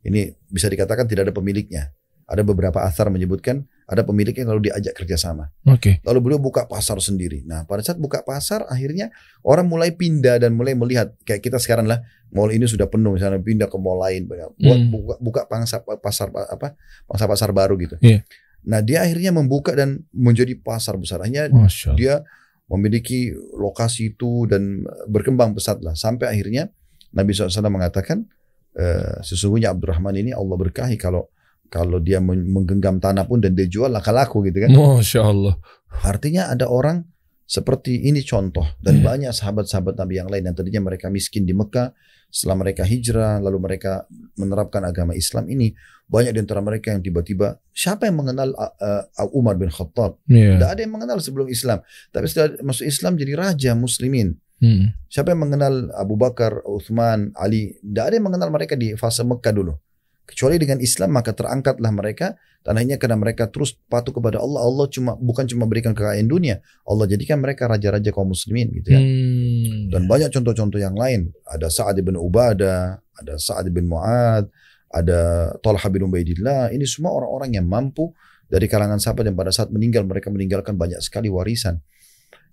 Ini 0.06 0.30
bisa 0.46 0.70
dikatakan 0.70 1.10
tidak 1.10 1.32
ada 1.32 1.34
pemiliknya. 1.34 1.90
Ada 2.26 2.42
beberapa 2.42 2.82
asar 2.82 3.14
menyebutkan 3.14 3.70
ada 3.86 4.02
pemiliknya 4.02 4.50
lalu 4.50 4.70
diajak 4.70 4.98
kerjasama. 4.98 5.54
Oke. 5.70 5.78
Okay. 5.78 5.96
Lalu 6.02 6.20
beliau 6.26 6.42
buka 6.42 6.66
pasar 6.66 6.98
sendiri. 6.98 7.46
Nah 7.46 7.70
pada 7.70 7.86
saat 7.86 8.02
buka 8.02 8.26
pasar 8.26 8.66
akhirnya 8.66 9.14
orang 9.46 9.70
mulai 9.70 9.94
pindah 9.94 10.42
dan 10.42 10.58
mulai 10.58 10.74
melihat 10.74 11.14
kayak 11.22 11.46
kita 11.46 11.62
sekarang 11.62 11.86
lah 11.86 12.02
mall 12.34 12.50
ini 12.50 12.66
sudah 12.66 12.90
penuh 12.90 13.14
misalnya 13.14 13.38
pindah 13.38 13.70
ke 13.70 13.78
mall 13.78 14.02
lain 14.02 14.26
buat 14.26 14.58
hmm. 14.58 14.90
buka, 14.90 15.16
buka 15.22 15.42
pangsa 15.46 15.86
pasar 15.86 16.34
apa 16.34 16.74
pangsa 17.06 17.26
pasar 17.30 17.50
baru 17.54 17.78
gitu. 17.78 17.96
Yeah. 18.02 18.26
Nah 18.66 18.82
dia 18.82 19.06
akhirnya 19.06 19.32
membuka 19.32 19.74
dan 19.78 20.04
menjadi 20.12 20.58
pasar 20.58 20.98
besar. 20.98 21.22
Hanya 21.22 21.50
dia 21.98 22.26
memiliki 22.66 23.30
lokasi 23.54 24.18
itu 24.18 24.50
dan 24.50 24.82
berkembang 25.06 25.54
pesat 25.54 25.86
lah 25.86 25.94
sampai 25.94 26.34
akhirnya 26.34 26.74
Nabi 27.14 27.30
SAW 27.32 27.70
mengatakan 27.70 28.26
e, 28.74 28.86
sesungguhnya 29.22 29.70
Abdurrahman 29.70 30.18
ini 30.18 30.34
Allah 30.34 30.58
berkahi 30.58 30.98
kalau 30.98 31.30
kalau 31.70 32.02
dia 32.02 32.18
menggenggam 32.22 32.98
tanah 33.02 33.26
pun 33.26 33.42
dan 33.42 33.54
dia 33.54 33.70
jual 33.70 33.90
laku-laku 33.90 34.46
gitu 34.50 34.66
kan. 34.66 34.70
Masya 34.74 35.22
Allah. 35.22 35.56
Artinya 36.02 36.50
ada 36.50 36.70
orang 36.70 37.06
seperti 37.46 38.10
ini 38.10 38.26
contoh 38.26 38.66
dan 38.82 39.00
yeah. 39.00 39.06
banyak 39.06 39.32
sahabat-sahabat 39.32 40.02
Nabi 40.02 40.18
yang 40.18 40.30
lain 40.34 40.50
yang 40.50 40.58
tadinya 40.58 40.82
mereka 40.82 41.14
miskin 41.14 41.46
di 41.46 41.54
Mekah 41.54 41.94
setelah 42.34 42.58
mereka 42.58 42.82
hijrah 42.82 43.38
lalu 43.38 43.62
mereka 43.62 44.10
menerapkan 44.34 44.82
agama 44.82 45.14
Islam 45.14 45.46
ini 45.48 45.78
banyak 46.10 46.34
di 46.34 46.40
antara 46.42 46.66
mereka 46.66 46.90
yang 46.90 47.06
tiba-tiba 47.06 47.62
siapa 47.70 48.10
yang 48.10 48.18
mengenal 48.18 48.50
uh, 48.58 48.74
uh, 49.06 49.38
Umar 49.38 49.62
bin 49.62 49.70
Khattab 49.70 50.18
yeah. 50.26 50.58
tidak 50.58 50.70
ada 50.74 50.82
yang 50.82 50.94
mengenal 50.98 51.22
sebelum 51.22 51.46
Islam 51.46 51.86
tapi 52.10 52.26
setelah 52.26 52.58
masuk 52.66 52.90
Islam 52.90 53.14
jadi 53.14 53.34
raja 53.38 53.72
muslimin 53.78 54.42
hmm. 54.66 55.06
siapa 55.06 55.38
yang 55.38 55.46
mengenal 55.46 55.94
Abu 55.94 56.18
Bakar 56.18 56.66
Uthman 56.66 57.30
Ali 57.38 57.78
tidak 57.78 58.10
ada 58.10 58.14
yang 58.18 58.26
mengenal 58.26 58.50
mereka 58.50 58.74
di 58.74 58.98
fase 58.98 59.22
Mekah 59.22 59.54
dulu 59.54 59.78
Kecuali 60.26 60.58
dengan 60.58 60.82
Islam 60.82 61.14
maka 61.14 61.38
terangkatlah 61.38 61.94
mereka 61.94 62.34
dan 62.66 62.82
akhirnya 62.82 62.98
karena 62.98 63.14
mereka 63.14 63.46
terus 63.46 63.78
patuh 63.78 64.10
kepada 64.10 64.42
Allah, 64.42 64.66
Allah 64.66 64.90
cuma 64.90 65.14
bukan 65.14 65.46
cuma 65.46 65.70
berikan 65.70 65.94
kekayaan 65.94 66.26
dunia, 66.26 66.66
Allah 66.82 67.06
jadikan 67.06 67.38
mereka 67.38 67.70
raja-raja 67.70 68.10
kaum 68.10 68.34
muslimin 68.34 68.74
gitu 68.74 68.90
ya. 68.90 69.02
Hmm. 69.06 69.94
Dan 69.94 70.10
banyak 70.10 70.34
contoh-contoh 70.34 70.82
yang 70.82 70.98
lain. 70.98 71.30
Ada 71.46 71.70
Sa'ad 71.70 72.02
bin 72.02 72.18
Ubadah, 72.18 72.98
ada 73.22 73.34
Sa'ad 73.38 73.70
bin 73.70 73.86
Mu'ad, 73.86 74.50
ada 74.90 75.54
Talha 75.62 75.88
bin 75.94 76.10
Ubaidillah. 76.10 76.74
Ini 76.74 76.86
semua 76.90 77.14
orang-orang 77.14 77.54
yang 77.54 77.70
mampu 77.70 78.10
dari 78.50 78.66
kalangan 78.66 78.98
sahabat 78.98 79.30
yang 79.30 79.38
pada 79.38 79.54
saat 79.54 79.70
meninggal 79.70 80.02
mereka 80.02 80.34
meninggalkan 80.34 80.74
banyak 80.74 81.02
sekali 81.06 81.30
warisan. 81.30 81.86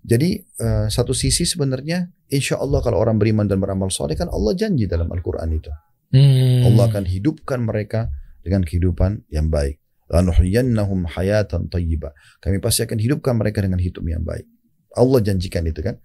Jadi 0.03 0.43
uh, 0.59 0.91
satu 0.91 1.15
sisi 1.15 1.47
sebenarnya 1.47 2.11
insya 2.27 2.59
Allah 2.59 2.83
kalau 2.83 2.99
orang 2.99 3.15
beriman 3.15 3.47
dan 3.47 3.63
beramal 3.63 3.87
soleh 3.87 4.19
kan 4.19 4.27
Allah 4.27 4.51
janji 4.51 4.83
dalam 4.83 5.07
Al-Quran 5.07 5.47
itu. 5.55 5.71
Hmm. 6.13 6.69
Allah 6.69 6.93
akan 6.93 7.03
hidupkan 7.09 7.59
mereka 7.65 8.13
dengan 8.45 8.61
kehidupan 8.61 9.25
yang 9.33 9.49
baik. 9.49 9.81
Lanuhyannahum 10.13 11.09
hayatan 11.09 11.73
tayyiba. 11.73 12.13
Kami 12.37 12.61
pasti 12.61 12.85
akan 12.85 13.01
hidupkan 13.01 13.33
mereka 13.33 13.65
dengan 13.65 13.81
hidup 13.81 14.05
yang 14.05 14.21
baik. 14.21 14.45
Allah 14.93 15.19
janjikan 15.25 15.65
itu 15.65 15.81
kan. 15.81 15.97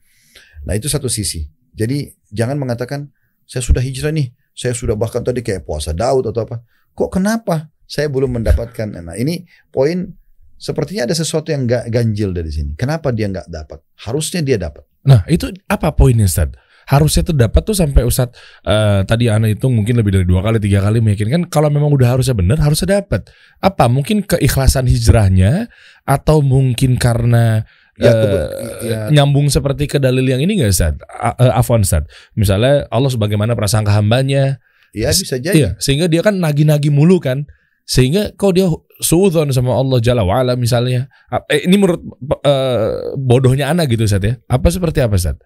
Nah 0.64 0.72
itu 0.72 0.88
satu 0.88 1.12
sisi. 1.12 1.44
Jadi 1.76 2.08
jangan 2.32 2.56
mengatakan 2.56 3.12
saya 3.44 3.60
sudah 3.60 3.84
hijrah 3.84 4.08
nih, 4.10 4.32
saya 4.56 4.72
sudah 4.72 4.96
bahkan 4.96 5.20
tadi 5.20 5.44
kayak 5.44 5.68
puasa 5.68 5.92
Daud 5.92 6.24
atau 6.32 6.40
apa. 6.48 6.64
Kok 6.96 7.10
kenapa 7.20 7.68
saya 7.84 8.08
belum 8.08 8.40
mendapatkan? 8.40 9.04
Nah 9.04 9.14
ini 9.14 9.44
poin 9.68 10.08
sepertinya 10.56 11.04
ada 11.04 11.14
sesuatu 11.14 11.52
yang 11.52 11.68
gak 11.68 11.92
ganjil 11.92 12.32
dari 12.32 12.48
sini. 12.48 12.74
Kenapa 12.74 13.12
dia 13.12 13.28
nggak 13.28 13.46
dapat? 13.52 13.78
Harusnya 14.08 14.40
dia 14.40 14.56
dapat. 14.56 14.88
Nah 15.04 15.22
itu 15.28 15.52
apa 15.68 15.92
poinnya 15.92 16.26
Ustaz? 16.26 16.50
Harusnya 16.88 17.20
tuh 17.20 17.36
dapat 17.36 17.62
tuh 17.68 17.76
sampai 17.76 18.02
Ustadz 18.08 18.64
uh, 18.64 19.04
tadi 19.04 19.28
Ana 19.28 19.52
itu 19.52 19.68
mungkin 19.68 20.00
lebih 20.00 20.16
dari 20.16 20.26
dua 20.26 20.40
kali 20.40 20.56
tiga 20.56 20.80
kali 20.80 21.04
meyakinkan 21.04 21.52
kalau 21.52 21.68
memang 21.68 21.92
udah 21.92 22.16
harusnya 22.16 22.32
benar 22.32 22.56
harusnya 22.64 23.04
dapat 23.04 23.28
apa 23.60 23.84
mungkin 23.92 24.24
keikhlasan 24.24 24.88
hijrahnya 24.88 25.68
atau 26.08 26.40
mungkin 26.40 26.96
karena 26.96 27.68
ya, 27.98 28.12
uh, 28.14 28.46
ya. 28.80 29.00
nyambung 29.12 29.50
seperti 29.50 29.90
ke 29.90 29.98
dalil 29.98 30.24
yang 30.24 30.40
ini 30.40 30.62
nggak 30.62 30.72
Ustaz? 30.72 30.94
Uh, 31.18 31.52
Afwan 31.52 31.82
Ustaz. 31.82 32.06
Misalnya 32.38 32.86
Allah 32.88 33.10
sebagaimana 33.10 33.58
prasangka 33.58 33.92
hambanya. 33.92 34.62
Iya 34.96 35.12
bisa 35.12 35.36
jadi. 35.36 35.54
Iya, 35.54 35.70
sehingga 35.76 36.08
dia 36.08 36.24
kan 36.24 36.38
nagi-nagi 36.40 36.88
mulu 36.88 37.20
kan. 37.20 37.44
Sehingga 37.88 38.32
kok 38.36 38.52
dia 38.56 38.68
suudon 39.00 39.48
sama 39.52 39.72
Allah 39.72 40.00
Jalla 40.00 40.24
wa'ala 40.24 40.56
misalnya. 40.56 41.08
Eh, 41.48 41.64
ini 41.68 41.76
menurut 41.76 42.00
uh, 42.44 43.16
bodohnya 43.16 43.68
anak 43.72 43.92
gitu 43.92 44.08
Ustaz 44.08 44.24
ya. 44.24 44.40
Apa 44.48 44.68
seperti 44.72 45.04
apa 45.04 45.16
Ustaz? 45.16 45.36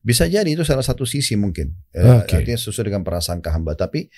Bisa 0.00 0.24
jadi 0.24 0.48
itu 0.48 0.64
salah 0.64 0.84
satu 0.84 1.04
sisi 1.04 1.36
mungkin. 1.36 1.76
Ya, 1.92 2.24
okay. 2.24 2.40
Artinya 2.40 2.58
sesuai 2.58 2.88
dengan 2.88 3.04
prasangka 3.04 3.52
hamba. 3.52 3.76
Tapi 3.76 4.08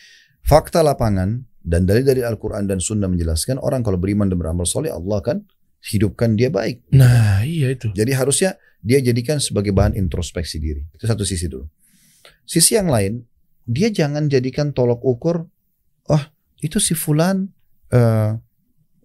fakta 0.46 0.82
lapangan 0.82 1.42
dan 1.62 1.86
dari 1.86 2.06
dari 2.06 2.22
Al-Quran 2.22 2.70
dan 2.70 2.78
Sunnah 2.78 3.10
menjelaskan 3.10 3.58
orang 3.58 3.82
kalau 3.82 3.98
beriman 3.98 4.30
dan 4.30 4.38
beramal 4.38 4.66
soleh 4.66 4.90
Allah 4.90 5.18
akan 5.18 5.42
hidupkan 5.82 6.38
dia 6.38 6.50
baik. 6.50 6.86
Nah 6.94 7.42
iya 7.42 7.74
itu. 7.74 7.90
Jadi 7.90 8.14
harusnya 8.14 8.54
dia 8.82 8.98
jadikan 8.98 9.38
sebagai 9.38 9.70
bahan 9.74 9.94
introspeksi 9.98 10.62
diri. 10.62 10.82
Itu 10.94 11.06
satu 11.06 11.26
sisi 11.26 11.46
dulu. 11.50 11.66
Sisi 12.42 12.74
yang 12.74 12.90
lain, 12.90 13.22
dia 13.66 13.90
jangan 13.90 14.26
jadikan 14.26 14.74
tolok 14.74 15.02
ukur, 15.06 15.46
oh 16.10 16.22
itu 16.58 16.82
si 16.82 16.98
fulan 16.98 17.46
uh, 17.94 18.34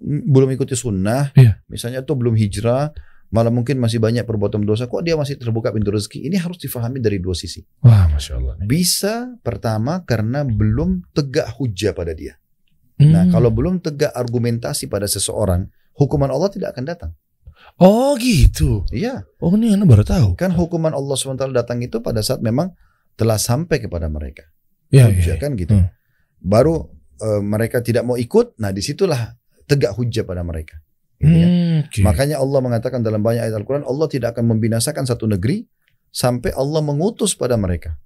belum 0.01 0.53
ikuti 0.53 0.73
sunnah, 0.77 1.33
yeah. 1.37 1.61
misalnya 1.69 2.01
tuh 2.05 2.17
belum 2.17 2.37
hijrah, 2.37 2.93
malah 3.27 3.51
mungkin 3.51 3.75
masih 3.77 3.99
banyak 3.99 4.23
perbuatan 4.23 4.63
dosa, 4.63 4.87
kok 4.87 5.03
dia 5.03 5.13
masih 5.13 5.35
terbuka 5.35 5.69
pintu 5.69 5.91
rezeki? 5.91 6.27
Ini 6.27 6.39
harus 6.39 6.57
difahami 6.57 6.99
dari 6.99 7.19
dua 7.19 7.35
sisi. 7.35 7.59
Wah, 7.83 8.07
masya 8.07 8.39
Allah. 8.39 8.55
Bisa 8.63 9.35
pertama 9.41 10.03
karena 10.03 10.41
belum 10.41 11.03
tegak 11.11 11.51
hujah 11.55 11.91
pada 11.91 12.11
dia. 12.11 12.39
Nah, 12.97 13.27
Hmm. 13.27 13.31
kalau 13.31 13.53
belum 13.53 13.77
tegak 13.77 14.09
argumentasi 14.09 14.87
pada 14.87 15.05
seseorang, 15.05 15.69
hukuman 15.93 16.31
Allah 16.31 16.49
tidak 16.49 16.73
akan 16.73 16.85
datang. 16.87 17.11
Oh 17.77 18.17
gitu. 18.17 18.87
Iya, 18.89 19.21
Oh 19.37 19.53
ini 19.53 19.69
anda 19.69 19.85
baru 19.85 20.01
tahu. 20.01 20.33
kan 20.33 20.49
hukuman 20.49 20.93
Allah 20.93 21.13
SWT 21.13 21.51
datang 21.53 21.77
itu 21.79 22.01
pada 22.01 22.21
saat 22.21 22.41
memang 22.41 22.73
telah 23.13 23.37
sampai 23.37 23.77
kepada 23.77 24.07
mereka. 24.07 24.49
Ya, 24.89 25.05
hujah 25.05 25.35
ya. 25.35 25.41
kan 25.41 25.53
gitu. 25.53 25.75
Hmm. 25.75 25.89
Baru 26.39 26.89
eh, 27.17 27.41
mereka 27.41 27.81
tidak 27.81 28.01
mau 28.01 28.13
ikut, 28.13 28.57
nah 28.57 28.69
di 28.69 28.79
situlah 28.79 29.33
tegak 29.65 29.93
hujah 29.93 30.21
pada 30.21 30.41
mereka. 30.41 30.77
Gitu 31.17 31.33
kan. 31.33 31.49
Hmm, 31.49 31.66
oke. 31.85 32.01
Makanya 32.01 32.41
Allah 32.41 32.59
mengatakan 32.63 33.05
dalam 33.05 33.21
banyak 33.21 33.45
ayat 33.45 33.55
Al-Quran, 33.57 33.85
Allah 33.85 34.07
tidak 34.09 34.33
akan 34.33 34.57
membinasakan 34.57 35.05
satu 35.05 35.29
negeri 35.29 35.67
sampai 36.09 36.55
Allah 36.55 36.81
mengutus 36.81 37.37
pada 37.37 37.59
mereka. 37.59 37.99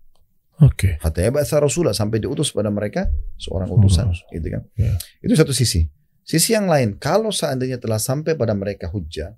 Oke. 0.61 1.01
Hatta 1.01 1.25
yab'atha 1.25 1.57
rasulah 1.57 1.95
sampai 1.95 2.21
diutus 2.21 2.53
pada 2.53 2.69
mereka 2.69 3.09
seorang 3.39 3.65
utusan, 3.71 4.13
Rasul. 4.13 4.29
gitu 4.29 4.47
kan. 4.53 4.61
Ya. 4.77 4.93
Itu 5.23 5.33
satu 5.33 5.55
sisi. 5.55 5.89
Sisi 6.21 6.53
yang 6.53 6.69
lain, 6.69 7.01
kalau 7.01 7.33
seandainya 7.33 7.81
telah 7.81 7.97
sampai 7.97 8.37
pada 8.37 8.53
mereka 8.53 8.85
hujah, 8.93 9.33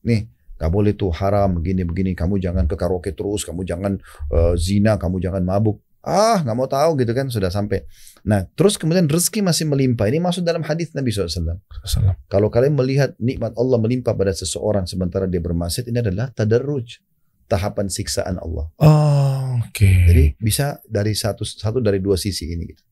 nih, 0.00 0.24
gak 0.56 0.72
boleh 0.72 0.96
tuh 0.96 1.12
haram 1.12 1.60
begini-begini, 1.60 2.16
kamu 2.16 2.40
jangan 2.40 2.64
ke 2.64 2.80
karaoke 2.80 3.12
terus, 3.12 3.44
kamu 3.44 3.60
jangan 3.68 4.00
eh, 4.32 4.54
zina, 4.56 4.96
kamu 4.96 5.20
jangan 5.20 5.44
mabuk. 5.44 5.84
Ah, 6.04 6.44
nggak 6.44 6.56
mau 6.56 6.68
tahu 6.68 7.00
gitu 7.00 7.12
kan 7.16 7.32
sudah 7.32 7.48
sampai. 7.48 7.80
Nah, 8.24 8.48
terus 8.56 8.80
kemudian 8.80 9.04
rezeki 9.04 9.44
masih 9.44 9.68
melimpah. 9.68 10.08
Ini 10.08 10.16
masuk 10.16 10.48
dalam 10.48 10.64
hadis 10.64 10.96
Nabi 10.96 11.12
SAW. 11.12 11.28
Salam. 11.28 12.16
Kalau 12.32 12.48
kalian 12.48 12.72
melihat 12.72 13.12
nikmat 13.20 13.52
Allah 13.52 13.76
melimpah 13.76 14.16
pada 14.16 14.32
seseorang 14.32 14.88
sementara 14.88 15.28
dia 15.28 15.44
bermaksiat, 15.44 15.92
ini 15.92 16.00
adalah 16.00 16.32
tadarruj, 16.32 17.04
tahapan 17.52 17.92
siksaan 17.92 18.40
Allah. 18.40 18.72
Oh, 18.80 19.60
oke. 19.60 19.90
Jadi 20.08 20.40
bisa 20.40 20.80
dari 20.88 21.12
satu 21.12 21.44
satu 21.44 21.84
dari 21.84 22.00
dua 22.00 22.16
sisi 22.16 22.48
ini. 22.48 22.64
Gitu. 22.64 22.82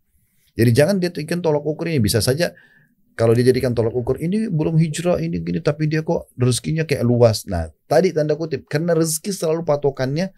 Jadi 0.52 0.70
jangan 0.76 1.00
dia 1.00 1.08
jadikan 1.08 1.40
tolak 1.40 1.64
ukur 1.64 1.88
ini 1.88 2.04
bisa 2.04 2.20
saja 2.20 2.52
kalau 3.16 3.32
dia 3.32 3.44
jadikan 3.44 3.72
tolak 3.72 3.96
ukur 3.96 4.20
ini 4.20 4.52
belum 4.52 4.76
hijrah 4.76 5.20
ini 5.20 5.40
gini 5.40 5.60
tapi 5.64 5.88
dia 5.88 6.04
kok 6.04 6.28
rezekinya 6.36 6.84
kayak 6.84 7.08
luas. 7.08 7.48
Nah 7.48 7.72
tadi 7.88 8.12
tanda 8.12 8.36
kutip 8.36 8.68
karena 8.68 8.92
rezeki 8.92 9.32
selalu 9.32 9.64
patokannya 9.64 10.28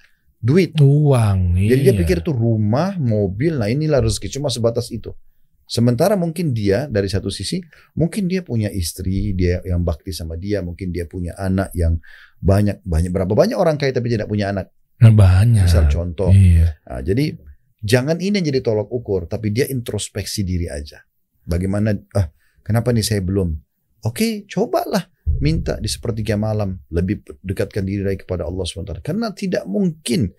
duit. 0.45 0.71
uang. 0.77 1.57
Jadi 1.57 1.81
dia 1.81 1.95
iya. 1.97 2.01
pikir 2.05 2.21
itu 2.21 2.33
rumah, 2.37 2.93
mobil, 3.01 3.57
nah 3.57 3.73
inilah 3.73 4.05
rezeki 4.05 4.29
cuma 4.37 4.53
sebatas 4.53 4.93
itu. 4.93 5.17
Sementara 5.65 6.13
mungkin 6.13 6.53
dia 6.53 6.85
dari 6.93 7.09
satu 7.09 7.33
sisi 7.33 7.57
mungkin 7.97 8.29
dia 8.29 8.45
punya 8.45 8.69
istri 8.69 9.33
dia 9.33 9.65
yang 9.65 9.81
bakti 9.81 10.13
sama 10.13 10.37
dia, 10.37 10.61
mungkin 10.61 10.93
dia 10.93 11.09
punya 11.09 11.33
anak 11.41 11.73
yang 11.73 11.97
banyak 12.37 12.85
banyak 12.85 13.09
berapa 13.09 13.33
banyak 13.33 13.57
orang 13.57 13.81
kaya 13.81 13.97
tapi 13.97 14.13
tidak 14.13 14.29
punya 14.29 14.53
anak. 14.53 14.69
Nah, 15.01 15.09
banyak. 15.09 15.65
Misal 15.65 15.89
contoh. 15.89 16.29
Iya. 16.29 16.77
Nah, 16.85 17.01
jadi 17.01 17.33
jangan 17.81 18.21
ini 18.21 18.45
yang 18.45 18.47
jadi 18.53 18.61
tolak 18.61 18.93
ukur, 18.93 19.25
tapi 19.25 19.57
dia 19.57 19.65
introspeksi 19.65 20.45
diri 20.45 20.69
aja. 20.69 21.01
Bagaimana, 21.49 21.97
ah 22.13 22.29
kenapa 22.61 22.93
nih 22.93 23.05
saya 23.05 23.25
belum? 23.25 23.57
Oke, 24.05 24.45
cobalah 24.45 25.14
minta 25.41 25.81
di 25.81 25.89
sepertiga 25.91 26.39
malam 26.39 26.79
lebih 26.93 27.25
dekatkan 27.43 27.85
diri 27.85 28.05
lagi 28.05 28.23
kepada 28.23 28.47
Allah 28.47 28.65
SWT. 28.65 29.01
Karena 29.05 29.33
tidak 29.33 29.65
mungkin 29.69 30.31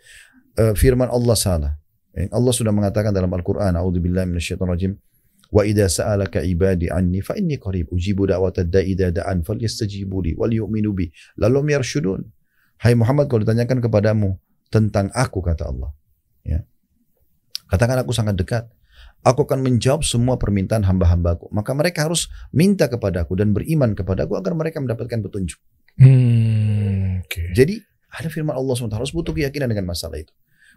eh, 0.55 0.73
firman 0.73 1.09
Allah 1.11 1.35
salah. 1.37 1.73
Eh, 2.15 2.31
Allah 2.31 2.53
sudah 2.55 2.71
mengatakan 2.71 3.11
dalam 3.11 3.29
Al-Quran, 3.33 3.75
A'udzubillahi 3.75 4.25
minasyaitonirrajim. 4.31 4.95
Wa 5.53 5.61
idza 5.61 5.87
sa'alaka 6.01 6.41
ibadi 6.41 6.89
anni 6.89 7.21
fa 7.21 7.37
inni 7.37 7.61
qarib 7.61 7.93
ujibu 7.93 8.25
da'watad 8.25 8.65
da'i 8.65 8.97
idza 8.97 9.13
da'an 9.13 9.45
falyastajibu 9.45 10.25
li 10.25 10.31
wal 10.33 10.51
yu'minu 10.51 10.91
bi 10.95 11.11
lalu 11.37 11.77
yarshudun. 11.77 12.25
Hai 12.81 12.97
Muhammad 12.97 13.29
kalau 13.29 13.45
ditanyakan 13.45 13.79
kepadamu 13.79 14.35
tentang 14.73 15.13
aku 15.13 15.39
kata 15.39 15.69
Allah. 15.69 15.93
Ya. 16.43 16.65
Katakan 17.69 18.01
aku 18.03 18.11
sangat 18.11 18.35
dekat. 18.35 18.67
Aku 19.25 19.49
akan 19.49 19.65
menjawab 19.65 20.05
semua 20.05 20.37
permintaan 20.37 20.85
hamba-hambaku. 20.85 21.49
Maka 21.49 21.73
mereka 21.73 22.05
harus 22.05 22.29
minta 22.53 22.85
kepadaku 22.85 23.33
dan 23.33 23.51
beriman 23.57 23.97
kepadaku 23.97 24.37
agar 24.37 24.53
mereka 24.53 24.77
mendapatkan 24.77 25.17
petunjuk. 25.25 25.57
Hmm, 25.97 27.25
oke. 27.25 27.55
Jadi 27.57 27.81
ada 28.13 28.27
firman 28.29 28.53
Allah 28.53 28.73
SWT 28.77 28.95
harus 28.95 29.11
butuh 29.11 29.33
keyakinan 29.33 29.71
dengan 29.71 29.89
masalah 29.89 30.21
itu. 30.21 30.31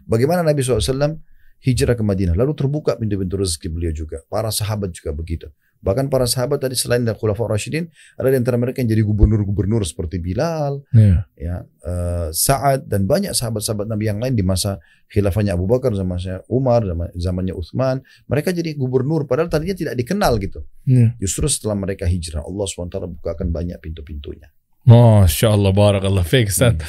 Bagaimana 0.07 0.41
Nabi 0.41 0.65
SAW 0.65 1.21
hijrah 1.59 1.95
ke 1.95 2.03
Madinah. 2.03 2.35
Lalu 2.35 2.51
terbuka 2.55 2.95
pintu-pintu 2.95 3.39
rezeki 3.39 3.67
beliau 3.67 3.91
juga. 3.91 4.23
Para 4.27 4.49
sahabat 4.49 4.91
juga 4.91 5.11
begitu. 5.11 5.47
Bahkan 5.79 6.11
para 6.11 6.27
sahabat 6.27 6.59
tadi 6.59 6.75
selain 6.75 7.07
dari 7.07 7.15
Khulafaur 7.15 7.47
Rashidin, 7.47 7.87
ada 8.19 8.27
di 8.27 8.35
antara 8.35 8.59
mereka 8.59 8.83
yang 8.83 8.91
jadi 8.91 8.99
gubernur-gubernur 8.99 9.79
seperti 9.87 10.19
Bilal, 10.19 10.83
Iya. 10.91 11.23
ya 11.39 11.55
eh, 11.63 12.27
Sa'ad 12.35 12.83
dan 12.83 13.07
banyak 13.07 13.31
sahabat-sahabat 13.31 13.87
Nabi 13.87 14.11
yang 14.11 14.19
lain 14.19 14.35
di 14.35 14.43
masa 14.43 14.83
khilafahnya 15.07 15.55
Abu 15.55 15.71
Bakar, 15.71 15.95
zamannya 15.95 16.43
Umar, 16.51 16.83
zaman- 16.83 17.15
zamannya 17.15 17.55
Uthman, 17.55 18.03
mereka 18.27 18.51
jadi 18.51 18.75
gubernur 18.75 19.23
padahal 19.23 19.47
tadinya 19.47 19.71
tidak 19.71 19.95
dikenal 19.95 20.35
gitu. 20.43 20.67
Iya. 20.83 21.15
Justru 21.15 21.47
setelah 21.47 21.79
mereka 21.79 22.03
hijrah, 22.03 22.43
Allah 22.43 22.67
SWT 22.67 22.99
bukakan 23.15 23.47
banyak 23.47 23.79
pintu-pintunya. 23.79 24.51
Masya 24.87 25.53
Allah, 25.53 25.71
barakallah 25.75 26.25
fiik, 26.25 26.49
Ustaz. 26.49 26.79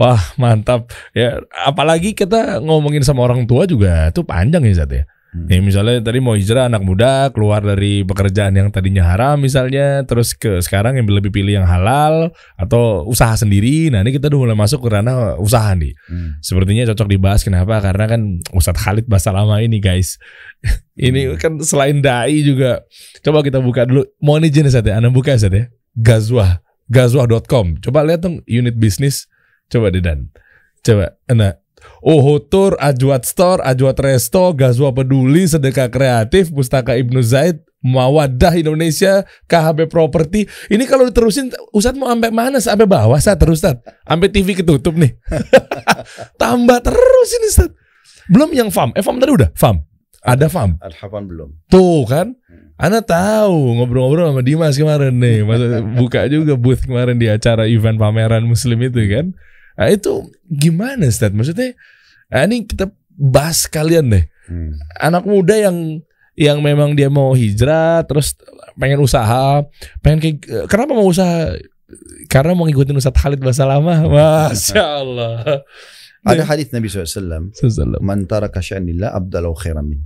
Wah, 0.00 0.20
mantap. 0.40 0.90
Ya, 1.12 1.42
apalagi 1.50 2.14
kita 2.14 2.62
ngomongin 2.62 3.02
sama 3.02 3.26
orang 3.26 3.44
tua 3.44 3.66
juga 3.66 4.10
tuh 4.14 4.24
panjang 4.24 4.64
ya, 4.64 4.72
Ustaz 4.80 4.90
ya. 4.90 5.04
Hmm. 5.34 5.50
Ya, 5.50 5.58
misalnya 5.58 5.98
tadi 5.98 6.22
mau 6.22 6.38
hijrah 6.38 6.70
anak 6.70 6.86
muda 6.86 7.26
keluar 7.34 7.58
dari 7.58 8.06
pekerjaan 8.06 8.54
yang 8.54 8.70
tadinya 8.70 9.02
haram 9.10 9.42
misalnya, 9.42 10.06
terus 10.06 10.30
ke 10.30 10.62
sekarang 10.62 10.94
yang 10.94 11.10
lebih 11.10 11.34
pilih 11.34 11.58
yang 11.58 11.66
halal 11.66 12.30
atau 12.54 13.02
usaha 13.02 13.34
sendiri. 13.34 13.90
Nah, 13.90 14.06
ini 14.06 14.14
kita 14.14 14.30
udah 14.30 14.38
mulai 14.46 14.54
masuk 14.54 14.86
ke 14.86 14.94
ranah 14.94 15.34
usaha 15.42 15.74
nih. 15.74 15.90
Hmm. 16.06 16.38
Sepertinya 16.38 16.86
cocok 16.94 17.08
dibahas 17.10 17.42
kenapa? 17.42 17.82
Karena 17.82 18.06
kan 18.06 18.38
Ustadz 18.54 18.78
Khalid 18.78 19.10
bahasa 19.10 19.34
lama 19.34 19.58
ini 19.58 19.82
guys. 19.82 20.22
ini 20.94 21.34
kan 21.34 21.58
selain 21.66 21.98
dai 21.98 22.46
juga. 22.46 22.86
Coba 23.18 23.42
kita 23.42 23.58
buka 23.58 23.90
dulu. 23.90 24.06
Mau 24.22 24.38
izin 24.38 24.70
Ustadz 24.70 24.86
ya? 24.86 25.02
Anda 25.02 25.10
buka 25.10 25.34
Ustadz 25.34 25.58
ya. 25.58 25.64
Gazwah. 25.98 26.63
Gazwah.com. 26.92 27.80
Coba 27.80 28.04
lihat 28.04 28.24
dong 28.24 28.44
unit 28.44 28.76
bisnis. 28.76 29.28
Coba 29.72 29.88
deh 29.92 30.04
Dan. 30.04 30.32
Coba. 30.84 31.16
Nah. 31.32 31.56
Oh 32.00 32.40
Tour, 32.40 32.80
Ajwat 32.80 33.28
Store, 33.28 33.60
Ajwat 33.60 34.00
Resto, 34.00 34.56
Gazwa 34.56 34.88
Peduli, 34.92 35.44
Sedekah 35.44 35.92
Kreatif, 35.92 36.48
Pustaka 36.48 36.96
Ibnu 36.96 37.20
Zaid, 37.20 37.60
Mawadah 37.84 38.56
Indonesia, 38.56 39.28
KHB 39.44 39.92
Property. 39.92 40.48
Ini 40.72 40.84
kalau 40.88 41.04
diterusin 41.04 41.52
Ustadz 41.76 42.00
mau 42.00 42.08
sampai 42.08 42.32
mana? 42.32 42.56
Sampai 42.56 42.88
bawah 42.88 43.20
Ustadz 43.20 43.40
terus 43.40 43.60
Ustadz. 43.60 43.84
Sampai 44.08 44.32
TV 44.32 44.56
ketutup 44.56 44.96
nih. 44.96 45.12
Tambah 46.40 46.80
terus 46.80 47.28
ini 47.36 47.46
Ustaz. 47.52 47.70
Belum 48.32 48.48
yang 48.56 48.72
farm. 48.72 48.96
Eh 48.96 49.04
farm 49.04 49.20
tadi 49.20 49.36
udah? 49.36 49.52
Farm. 49.52 49.84
Ada 50.24 50.48
farm. 50.48 50.80
Al-Hafan 50.80 51.28
belum. 51.28 51.52
Tuh 51.68 52.08
kan. 52.08 52.32
Anda 52.74 53.06
tahu 53.06 53.78
ngobrol-ngobrol 53.78 54.34
sama 54.34 54.42
Dimas 54.42 54.74
kemarin 54.74 55.14
nih. 55.14 55.46
Masa 55.46 55.78
buka 55.82 56.26
juga 56.26 56.58
booth 56.58 56.82
kemarin 56.82 57.14
di 57.14 57.30
acara 57.30 57.70
event 57.70 57.94
pameran 57.94 58.42
muslim 58.42 58.82
itu 58.82 58.98
kan. 59.06 59.30
Nah, 59.78 59.88
itu 59.90 60.26
gimana 60.50 61.06
Ustaz? 61.06 61.30
Maksudnya 61.30 61.78
nah, 62.30 62.46
ini 62.46 62.66
kita 62.66 62.90
bahas 63.14 63.70
kalian 63.70 64.10
deh. 64.10 64.24
Hmm. 64.50 64.74
Anak 64.98 65.22
muda 65.22 65.54
yang 65.54 66.02
yang 66.34 66.58
memang 66.58 66.98
dia 66.98 67.06
mau 67.06 67.30
hijrah 67.30 68.02
terus 68.10 68.34
pengen 68.74 68.98
usaha, 68.98 69.62
pengen 70.02 70.18
kayak 70.18 70.66
kenapa 70.66 70.98
mau 70.98 71.06
usaha? 71.06 71.54
Karena 72.26 72.58
mau 72.58 72.66
ngikutin 72.66 72.98
Ustadz 72.98 73.22
Khalid 73.22 73.38
bahasa 73.38 73.62
lama. 73.62 74.02
Masya 74.50 74.82
Allah. 74.82 75.62
Ada 76.26 76.42
hadis 76.42 76.74
Nabi 76.74 76.90
SAW. 76.90 78.02
Man 78.02 78.26
taraka 78.26 78.58
sya'nillah 78.58 79.14
abdalau 79.14 79.54
khairan 79.54 79.86
min. 79.86 80.00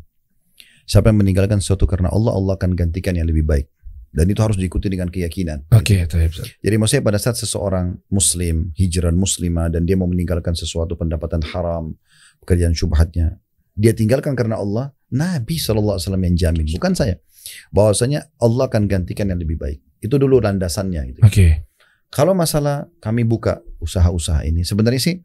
Siapa 0.89 1.13
yang 1.13 1.21
meninggalkan 1.21 1.61
sesuatu 1.61 1.85
karena 1.85 2.09
Allah, 2.09 2.33
Allah 2.33 2.57
akan 2.57 2.73
gantikan 2.73 3.13
yang 3.13 3.29
lebih 3.29 3.45
baik. 3.45 3.69
Dan 4.09 4.25
itu 4.33 4.41
harus 4.41 4.57
diikuti 4.57 4.89
dengan 4.89 5.13
keyakinan. 5.13 5.69
Oke, 5.77 6.09
okay, 6.09 6.27
Ustaz. 6.33 6.49
Jadi 6.65 6.75
maksudnya 6.81 7.05
pada 7.05 7.21
saat 7.21 7.37
seseorang 7.37 7.93
muslim, 8.09 8.73
hijrah 8.73 9.13
muslimah, 9.13 9.69
dan 9.69 9.85
dia 9.85 10.01
mau 10.01 10.09
meninggalkan 10.09 10.57
sesuatu 10.57 10.97
pendapatan 10.97 11.45
haram, 11.45 11.93
pekerjaan 12.41 12.73
syubhatnya, 12.73 13.37
dia 13.77 13.93
tinggalkan 13.93 14.33
karena 14.33 14.57
Allah, 14.57 14.97
Nabi 15.13 15.61
SAW 15.61 16.01
yang 16.01 16.37
jamin, 16.41 16.67
bukan 16.73 16.97
saya. 16.97 17.21
Bahwasanya 17.69 18.33
Allah 18.41 18.67
akan 18.67 18.89
gantikan 18.89 19.29
yang 19.29 19.45
lebih 19.45 19.61
baik. 19.61 19.85
Itu 20.01 20.17
dulu 20.17 20.41
landasannya. 20.41 21.03
Gitu. 21.13 21.21
Oke. 21.21 21.69
Kalau 22.09 22.33
masalah 22.33 22.89
kami 23.05 23.29
buka 23.29 23.61
usaha-usaha 23.85 24.49
ini, 24.49 24.65
sebenarnya 24.65 25.01
sih 25.01 25.17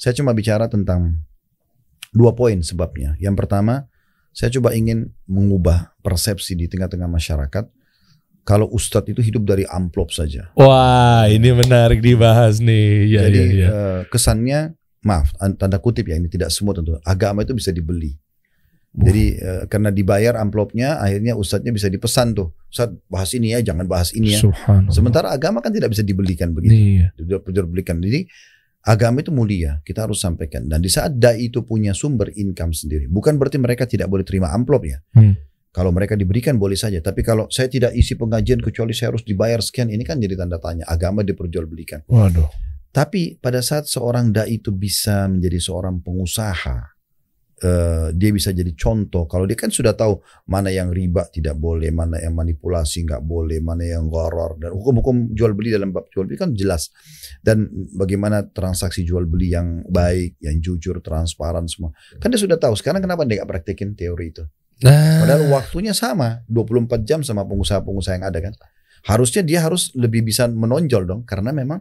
saya 0.00 0.16
cuma 0.16 0.32
bicara 0.32 0.64
tentang 0.72 1.20
dua 2.08 2.32
poin 2.32 2.56
sebabnya. 2.64 3.20
Yang 3.20 3.44
pertama, 3.44 3.84
saya 4.30 4.50
coba 4.54 4.74
ingin 4.74 5.10
mengubah 5.26 5.94
persepsi 6.00 6.54
di 6.54 6.70
tengah-tengah 6.70 7.10
masyarakat 7.10 7.64
kalau 8.46 8.66
ustadz 8.72 9.12
itu 9.12 9.20
hidup 9.20 9.46
dari 9.46 9.68
amplop 9.68 10.10
saja. 10.10 10.50
Wah, 10.56 11.28
ini 11.28 11.52
menarik 11.52 12.00
dibahas 12.00 12.58
nih. 12.58 13.14
Ya, 13.14 13.20
Jadi 13.28 13.38
ya, 13.38 13.46
ya. 13.46 13.68
eh, 13.68 14.00
kesannya, 14.08 14.74
maaf, 15.04 15.30
an- 15.38 15.54
tanda 15.54 15.78
kutip 15.78 16.08
ya 16.08 16.16
ini 16.16 16.26
tidak 16.26 16.50
semua 16.50 16.72
tentu. 16.74 16.96
Agama 17.04 17.44
itu 17.44 17.52
bisa 17.52 17.70
dibeli. 17.70 18.16
Jadi 18.90 19.38
uh, 19.38 19.70
karena 19.70 19.94
dibayar 19.94 20.34
amplopnya, 20.34 20.98
akhirnya 20.98 21.38
ustadznya 21.38 21.70
bisa 21.70 21.86
dipesan 21.86 22.34
tuh, 22.34 22.50
Ustadz 22.74 22.98
bahas 23.06 23.30
ini 23.38 23.54
ya, 23.54 23.62
jangan 23.62 23.86
bahas 23.86 24.10
ini 24.10 24.34
ya. 24.34 24.42
Sementara 24.90 25.30
agama 25.30 25.62
kan 25.62 25.70
tidak 25.70 25.94
bisa 25.94 26.02
dibelikan 26.02 26.50
begitu, 26.50 26.74
iya. 26.74 27.14
tidak 27.14 27.46
bisa 27.46 27.62
dibelikan. 27.62 28.02
Jadi 28.02 28.26
agama 28.84 29.20
itu 29.20 29.32
mulia, 29.32 29.80
kita 29.84 30.08
harus 30.08 30.20
sampaikan. 30.20 30.64
Dan 30.64 30.80
di 30.80 30.88
saat 30.88 31.16
dai 31.16 31.50
itu 31.50 31.64
punya 31.64 31.92
sumber 31.92 32.32
income 32.32 32.72
sendiri, 32.72 33.06
bukan 33.06 33.36
berarti 33.36 33.60
mereka 33.60 33.84
tidak 33.84 34.08
boleh 34.08 34.24
terima 34.24 34.52
amplop 34.52 34.82
ya. 34.88 34.98
Hmm. 35.16 35.36
Kalau 35.70 35.94
mereka 35.94 36.18
diberikan 36.18 36.58
boleh 36.58 36.74
saja, 36.74 36.98
tapi 36.98 37.22
kalau 37.22 37.46
saya 37.46 37.70
tidak 37.70 37.94
isi 37.94 38.18
pengajian 38.18 38.58
kecuali 38.58 38.90
saya 38.90 39.14
harus 39.14 39.22
dibayar 39.22 39.62
sekian, 39.62 39.86
ini 39.86 40.02
kan 40.02 40.18
jadi 40.18 40.34
tanda 40.34 40.58
tanya. 40.58 40.82
Agama 40.90 41.22
diperjualbelikan. 41.22 42.10
Waduh. 42.10 42.50
Tapi 42.90 43.38
pada 43.38 43.62
saat 43.62 43.86
seorang 43.86 44.34
dai 44.34 44.58
itu 44.58 44.74
bisa 44.74 45.30
menjadi 45.30 45.62
seorang 45.62 46.02
pengusaha, 46.02 46.98
uh, 47.62 48.08
dia 48.12 48.30
bisa 48.32 48.50
jadi 48.50 48.72
contoh. 48.76 49.28
Kalau 49.28 49.44
dia 49.44 49.56
kan 49.56 49.68
sudah 49.72 49.92
tahu 49.92 50.20
mana 50.48 50.72
yang 50.72 50.92
riba 50.92 51.28
tidak 51.28 51.56
boleh, 51.56 51.92
mana 51.92 52.20
yang 52.20 52.34
manipulasi 52.36 53.04
nggak 53.06 53.22
boleh, 53.24 53.60
mana 53.60 53.84
yang 53.86 54.08
gharar 54.08 54.56
dan 54.60 54.72
hukum-hukum 54.74 55.32
jual 55.36 55.52
beli 55.52 55.72
dalam 55.72 55.92
bab 55.92 56.08
jual 56.12 56.26
beli 56.28 56.40
kan 56.40 56.52
jelas. 56.56 56.92
Dan 57.40 57.68
bagaimana 57.96 58.44
transaksi 58.48 59.04
jual 59.04 59.24
beli 59.28 59.52
yang 59.54 59.84
baik, 59.88 60.40
yang 60.40 60.60
jujur, 60.60 61.00
transparan 61.04 61.68
semua. 61.68 61.92
Kan 62.18 62.32
dia 62.32 62.40
sudah 62.40 62.56
tahu. 62.56 62.76
Sekarang 62.76 63.00
kenapa 63.00 63.24
dia 63.24 63.40
nggak 63.40 63.50
praktekin 63.50 63.96
teori 63.96 64.32
itu? 64.32 64.44
Nah. 64.80 65.24
Padahal 65.24 65.44
waktunya 65.52 65.92
sama, 65.92 66.40
24 66.48 67.04
jam 67.04 67.20
sama 67.20 67.44
pengusaha-pengusaha 67.44 68.16
yang 68.16 68.26
ada 68.26 68.40
kan. 68.40 68.54
Harusnya 69.04 69.40
dia 69.44 69.64
harus 69.64 69.92
lebih 69.96 70.24
bisa 70.28 70.48
menonjol 70.48 71.08
dong 71.08 71.22
karena 71.24 71.52
memang 71.52 71.80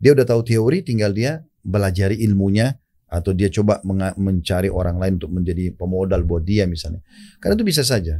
dia 0.00 0.16
udah 0.16 0.24
tahu 0.24 0.40
teori 0.44 0.80
tinggal 0.80 1.12
dia 1.12 1.44
belajari 1.64 2.20
ilmunya 2.24 2.76
atau 3.14 3.30
dia 3.30 3.46
coba 3.46 3.78
mencari 4.18 4.66
orang 4.66 4.98
lain 4.98 5.22
untuk 5.22 5.30
menjadi 5.30 5.70
pemodal 5.78 6.26
buat 6.26 6.42
dia 6.42 6.66
misalnya. 6.66 6.98
Karena 7.38 7.54
itu 7.54 7.66
bisa 7.66 7.86
saja. 7.86 8.18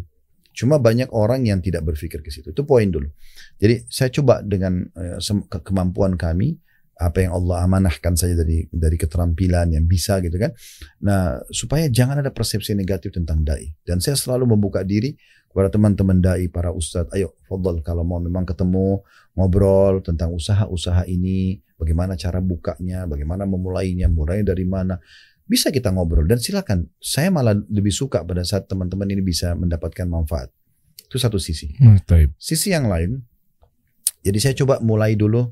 Cuma 0.55 0.79
banyak 0.79 1.11
orang 1.11 1.51
yang 1.51 1.59
tidak 1.59 1.83
berpikir 1.83 2.23
ke 2.23 2.31
situ. 2.31 2.55
Itu 2.55 2.63
poin 2.63 2.87
dulu. 2.87 3.11
Jadi 3.59 3.91
saya 3.91 4.07
coba 4.15 4.39
dengan 4.47 4.87
uh, 4.95 5.19
kemampuan 5.51 6.15
kami 6.15 6.55
apa 6.95 7.27
yang 7.27 7.35
Allah 7.35 7.67
amanahkan 7.67 8.15
saja 8.15 8.39
dari 8.39 8.71
dari 8.71 8.95
keterampilan 8.95 9.75
yang 9.75 9.83
bisa 9.91 10.23
gitu 10.23 10.39
kan. 10.39 10.55
Nah, 11.03 11.43
supaya 11.51 11.91
jangan 11.91 12.23
ada 12.23 12.31
persepsi 12.31 12.79
negatif 12.79 13.11
tentang 13.11 13.43
dai. 13.43 13.75
Dan 13.83 13.99
saya 13.99 14.15
selalu 14.15 14.55
membuka 14.55 14.87
diri 14.87 15.19
kepada 15.51 15.75
teman-teman 15.75 16.23
dai, 16.23 16.47
para 16.51 16.71
ustadz, 16.71 17.11
ayo 17.15 17.35
fadl 17.51 17.83
kalau 17.83 18.07
mau 18.07 18.23
memang 18.23 18.47
ketemu 18.47 19.03
ngobrol 19.35 20.03
tentang 20.07 20.31
usaha-usaha 20.35 21.07
ini, 21.11 21.63
bagaimana 21.85 22.17
cara 22.17 22.41
bukanya, 22.41 23.05
bagaimana 23.05 23.45
memulainya, 23.45 24.09
mulai 24.09 24.41
dari 24.41 24.65
mana. 24.65 24.97
Bisa 25.45 25.69
kita 25.69 25.93
ngobrol 25.93 26.25
dan 26.25 26.41
silakan. 26.41 26.89
Saya 26.97 27.29
malah 27.29 27.53
lebih 27.53 27.93
suka 27.93 28.25
pada 28.25 28.41
saat 28.49 28.65
teman-teman 28.65 29.05
ini 29.13 29.21
bisa 29.21 29.53
mendapatkan 29.53 30.09
manfaat. 30.09 30.49
Itu 31.05 31.21
satu 31.21 31.37
sisi. 31.37 31.77
Hmm, 31.77 32.01
sisi 32.41 32.73
yang 32.73 32.89
lain, 32.89 33.21
jadi 34.25 34.39
saya 34.41 34.55
coba 34.57 34.81
mulai 34.81 35.21
dulu 35.21 35.45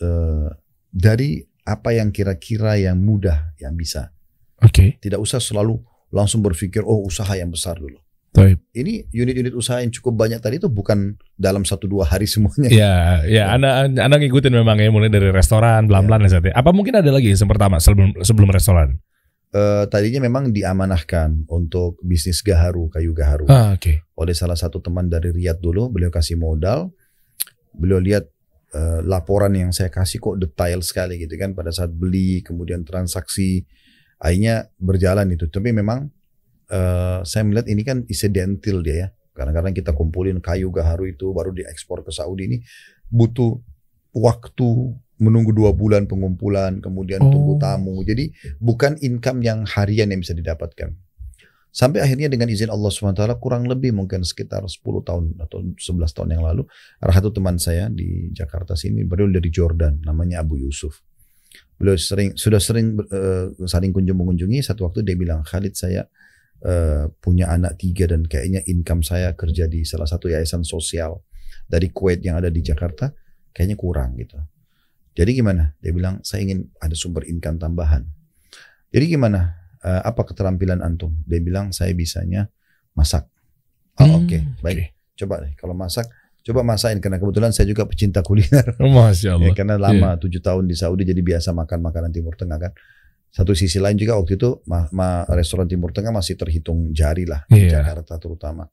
uh, 0.00 0.48
dari 0.88 1.44
apa 1.68 1.92
yang 1.92 2.08
kira-kira 2.08 2.80
yang 2.80 2.96
mudah 2.96 3.52
yang 3.60 3.76
bisa. 3.76 4.16
Oke. 4.64 4.72
Okay. 4.72 4.88
Tidak 4.96 5.20
usah 5.20 5.44
selalu 5.44 5.76
langsung 6.08 6.40
berpikir 6.40 6.80
oh 6.80 7.04
usaha 7.04 7.28
yang 7.36 7.52
besar 7.52 7.76
dulu. 7.76 8.00
Taib. 8.28 8.60
Ini 8.76 9.08
unit-unit 9.08 9.54
usaha 9.56 9.80
yang 9.80 9.88
cukup 9.88 10.20
banyak 10.20 10.38
tadi 10.38 10.60
itu 10.60 10.68
bukan 10.68 11.16
dalam 11.34 11.64
satu 11.64 11.88
dua 11.88 12.04
hari 12.04 12.28
semuanya. 12.28 12.68
Ya, 12.68 13.24
ya, 13.24 13.44
anak 13.56 13.96
anak 13.96 14.18
ngikutin 14.20 14.52
memang 14.52 14.76
ya 14.78 14.92
mulai 14.92 15.08
dari 15.08 15.32
restoran, 15.32 15.88
belan-belan 15.88 16.28
ya. 16.28 16.38
ya. 16.38 16.54
Apa 16.54 16.70
mungkin 16.76 17.00
ada 17.00 17.08
lagi 17.08 17.32
yang 17.32 17.48
pertama 17.48 17.80
sebelum 17.80 18.12
sebelum 18.20 18.52
restoran? 18.52 19.00
Uh, 19.48 19.88
tadinya 19.88 20.20
memang 20.28 20.52
diamanahkan 20.52 21.48
untuk 21.48 21.96
bisnis 22.04 22.44
gaharu 22.44 22.92
kayu 22.92 23.16
gaharu 23.16 23.48
ah, 23.48 23.72
okay. 23.72 24.04
oleh 24.12 24.36
salah 24.36 24.60
satu 24.60 24.76
teman 24.84 25.08
dari 25.08 25.32
Riyadh 25.32 25.64
dulu 25.64 25.88
beliau 25.88 26.12
kasih 26.12 26.36
modal 26.36 26.92
beliau 27.72 27.96
lihat 27.96 28.28
uh, 28.76 29.00
laporan 29.08 29.56
yang 29.56 29.72
saya 29.72 29.88
kasih 29.88 30.20
kok 30.20 30.36
detail 30.36 30.84
sekali 30.84 31.16
gitu 31.16 31.32
kan 31.40 31.56
pada 31.56 31.72
saat 31.72 31.88
beli 31.88 32.44
kemudian 32.44 32.84
transaksi 32.84 33.64
akhirnya 34.20 34.68
berjalan 34.76 35.32
itu 35.32 35.48
tapi 35.48 35.72
memang 35.72 36.12
uh, 36.72 37.20
saya 37.24 37.42
melihat 37.44 37.66
ini 37.68 37.82
kan 37.84 38.04
incidental 38.08 38.80
dia 38.84 38.96
ya. 38.96 39.08
Kadang-kadang 39.36 39.70
kita 39.70 39.94
kumpulin 39.94 40.42
kayu 40.42 40.74
gaharu 40.74 41.14
itu 41.14 41.30
baru 41.30 41.54
diekspor 41.54 42.02
ke 42.02 42.10
Saudi 42.10 42.50
ini 42.50 42.58
butuh 43.06 43.54
waktu 44.10 44.98
menunggu 45.18 45.50
dua 45.50 45.74
bulan 45.74 46.06
pengumpulan, 46.06 46.78
kemudian 46.78 47.22
oh. 47.22 47.30
tunggu 47.30 47.54
tamu. 47.58 48.02
Jadi 48.06 48.30
bukan 48.58 48.98
income 49.02 49.42
yang 49.42 49.66
harian 49.66 50.10
yang 50.10 50.22
bisa 50.22 50.34
didapatkan. 50.34 50.94
Sampai 51.68 52.00
akhirnya 52.00 52.32
dengan 52.32 52.48
izin 52.48 52.72
Allah 52.72 52.88
SWT 52.88 53.22
kurang 53.38 53.68
lebih 53.68 53.92
mungkin 53.92 54.24
sekitar 54.24 54.64
10 54.64 54.82
tahun 55.04 55.36
atau 55.36 55.62
11 55.76 56.16
tahun 56.16 56.28
yang 56.34 56.42
lalu. 56.42 56.64
Ada 56.98 57.20
satu 57.20 57.30
teman 57.30 57.60
saya 57.60 57.92
di 57.92 58.32
Jakarta 58.32 58.72
sini, 58.72 59.04
beliau 59.04 59.28
dari 59.28 59.52
Jordan, 59.52 60.00
namanya 60.02 60.42
Abu 60.42 60.58
Yusuf. 60.58 61.04
Beliau 61.76 61.94
sering 61.94 62.34
sudah 62.34 62.58
sering 62.58 62.98
uh, 62.98 63.52
saling 63.68 63.92
kunjung 63.94 64.16
mengunjungi. 64.18 64.64
Satu 64.64 64.88
waktu 64.88 65.06
dia 65.06 65.14
bilang, 65.14 65.44
Khalid 65.44 65.76
saya 65.76 66.08
uh, 66.64 67.10
punya 67.22 67.52
anak 67.52 67.78
tiga 67.78 68.10
dan 68.10 68.26
kayaknya 68.26 68.64
income 68.66 69.04
saya 69.04 69.34
kerja 69.34 69.70
di 69.70 69.84
salah 69.86 70.08
satu 70.08 70.30
yayasan 70.32 70.64
sosial 70.66 71.22
dari 71.68 71.92
Kuwait 71.92 72.24
yang 72.24 72.40
ada 72.40 72.48
di 72.48 72.64
Jakarta 72.64 73.12
kayaknya 73.52 73.76
kurang 73.76 74.16
gitu. 74.16 74.38
Jadi 75.18 75.34
gimana? 75.34 75.74
Dia 75.82 75.90
bilang 75.90 76.22
saya 76.22 76.46
ingin 76.46 76.70
ada 76.78 76.94
sumber 76.94 77.26
income 77.26 77.58
tambahan. 77.58 78.06
Jadi 78.94 79.04
gimana? 79.18 79.58
Uh, 79.78 80.02
apa 80.02 80.26
keterampilan 80.26 80.82
antum? 80.82 81.14
Dia 81.26 81.38
bilang 81.42 81.70
saya 81.74 81.90
bisanya 81.94 82.50
masak. 82.94 83.26
Oh, 83.98 84.06
hmm, 84.06 84.14
oke, 84.14 84.26
okay. 84.26 84.40
baik. 84.62 84.76
Okay. 84.78 84.88
Coba 85.18 85.42
deh 85.42 85.52
kalau 85.58 85.74
masak 85.74 86.06
coba 86.48 86.64
masakin 86.64 87.02
karena 87.02 87.20
kebetulan 87.20 87.52
saya 87.52 87.66
juga 87.68 87.84
pecinta 87.84 88.22
kuliner. 88.26 88.78
Masya 88.78 89.36
Allah. 89.36 89.50
Ya, 89.50 89.52
karena 89.52 89.74
lama 89.76 90.16
iya. 90.16 90.20
tujuh 90.22 90.40
yeah. 90.40 90.48
tahun 90.48 90.64
di 90.64 90.76
Saudi 90.78 91.02
jadi 91.04 91.20
biasa 91.20 91.52
makan 91.52 91.78
makanan 91.84 92.10
Timur 92.14 92.38
Tengah 92.38 92.58
kan. 92.62 92.72
Satu 93.28 93.52
sisi 93.52 93.76
lain 93.78 93.94
juga 93.94 94.16
waktu 94.16 94.40
itu 94.40 94.64
ma, 94.66 94.88
ma, 94.90 95.22
restoran 95.36 95.68
Timur 95.68 95.92
Tengah 95.92 96.10
masih 96.10 96.34
terhitung 96.34 96.90
jari 96.96 97.28
lah 97.28 97.44
di 97.48 97.68
yeah. 97.68 97.80
Jakarta 97.80 98.16
terutama. 98.16 98.66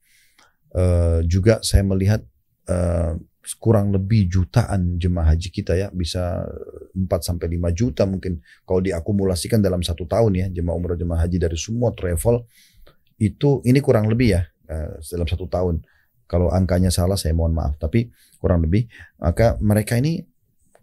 Uh, 0.76 1.24
juga 1.24 1.60
saya 1.64 1.86
melihat 1.86 2.20
uh, 2.68 3.16
kurang 3.62 3.94
lebih 3.94 4.26
jutaan 4.26 4.98
jemaah 4.98 5.30
haji 5.30 5.54
kita 5.54 5.78
ya 5.78 5.88
bisa 5.94 6.42
4 6.90 7.06
sampai 7.22 7.46
5 7.54 7.78
juta 7.78 8.02
mungkin 8.02 8.42
kalau 8.66 8.82
diakumulasikan 8.82 9.62
dalam 9.62 9.86
satu 9.86 10.02
tahun 10.10 10.32
ya 10.34 10.46
jemaah 10.50 10.74
umroh 10.74 10.98
jemaah 10.98 11.22
haji 11.22 11.38
dari 11.38 11.54
semua 11.54 11.94
travel 11.94 12.42
itu 13.22 13.62
ini 13.62 13.78
kurang 13.78 14.10
lebih 14.10 14.34
ya 14.34 14.42
uh, 14.66 14.98
dalam 14.98 15.30
satu 15.30 15.46
tahun 15.46 15.86
kalau 16.26 16.50
angkanya 16.50 16.90
salah 16.90 17.14
saya 17.14 17.38
mohon 17.38 17.54
maaf 17.54 17.78
tapi 17.78 18.10
kurang 18.42 18.66
lebih 18.66 18.90
maka 19.22 19.54
mereka 19.62 19.94
ini 19.94 20.26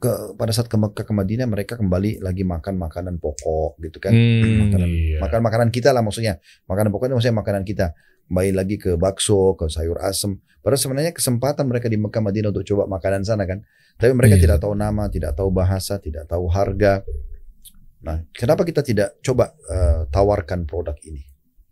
ke 0.04 0.36
pada 0.36 0.52
saat 0.52 0.68
ke 0.68 0.76
Mekah 0.76 1.08
ke 1.08 1.14
Madinah 1.16 1.48
mereka 1.48 1.80
kembali 1.80 2.20
lagi 2.20 2.44
makan 2.44 2.76
makanan 2.76 3.24
pokok 3.24 3.80
gitu 3.80 4.04
kan. 4.04 4.12
Hmm, 4.12 4.68
makanan 4.68 4.90
iya. 4.92 5.20
makan 5.24 5.40
makanan 5.40 5.70
kita 5.72 5.96
lah 5.96 6.04
maksudnya. 6.04 6.44
Makanan 6.68 6.92
pokoknya 6.92 7.16
maksudnya 7.16 7.40
makanan 7.40 7.64
kita. 7.64 7.96
Kembali 8.28 8.52
lagi 8.52 8.76
ke 8.76 9.00
bakso 9.00 9.56
ke 9.56 9.72
sayur 9.72 10.04
asem. 10.04 10.44
Padahal 10.60 10.80
sebenarnya 10.80 11.12
kesempatan 11.16 11.64
mereka 11.72 11.88
di 11.88 11.96
Mekah 11.96 12.20
Madinah 12.20 12.52
untuk 12.52 12.68
coba 12.68 12.84
makanan 12.92 13.24
sana 13.24 13.48
kan. 13.48 13.64
Tapi 13.96 14.12
mereka 14.12 14.36
iya. 14.36 14.44
tidak 14.44 14.58
tahu 14.60 14.76
nama 14.76 15.08
tidak 15.08 15.40
tahu 15.40 15.50
bahasa 15.56 15.96
tidak 16.04 16.28
tahu 16.28 16.52
harga. 16.52 17.00
Nah 18.04 18.28
kenapa 18.36 18.68
kita 18.68 18.84
tidak 18.84 19.24
coba 19.24 19.56
uh, 19.72 20.04
tawarkan 20.12 20.68
produk 20.68 21.00
ini? 21.08 21.24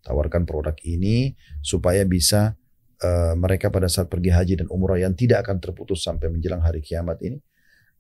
Tawarkan 0.08 0.48
produk 0.48 0.80
ini 0.88 1.36
supaya 1.60 2.08
bisa 2.08 2.56
uh, 3.04 3.36
mereka 3.36 3.68
pada 3.68 3.92
saat 3.92 4.08
pergi 4.08 4.32
haji 4.32 4.54
dan 4.64 4.68
umrah 4.72 4.96
yang 4.96 5.12
tidak 5.20 5.44
akan 5.44 5.60
terputus 5.60 6.00
sampai 6.08 6.32
menjelang 6.32 6.64
hari 6.64 6.80
kiamat 6.80 7.20
ini 7.28 7.44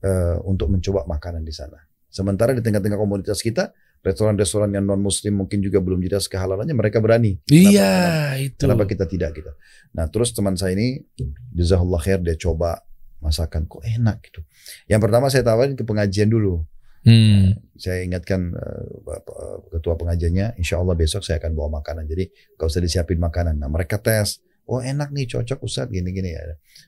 uh, 0.05 0.37
untuk 0.45 0.69
mencoba 0.69 1.05
makanan 1.07 1.41
di 1.45 1.53
sana. 1.53 1.77
Sementara 2.11 2.51
di 2.51 2.59
tengah-tengah 2.59 2.99
komunitas 2.99 3.39
kita, 3.39 3.71
restoran-restoran 4.03 4.73
yang 4.73 4.83
non 4.83 4.99
muslim 4.99 5.45
mungkin 5.45 5.61
juga 5.61 5.79
belum 5.79 6.01
jelas 6.03 6.27
kehalalannya 6.27 6.75
mereka 6.75 6.99
berani. 6.99 7.39
Iya, 7.47 8.35
kenapa, 8.35 8.41
itu. 8.41 8.61
Kenapa 8.67 8.83
kita 8.89 9.05
tidak 9.07 9.29
gitu. 9.37 9.51
Nah, 9.95 10.05
terus 10.11 10.33
teman 10.35 10.57
saya 10.57 10.75
ini 10.75 11.05
jazakallah 11.55 12.01
khair 12.01 12.19
dia 12.19 12.35
coba 12.35 12.81
masakan 13.21 13.69
kok 13.69 13.85
enak 13.85 14.17
gitu. 14.25 14.41
Yang 14.89 15.01
pertama 15.07 15.29
saya 15.29 15.45
tawarin 15.45 15.77
ke 15.77 15.85
pengajian 15.85 16.27
dulu. 16.27 16.65
Hmm. 17.01 17.57
Saya 17.77 18.05
ingatkan 18.05 18.53
uh, 18.53 19.57
ketua 19.73 19.97
pengajiannya, 19.97 20.57
insya 20.57 20.81
Allah 20.81 20.93
besok 20.97 21.21
saya 21.25 21.41
akan 21.41 21.53
bawa 21.53 21.81
makanan. 21.81 22.05
Jadi 22.09 22.29
gak 22.57 22.67
usah 22.67 22.81
disiapin 22.81 23.17
makanan. 23.21 23.57
Nah 23.57 23.69
mereka 23.69 24.01
tes, 24.01 24.41
oh 24.67 24.79
enak 24.83 25.09
nih 25.15 25.25
cocok 25.25 25.59
Ustaz 25.65 25.87
gini-gini 25.89 26.35
ya. 26.35 26.43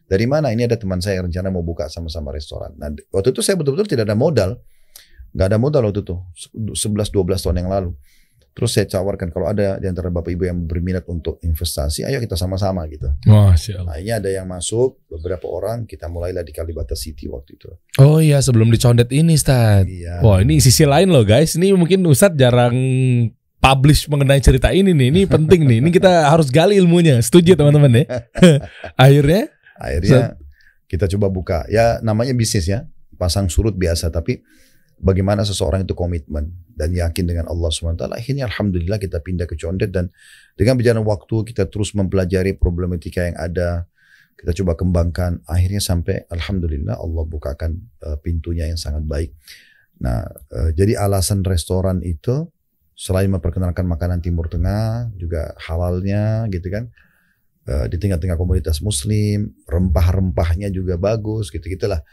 Dari 0.05 0.26
mana? 0.30 0.53
Ini 0.53 0.69
ada 0.69 0.78
teman 0.78 1.01
saya 1.01 1.21
yang 1.21 1.32
rencana 1.32 1.49
mau 1.49 1.65
buka 1.65 1.89
sama-sama 1.89 2.30
restoran. 2.30 2.76
Nah, 2.78 2.93
waktu 3.09 3.34
itu 3.34 3.41
saya 3.41 3.57
betul-betul 3.57 3.89
tidak 3.89 4.05
ada 4.09 4.17
modal. 4.17 4.61
Nggak 5.34 5.47
ada 5.49 5.57
modal 5.57 5.82
waktu 5.89 6.01
itu. 6.05 6.15
11-12 6.53 7.41
tahun 7.41 7.57
yang 7.65 7.69
lalu. 7.71 7.91
Terus 8.53 8.69
saya 8.69 8.86
tawarkan 8.86 9.34
kalau 9.34 9.49
ada 9.49 9.82
di 9.82 9.89
antara 9.89 10.13
bapak 10.13 10.30
ibu 10.30 10.45
yang 10.45 10.69
berminat 10.69 11.09
untuk 11.09 11.41
investasi, 11.41 12.05
ayo 12.05 12.21
kita 12.21 12.38
sama-sama 12.38 12.86
gitu. 12.86 13.09
Masya 13.26 13.82
Allah. 13.82 13.97
Akhirnya 13.97 14.15
ada 14.21 14.30
yang 14.30 14.45
masuk, 14.45 15.01
beberapa 15.09 15.49
orang, 15.49 15.89
kita 15.89 16.05
mulailah 16.05 16.45
di 16.45 16.53
Kalibata 16.53 16.93
City 16.93 17.26
waktu 17.26 17.57
itu. 17.57 17.74
Oh 17.97 18.21
iya, 18.21 18.38
sebelum 18.45 18.69
dicondet 18.69 19.09
ini 19.09 19.34
Ustaz. 19.34 19.89
Iya. 19.89 20.21
Wah 20.21 20.45
ini 20.45 20.61
sisi 20.61 20.86
lain 20.86 21.09
loh 21.09 21.26
guys. 21.26 21.57
Ini 21.57 21.74
mungkin 21.74 22.05
Ustaz 22.05 22.38
jarang 22.38 22.78
publish 23.64 24.11
mengenai 24.11 24.43
cerita 24.43 24.76
ini 24.76 24.91
nih. 24.91 25.07
Ini 25.07 25.22
penting 25.32 25.64
nih. 25.64 25.78
Ini 25.80 25.89
kita 25.95 26.11
harus 26.36 26.51
gali 26.51 26.76
ilmunya. 26.76 27.24
Setuju 27.24 27.55
teman-teman 27.55 28.03
ya? 28.03 28.05
Akhirnya 28.99 29.47
akhirnya 29.80 30.36
kita 30.91 31.07
coba 31.16 31.32
buka. 31.32 31.57
Ya 31.72 32.03
namanya 32.03 32.36
bisnis 32.36 32.68
ya. 32.68 32.84
Pasang 33.16 33.47
surut 33.47 33.72
biasa 33.80 34.11
tapi 34.11 34.43
bagaimana 34.99 35.47
seseorang 35.47 35.88
itu 35.88 35.95
komitmen 35.95 36.51
dan 36.76 36.91
yakin 36.91 37.24
dengan 37.24 37.45
Allah 37.47 37.72
SWT. 37.72 38.03
Akhirnya 38.11 38.51
Alhamdulillah 38.51 38.99
kita 38.99 39.24
pindah 39.24 39.47
ke 39.47 39.55
Condet 39.55 39.95
dan 39.95 40.11
dengan 40.59 40.76
berjalan 40.76 41.07
waktu 41.07 41.53
kita 41.53 41.72
terus 41.72 41.95
mempelajari 41.95 42.59
problematika 42.59 43.24
yang 43.24 43.39
ada. 43.39 43.88
Kita 44.34 44.51
coba 44.59 44.76
kembangkan. 44.76 45.45
Akhirnya 45.47 45.80
sampai 45.80 46.28
Alhamdulillah 46.28 46.99
Allah 46.99 47.24
bukakan 47.24 47.80
uh, 48.03 48.18
pintunya 48.20 48.68
yang 48.68 48.76
sangat 48.76 49.07
baik. 49.07 49.32
Nah, 50.03 50.26
uh, 50.51 50.74
jadi 50.76 50.99
alasan 50.99 51.45
restoran 51.47 52.03
itu 52.03 52.49
selain 52.94 53.30
memperkenalkan 53.30 53.86
makanan 53.86 54.22
Timur 54.22 54.50
Tengah, 54.50 55.14
juga 55.18 55.54
halalnya 55.62 56.46
gitu 56.50 56.70
kan. 56.70 56.89
Uh, 57.64 57.88
di 57.88 57.96
tengah-tengah 57.96 58.36
komunitas 58.36 58.84
muslim, 58.84 59.56
rempah-rempahnya 59.66 60.68
juga 60.68 61.00
bagus 61.00 61.48
gitu-gitulah. 61.48 62.04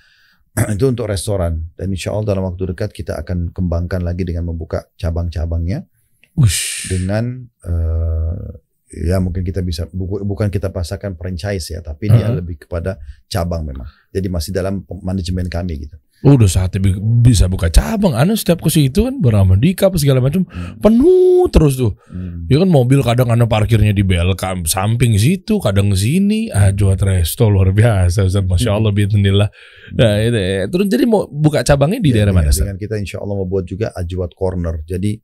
itu 0.75 0.85
untuk 0.87 1.07
restoran 1.07 1.71
dan 1.79 1.95
insya 1.95 2.11
Allah 2.11 2.35
dalam 2.35 2.45
waktu 2.51 2.75
dekat 2.75 2.91
kita 2.91 3.19
akan 3.23 3.55
kembangkan 3.55 4.03
lagi 4.03 4.27
dengan 4.27 4.51
membuka 4.51 4.91
cabang-cabangnya 4.99 5.87
Ush. 6.35 6.91
dengan 6.91 7.47
uh, 7.67 8.51
ya 8.91 9.23
mungkin 9.23 9.47
kita 9.47 9.63
bisa 9.63 9.87
bukan 9.95 10.51
kita 10.51 10.75
pasarkan 10.75 11.15
franchise 11.15 11.71
ya 11.71 11.79
tapi 11.79 12.11
uh 12.11 12.15
-huh. 12.15 12.19
dia 12.19 12.29
lebih 12.35 12.67
kepada 12.67 12.99
cabang 13.31 13.63
memang 13.63 13.87
jadi 14.11 14.27
masih 14.27 14.51
dalam 14.51 14.83
manajemen 15.03 15.47
kami 15.47 15.87
gitu 15.87 15.97
Udah 16.21 16.45
saatnya 16.53 17.01
bisa 17.25 17.49
buka 17.49 17.73
cabang. 17.73 18.13
Anu 18.13 18.37
setiap 18.37 18.61
ke 18.61 18.69
situ 18.69 19.09
kan 19.09 19.25
bernama 19.25 19.57
Dika 19.57 19.89
apa 19.89 19.97
segala 19.97 20.21
macam 20.21 20.45
hmm. 20.45 20.77
penuh 20.85 21.49
terus 21.49 21.81
tuh. 21.81 21.97
Hmm. 22.13 22.45
Ya 22.45 22.61
kan 22.61 22.69
mobil 22.69 23.01
kadang 23.01 23.33
anda 23.33 23.49
parkirnya 23.49 23.97
di 23.97 24.05
belakang 24.05 24.69
samping 24.69 25.17
situ, 25.17 25.57
kadang 25.65 25.97
sini. 25.97 26.53
Ah 26.53 26.77
jual 26.77 27.01
resto 27.01 27.49
luar 27.49 27.73
biasa 27.73 28.29
Ustaz. 28.29 28.45
Masya. 28.45 28.77
Allah 28.77 28.93
bismillah. 28.93 29.49
Nah, 29.97 30.15
itu, 30.21 30.37
ya. 30.37 30.69
terus 30.69 30.87
jadi 30.93 31.05
mau 31.09 31.25
buka 31.25 31.65
cabangnya 31.65 32.05
di 32.05 32.13
ya, 32.13 32.15
daerah 32.21 32.33
ya, 32.37 32.39
mana? 32.45 32.51
Dengan 32.53 32.77
kita 32.77 32.95
insya 33.01 33.17
Allah 33.25 33.35
mau 33.41 33.49
buat 33.49 33.65
juga 33.65 33.89
Ajwat 33.97 34.37
Corner. 34.37 34.85
Jadi 34.85 35.17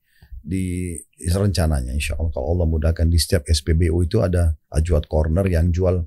di 0.46 0.96
rencananya 1.28 1.92
insya 1.92 2.16
Allah 2.16 2.32
kalau 2.32 2.56
Allah 2.56 2.66
mudahkan 2.70 3.10
di 3.10 3.18
setiap 3.20 3.44
SPBU 3.44 4.00
itu 4.06 4.24
ada 4.24 4.56
Ajwat 4.72 5.10
Corner 5.12 5.44
yang 5.44 5.68
jual 5.68 6.06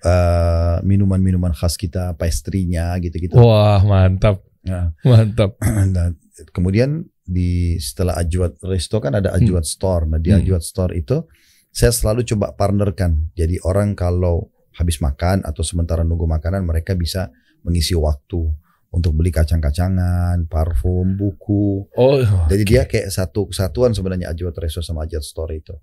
minuman 0.00 0.78
eh, 0.78 0.78
minuman-minuman 0.84 1.52
khas 1.52 1.76
kita, 1.76 2.16
pastry-nya 2.16 2.96
gitu-gitu. 3.04 3.36
Wah, 3.36 3.84
mantap. 3.84 4.40
Nah, 4.64 4.92
mantap. 5.08 5.56
Nah, 5.94 6.12
kemudian 6.56 7.04
di 7.20 7.76
setelah 7.76 8.16
Ajwat 8.16 8.58
Resto 8.64 8.96
kan 8.98 9.12
ada 9.12 9.36
Ajwat 9.36 9.64
hmm. 9.68 9.74
Store. 9.76 10.04
Nah, 10.08 10.16
di 10.16 10.32
hmm. 10.32 10.40
Ajwat 10.40 10.62
Store 10.64 10.92
itu 10.96 11.28
saya 11.70 11.92
selalu 11.92 12.24
coba 12.26 12.56
partnerkan. 12.56 13.30
Jadi 13.36 13.60
orang 13.62 13.92
kalau 13.92 14.50
habis 14.74 14.98
makan 15.04 15.44
atau 15.44 15.60
sementara 15.60 16.00
nunggu 16.00 16.24
makanan 16.24 16.64
mereka 16.64 16.96
bisa 16.96 17.28
mengisi 17.60 17.92
waktu 17.92 18.48
untuk 18.90 19.14
beli 19.14 19.30
kacang-kacangan, 19.30 20.50
parfum, 20.50 21.14
buku. 21.14 21.86
Oh, 21.94 22.18
jadi 22.50 22.62
dia 22.66 22.82
kayak 22.90 23.12
satu 23.12 23.52
kesatuan 23.52 23.94
sebenarnya 23.94 24.34
Ajwat 24.34 24.58
Resto 24.58 24.82
sama 24.82 25.06
Ajwat 25.06 25.22
Store 25.22 25.54
itu. 25.54 25.76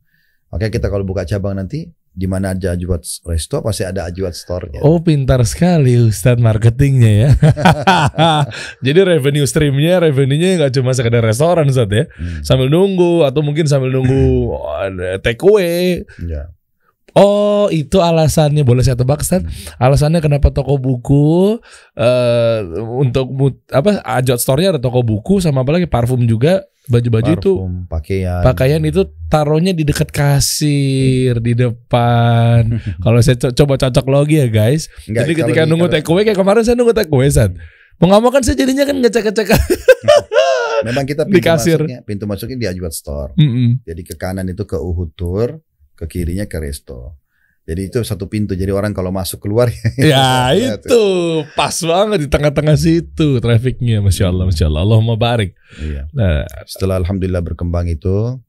Oke 0.47 0.71
kita 0.71 0.87
kalau 0.87 1.03
buka 1.03 1.27
cabang 1.27 1.59
nanti 1.59 1.91
di 2.17 2.25
mana 2.25 2.57
ada 2.57 2.73
Ajuat 2.73 3.05
Resto 3.29 3.61
pasti 3.61 3.85
ada 3.85 4.09
Ajuat 4.09 4.33
Store. 4.33 4.73
Ya. 4.73 4.81
Oh 4.81 4.97
pintar 4.97 5.45
sekali 5.45 6.01
Ustadz 6.01 6.41
marketingnya 6.41 7.11
ya. 7.13 7.29
Jadi 8.85 8.99
revenue 9.05 9.45
streamnya, 9.45 10.01
revenue-nya 10.01 10.65
nggak 10.65 10.73
cuma 10.81 10.97
sekedar 10.97 11.21
restoran 11.21 11.69
Ustadz 11.69 11.93
ya. 11.93 12.09
Hmm. 12.09 12.41
Sambil 12.41 12.73
nunggu 12.73 13.21
atau 13.21 13.45
mungkin 13.45 13.69
sambil 13.69 13.93
nunggu 13.93 14.49
take 15.21 15.45
away. 15.45 16.01
Ya. 16.25 16.49
Oh, 17.17 17.65
itu 17.73 17.97
alasannya. 17.97 18.61
Boleh 18.61 18.85
saya 18.85 18.93
tebak, 18.93 19.25
Stan? 19.25 19.41
Hmm. 19.41 19.49
Alasannya 19.81 20.21
kenapa 20.21 20.53
toko 20.53 20.77
buku 20.77 21.57
uh, 21.97 22.59
untuk 22.97 23.57
apa? 23.73 24.05
Ajot 24.05 24.37
store-nya 24.37 24.77
ada 24.77 24.81
toko 24.81 25.01
buku 25.01 25.41
sama 25.41 25.65
apa 25.65 25.81
lagi 25.81 25.89
parfum 25.89 26.21
juga, 26.29 26.61
baju-baju 26.87 27.31
itu 27.35 27.53
pakaian. 27.91 28.41
Pakaian 28.43 28.81
itu 28.83 29.05
taruhnya 29.27 29.75
di 29.75 29.83
dekat 29.83 30.09
kasir, 30.09 31.37
di 31.43 31.53
depan. 31.53 32.79
kalau 33.03 33.19
saya 33.19 33.35
co 33.37 33.51
coba 33.51 33.75
cocok 33.75 34.05
lagi 34.07 34.35
ya, 34.41 34.47
guys. 34.47 34.87
Enggak, 35.05 35.21
Jadi 35.27 35.33
ketika 35.43 35.61
nunggu 35.67 35.87
take 35.91 36.07
away 36.07 36.23
kayak 36.23 36.39
kemarin 36.39 36.63
saya 36.63 36.75
nunggu 36.79 36.95
take 36.95 37.11
away, 37.11 37.27
Stan. 37.27 37.53
Mau 37.97 38.07
nggak 38.07 38.29
kan 38.29 38.41
saya 38.45 38.55
jadinya 38.55 38.85
kan 38.85 38.95
ngecek-ngecek. 39.01 39.47
Memang 40.87 41.05
kita 41.09 41.25
pintu 41.25 41.37
di 41.37 41.41
kasir. 41.41 41.79
masuknya, 41.81 41.99
pintu 42.05 42.23
masuknya 42.29 42.57
di 42.61 42.67
Ajwat 42.69 42.93
Store. 42.93 43.31
Mm 43.33 43.49
-hmm. 43.49 43.69
Jadi 43.81 44.01
ke 44.05 44.13
kanan 44.13 44.45
itu 44.45 44.63
ke 44.69 44.77
Uhud 44.77 45.17
Tour, 45.17 45.57
ke 45.97 46.05
kirinya 46.05 46.45
ke 46.45 46.61
resto. 46.61 47.17
Jadi 47.67 47.91
itu 47.91 47.99
satu 47.99 48.31
pintu. 48.31 48.55
Jadi 48.55 48.71
orang 48.71 48.95
kalau 48.95 49.11
masuk 49.11 49.43
keluar 49.43 49.67
ya 49.99 50.55
itu 50.55 51.03
pas 51.51 51.75
banget 51.83 52.23
di 52.23 52.27
tengah-tengah 52.31 52.79
situ 52.79 53.43
trafiknya, 53.43 53.99
masya 53.99 54.31
Allah, 54.31 54.47
masya 54.47 54.71
Allah. 54.71 54.87
Allahumma 54.87 55.19
barik. 55.19 55.51
Iya. 55.75 56.07
Nah, 56.15 56.47
setelah 56.63 56.95
alhamdulillah 57.03 57.43
berkembang 57.43 57.91
itu, 57.91 58.39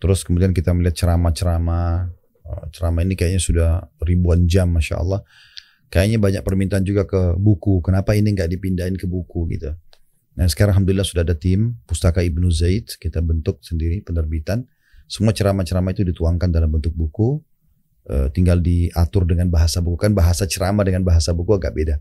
terus 0.00 0.24
kemudian 0.24 0.56
kita 0.56 0.72
melihat 0.72 0.96
ceramah-ceramah. 0.96 2.08
Oh, 2.44 2.64
ceramah 2.72 3.04
ini 3.04 3.16
kayaknya 3.16 3.40
sudah 3.40 3.70
ribuan 4.00 4.48
jam, 4.48 4.72
masya 4.72 4.96
Allah. 4.96 5.20
Kayaknya 5.92 6.18
banyak 6.18 6.42
permintaan 6.42 6.84
juga 6.88 7.04
ke 7.04 7.36
buku. 7.36 7.84
Kenapa 7.84 8.16
ini 8.16 8.32
nggak 8.32 8.48
dipindahin 8.48 8.96
ke 8.96 9.04
buku 9.04 9.44
gitu? 9.52 9.76
Nah 10.34 10.48
sekarang 10.48 10.74
alhamdulillah 10.74 11.06
sudah 11.06 11.22
ada 11.22 11.38
tim 11.38 11.78
Pustaka 11.86 12.18
Ibnu 12.18 12.50
Zaid 12.50 12.98
kita 12.98 13.22
bentuk 13.22 13.62
sendiri 13.62 14.02
penerbitan 14.02 14.66
semua 15.04 15.36
ceramah-ceramah 15.36 15.92
itu 15.92 16.02
dituangkan 16.02 16.48
dalam 16.48 16.72
bentuk 16.72 16.96
buku, 16.96 17.38
uh, 18.08 18.28
tinggal 18.32 18.60
diatur 18.60 19.28
dengan 19.28 19.48
bahasa 19.48 19.80
buku. 19.80 19.96
Kan 20.00 20.12
bahasa 20.12 20.44
ceramah 20.48 20.84
dengan 20.84 21.04
bahasa 21.04 21.32
buku 21.32 21.56
agak 21.56 21.72
beda. 21.72 21.96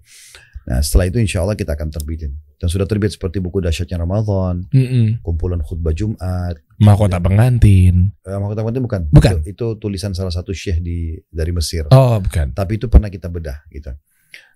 Nah 0.64 0.80
setelah 0.80 1.12
itu 1.12 1.20
insya 1.20 1.44
Allah 1.44 1.60
kita 1.60 1.76
akan 1.76 1.92
terbitin. 1.92 2.32
Dan 2.56 2.72
sudah 2.72 2.88
terbit 2.88 3.12
seperti 3.12 3.44
buku 3.44 3.60
Dasyatnya 3.60 4.00
Ramadan, 4.00 4.64
mm 4.72 4.88
-mm. 4.88 5.06
kumpulan 5.20 5.60
khutbah 5.60 5.92
Jumat. 5.92 6.56
Mahkota 6.80 7.20
pengantin. 7.20 8.16
Uh, 8.24 8.40
mahkota 8.40 8.64
pengantin 8.64 8.84
bukan. 8.88 9.02
Bukan. 9.12 9.44
Itu, 9.44 9.52
itu 9.52 9.68
tulisan 9.84 10.16
salah 10.16 10.32
satu 10.32 10.56
syekh 10.56 10.80
di 10.80 11.20
dari 11.28 11.52
Mesir. 11.52 11.92
Oh 11.92 12.24
bukan. 12.24 12.56
Tapi 12.56 12.80
itu 12.80 12.88
pernah 12.88 13.12
kita 13.12 13.28
bedah 13.28 13.68
gitu. 13.68 13.92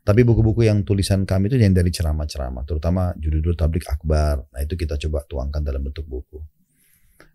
Tapi 0.07 0.23
buku-buku 0.23 0.63
yang 0.63 0.87
tulisan 0.87 1.27
kami 1.27 1.51
itu 1.51 1.59
yang 1.59 1.75
dari 1.75 1.91
ceramah-ceramah, 1.91 2.63
terutama 2.63 3.11
judul-judul 3.19 3.59
tablik 3.59 3.83
akbar. 3.91 4.39
Nah 4.55 4.63
itu 4.63 4.79
kita 4.79 4.95
coba 4.95 5.27
tuangkan 5.27 5.59
dalam 5.59 5.83
bentuk 5.83 6.07
buku. 6.07 6.39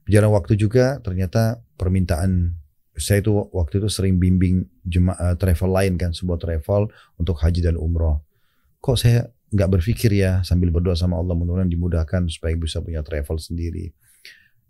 Berjalan 0.08 0.32
waktu 0.32 0.56
juga 0.56 0.96
ternyata 1.04 1.60
permintaan 1.76 2.56
saya 2.96 3.24
itu 3.24 3.32
waktu 3.32 3.80
itu 3.80 3.88
sering 3.88 4.20
bimbing 4.20 4.68
jemaah 4.84 5.32
travel 5.40 5.72
lain 5.72 5.96
kan 5.96 6.12
sebuah 6.12 6.36
travel 6.36 6.92
untuk 7.16 7.40
haji 7.40 7.64
dan 7.64 7.80
umroh. 7.80 8.20
Kok 8.84 8.96
saya 9.00 9.28
nggak 9.52 9.80
berpikir 9.80 10.12
ya 10.12 10.40
sambil 10.44 10.72
berdoa 10.72 10.96
sama 10.96 11.20
Allah 11.20 11.36
mudah-mudahan 11.36 11.68
dimudahkan 11.68 12.28
supaya 12.28 12.52
bisa 12.56 12.84
punya 12.84 13.00
travel 13.00 13.40
sendiri. 13.40 13.92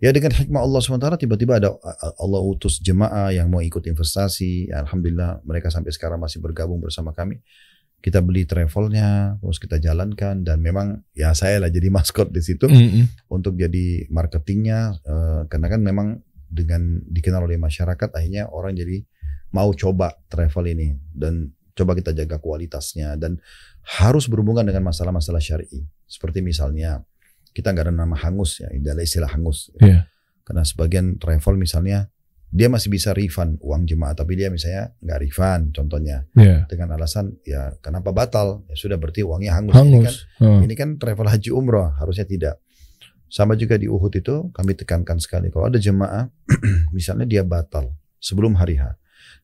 Ya 0.03 0.11
dengan 0.11 0.35
hikmah 0.35 0.63
Allah 0.67 0.83
sementara 0.83 1.15
tiba-tiba 1.15 1.63
ada 1.63 1.79
Allah 2.19 2.43
utus 2.43 2.83
jemaah 2.83 3.31
yang 3.31 3.47
mau 3.47 3.63
ikut 3.63 3.87
investasi. 3.87 4.75
Ya, 4.75 4.83
Alhamdulillah 4.83 5.47
mereka 5.47 5.71
sampai 5.71 5.95
sekarang 5.95 6.19
masih 6.19 6.43
bergabung 6.43 6.83
bersama 6.83 7.15
kami 7.15 7.39
kita 8.03 8.19
beli 8.19 8.43
travelnya, 8.43 9.39
terus 9.39 9.63
kita 9.63 9.79
jalankan 9.79 10.43
dan 10.43 10.59
memang 10.59 11.07
ya 11.15 11.31
saya 11.39 11.63
lah 11.63 11.71
jadi 11.71 11.89
maskot 11.97 12.35
di 12.35 12.43
situ 12.43 12.67
mm 12.67 12.75
-hmm. 12.75 13.05
untuk 13.31 13.55
jadi 13.55 14.11
marketingnya 14.11 14.99
uh, 15.07 15.41
karena 15.47 15.67
kan 15.71 15.81
memang 15.81 16.09
dengan 16.53 17.01
dikenal 17.09 17.49
oleh 17.49 17.57
masyarakat 17.57 18.13
akhirnya 18.13 18.53
orang 18.53 18.77
jadi 18.77 19.01
mau 19.57 19.73
coba 19.73 20.13
travel 20.29 20.69
ini 20.69 20.93
dan 21.17 21.49
coba 21.73 21.97
kita 21.97 22.13
jaga 22.13 22.37
kualitasnya 22.37 23.17
dan 23.17 23.41
harus 24.01 24.29
berhubungan 24.29 24.69
dengan 24.69 24.85
masalah-masalah 24.93 25.41
syari 25.41 25.89
seperti 26.05 26.45
misalnya 26.45 27.01
kita 27.57 27.73
nggak 27.73 27.89
ada 27.89 27.95
nama 27.95 28.17
hangus 28.17 28.61
ya 28.61 28.69
ada 28.69 29.01
istilah 29.01 29.33
hangus 29.33 29.73
yeah. 29.81 30.05
karena 30.45 30.65
sebagian 30.65 31.17
travel 31.17 31.57
misalnya 31.57 32.13
dia 32.53 32.69
masih 32.69 32.93
bisa 32.93 33.17
refund 33.17 33.57
uang 33.65 33.89
jemaah 33.89 34.13
tapi 34.13 34.37
dia 34.37 34.53
misalnya 34.53 34.93
nggak 35.01 35.19
refund 35.25 35.63
contohnya 35.73 36.29
yeah. 36.37 36.69
dengan 36.69 36.93
alasan 36.97 37.41
ya 37.49 37.73
kenapa 37.81 38.13
batal 38.13 38.69
ya 38.69 38.77
sudah 38.77 39.01
berarti 39.01 39.25
uangnya 39.25 39.57
hangus, 39.57 39.75
hangus. 39.75 39.89
Ini, 39.89 40.05
kan, 40.05 40.15
hmm. 40.45 40.61
ini 40.69 40.75
kan 40.77 40.89
travel 41.01 41.27
haji 41.33 41.51
umroh 41.51 41.89
harusnya 41.97 42.29
tidak 42.29 42.62
sama 43.33 43.57
juga 43.57 43.81
di 43.81 43.89
Uhud 43.89 44.13
itu 44.13 44.53
kami 44.53 44.77
tekankan 44.77 45.17
sekali 45.17 45.49
kalau 45.49 45.73
ada 45.73 45.81
jemaah 45.81 46.29
misalnya 46.97 47.25
dia 47.25 47.41
batal 47.41 47.97
sebelum 48.21 48.61
hari 48.61 48.77
H 48.77 48.93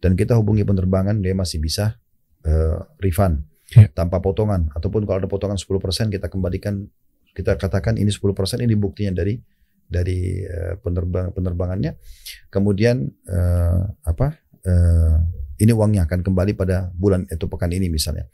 dan 0.05 0.12
kita 0.12 0.36
hubungi 0.36 0.68
penerbangan 0.68 1.24
dia 1.24 1.32
masih 1.32 1.57
bisa 1.64 1.97
uh, 2.45 2.84
refund 3.01 3.49
yeah. 3.72 3.89
tanpa 3.97 4.20
potongan 4.20 4.68
ataupun 4.76 5.09
kalau 5.09 5.24
ada 5.24 5.28
potongan 5.30 5.57
10% 5.57 6.12
kita 6.12 6.28
kembalikan 6.28 6.84
kita 7.32 7.57
katakan 7.57 7.97
ini 7.97 8.12
10% 8.12 8.28
ini 8.61 8.76
buktinya 8.76 9.24
dari 9.24 9.41
dari 9.89 10.45
uh, 10.45 10.76
penerbang 10.78 11.32
penerbangannya. 11.32 11.97
Kemudian 12.53 13.09
uh, 13.26 13.80
apa? 14.05 14.36
Uh, 14.62 15.16
ini 15.59 15.74
uangnya 15.74 16.07
akan 16.07 16.22
kembali 16.22 16.55
pada 16.55 16.93
bulan 16.95 17.24
itu 17.26 17.49
pekan 17.51 17.72
ini 17.72 17.89
misalnya. 17.91 18.28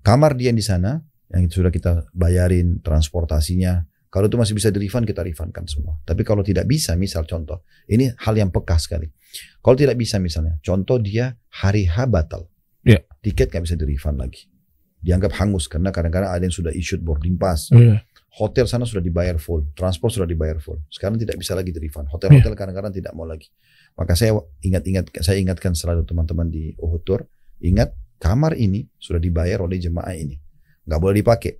Kamar 0.00 0.38
dia 0.38 0.54
di 0.54 0.62
sana 0.62 0.96
yang 1.34 1.50
sudah 1.50 1.74
kita 1.74 2.06
bayarin 2.14 2.80
transportasinya, 2.80 3.82
Kalau 4.16 4.32
itu 4.32 4.40
masih 4.40 4.56
bisa 4.56 4.72
di 4.72 4.80
refund, 4.80 5.04
kita 5.04 5.20
refundkan 5.20 5.68
semua. 5.68 6.00
Tapi 6.00 6.24
kalau 6.24 6.40
tidak 6.40 6.64
bisa, 6.64 6.96
misal 6.96 7.28
contoh, 7.28 7.68
ini 7.84 8.08
hal 8.16 8.32
yang 8.32 8.48
peka 8.48 8.80
sekali. 8.80 9.12
Kalau 9.60 9.76
tidak 9.76 9.92
bisa 10.00 10.16
misalnya, 10.16 10.56
contoh 10.64 10.96
dia 10.96 11.36
hari 11.52 11.84
H 11.84 12.08
batal. 12.08 12.48
Iya. 12.80 13.04
Tiket 13.20 13.52
nggak 13.52 13.68
bisa 13.68 13.76
di 13.76 13.84
refund 13.84 14.16
lagi. 14.16 14.48
Dianggap 15.04 15.36
hangus 15.36 15.68
karena 15.68 15.92
kadang-kadang 15.92 16.32
ada 16.32 16.40
yang 16.40 16.56
sudah 16.56 16.72
issued 16.72 17.04
boarding 17.04 17.36
pass. 17.36 17.68
Iya. 17.68 18.08
Hotel 18.40 18.64
sana 18.64 18.88
sudah 18.88 19.04
dibayar 19.04 19.36
full, 19.36 19.68
transport 19.76 20.16
sudah 20.16 20.24
dibayar 20.24 20.56
full. 20.64 20.80
Sekarang 20.88 21.20
tidak 21.20 21.36
bisa 21.36 21.52
lagi 21.52 21.68
di 21.68 21.76
refund. 21.76 22.08
Hotel-hotel 22.08 22.56
kadang-kadang 22.56 22.96
tidak 22.96 23.12
mau 23.12 23.28
lagi. 23.28 23.52
Maka 24.00 24.16
saya 24.16 24.32
ingat-ingat, 24.64 25.12
saya 25.20 25.36
ingatkan 25.36 25.76
selalu 25.76 26.08
teman-teman 26.08 26.48
di 26.48 26.72
Uhud 26.80 27.04
Tour, 27.04 27.28
ingat 27.60 27.92
kamar 28.16 28.56
ini 28.56 28.88
sudah 28.96 29.20
dibayar 29.20 29.60
oleh 29.60 29.76
jemaah 29.76 30.16
ini. 30.16 30.40
Nggak 30.88 31.00
boleh 31.04 31.16
dipakai. 31.20 31.52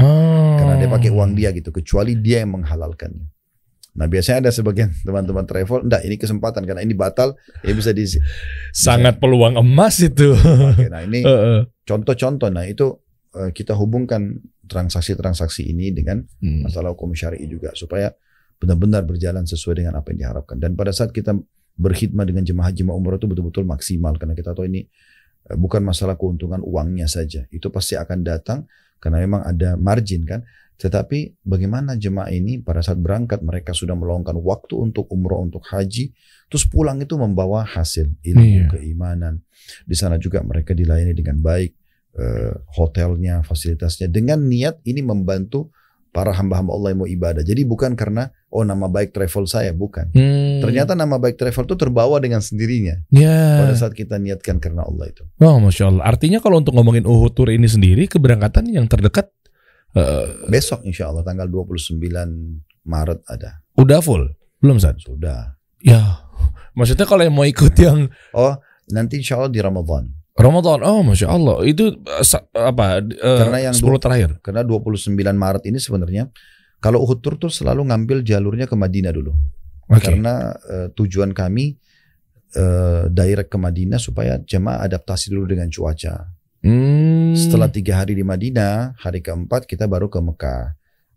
Oh. 0.00 0.55
Dia 0.86 0.94
pakai 0.94 1.10
uang 1.10 1.32
dia 1.34 1.50
gitu, 1.50 1.74
kecuali 1.74 2.14
dia 2.16 2.46
yang 2.46 2.62
menghalalkannya. 2.62 3.26
Nah 3.96 4.06
biasanya 4.12 4.48
ada 4.48 4.50
sebagian 4.52 4.92
teman-teman 5.02 5.48
travel, 5.48 5.88
enggak 5.88 6.04
ini 6.04 6.20
kesempatan 6.20 6.62
karena 6.68 6.84
ini 6.84 6.92
batal, 6.92 7.32
ya 7.64 7.72
bisa 7.72 7.96
di. 7.96 8.04
Sangat 8.70 9.16
peluang 9.16 9.56
emas 9.56 9.98
itu. 10.04 10.36
Oke, 10.36 10.92
Nah 10.92 11.00
ini 11.00 11.24
contoh-contoh, 11.88 12.52
nah 12.52 12.68
itu 12.68 12.92
eh, 13.36 13.50
kita 13.56 13.72
hubungkan 13.72 14.36
transaksi-transaksi 14.68 15.64
ini 15.64 15.94
dengan 15.96 16.20
Hmm. 16.42 16.68
masalah 16.68 16.92
hukum 16.92 17.14
syari 17.16 17.40
juga 17.48 17.72
supaya 17.72 18.12
benar-benar 18.60 19.04
berjalan 19.08 19.48
sesuai 19.48 19.80
dengan 19.80 19.96
apa 19.96 20.12
yang 20.12 20.28
diharapkan. 20.28 20.56
Dan 20.60 20.76
pada 20.76 20.92
saat 20.92 21.12
kita 21.12 21.32
berkhidmat 21.76 22.24
dengan 22.28 22.44
jemaah 22.44 22.72
haji 22.72 22.88
maupun 22.88 23.00
umroh 23.04 23.16
itu 23.20 23.28
betul-betul 23.28 23.64
maksimal 23.68 24.16
karena 24.16 24.32
kita 24.36 24.52
tahu 24.52 24.68
ini 24.68 24.84
eh, 25.48 25.56
bukan 25.56 25.80
masalah 25.80 26.20
keuntungan 26.20 26.60
uangnya 26.60 27.08
saja. 27.08 27.48
Itu 27.48 27.72
pasti 27.72 27.96
akan 27.96 28.18
datang 28.20 28.68
karena 29.00 29.24
memang 29.24 29.40
ada 29.44 29.80
margin 29.80 30.28
kan. 30.28 30.44
Tetapi 30.76 31.40
bagaimana 31.40 31.96
jemaah 31.96 32.28
ini 32.28 32.60
pada 32.60 32.84
saat 32.84 33.00
berangkat 33.00 33.40
mereka 33.40 33.72
sudah 33.72 33.96
meluangkan 33.96 34.36
waktu 34.36 34.76
untuk 34.76 35.08
umroh 35.08 35.40
untuk 35.40 35.64
haji, 35.72 36.12
terus 36.52 36.68
pulang 36.68 37.00
itu 37.00 37.16
membawa 37.16 37.64
hasil 37.64 38.12
ilmu, 38.20 38.44
Iya. 38.44 38.68
keimanan. 38.76 39.40
Di 39.88 39.96
sana 39.96 40.20
juga 40.20 40.44
mereka 40.44 40.76
dilayani 40.76 41.16
dengan 41.16 41.40
baik, 41.40 41.72
eh, 42.20 42.52
hotelnya, 42.76 43.40
fasilitasnya 43.40 44.12
dengan 44.12 44.44
niat 44.44 44.84
ini 44.84 45.00
membantu 45.00 45.72
para 46.16 46.32
hamba-hamba 46.32 46.72
Allah 46.72 46.88
yang 46.96 47.00
mau 47.04 47.10
ibadah. 47.10 47.44
Jadi 47.44 47.68
bukan 47.68 47.92
karena 47.92 48.32
oh 48.48 48.64
nama 48.64 48.88
baik 48.88 49.12
travel 49.12 49.44
saya, 49.44 49.76
bukan. 49.76 50.08
Hmm. 50.16 50.64
Ternyata 50.64 50.96
nama 50.96 51.20
baik 51.20 51.36
travel 51.36 51.68
itu 51.68 51.76
terbawa 51.76 52.16
dengan 52.24 52.40
sendirinya 52.40 53.04
ya. 53.12 53.60
pada 53.60 53.76
saat 53.76 53.92
kita 53.92 54.16
niatkan 54.16 54.56
karena 54.56 54.88
Allah 54.88 55.12
itu. 55.12 55.28
Oh, 55.44 55.60
masya 55.60 55.92
Allah. 55.92 56.08
Artinya 56.08 56.40
kalau 56.40 56.64
untuk 56.64 56.72
ngomongin 56.72 57.04
Uhud 57.04 57.36
Tour 57.36 57.52
ini 57.52 57.68
sendiri, 57.68 58.08
keberangkatan 58.08 58.64
yang 58.72 58.88
terdekat 58.88 59.28
eh, 59.96 60.24
Besok 60.46 60.84
insya 60.84 61.08
Allah 61.08 61.24
tanggal 61.24 61.48
29 61.48 61.96
Maret 62.86 63.20
ada. 63.26 63.64
udah 63.74 63.98
full, 63.98 64.30
belum 64.62 64.78
San? 64.78 64.94
Sudah. 65.00 65.56
Ya, 65.82 66.22
maksudnya 66.72 67.08
kalau 67.08 67.26
yang 67.26 67.34
mau 67.34 67.44
ikut 67.44 67.74
yang 67.76 68.06
Oh 68.30 68.54
nanti 68.88 69.18
insya 69.18 69.40
Allah 69.40 69.50
di 69.50 69.58
Ramadan. 69.58 70.06
Ramadan, 70.36 70.84
oh 70.84 71.00
masya 71.00 71.32
Allah, 71.32 71.64
itu 71.64 71.96
eh, 71.96 72.24
apa? 72.52 73.00
eh, 73.00 73.38
Karena 73.40 73.58
yang 73.58 73.74
10 73.74 73.82
terakhir. 73.96 74.30
Karena 74.44 74.60
29 74.60 75.16
Maret 75.16 75.64
ini 75.64 75.80
sebenarnya 75.80 76.28
kalau 76.76 77.00
Uhud 77.02 77.24
Tour 77.24 77.40
tuh 77.40 77.48
selalu 77.48 77.88
ngambil 77.88 78.20
jalurnya 78.20 78.68
ke 78.68 78.76
Madinah 78.76 79.16
dulu. 79.16 79.32
Oke. 79.88 80.12
Karena 80.12 80.52
eh, 80.52 80.88
tujuan 80.92 81.32
kami 81.32 81.80
eh, 82.52 83.02
direct 83.08 83.48
ke 83.48 83.56
Madinah 83.56 83.96
supaya 83.96 84.36
jemaah 84.44 84.84
adaptasi 84.84 85.32
dulu 85.32 85.48
dengan 85.48 85.72
cuaca. 85.72 86.35
Hmm. 86.64 87.36
Setelah 87.36 87.68
tiga 87.68 88.00
hari 88.00 88.16
di 88.16 88.24
Madinah, 88.24 88.96
hari 89.00 89.20
keempat 89.20 89.68
kita 89.68 89.84
baru 89.84 90.08
ke 90.08 90.18
Mekah. 90.20 90.76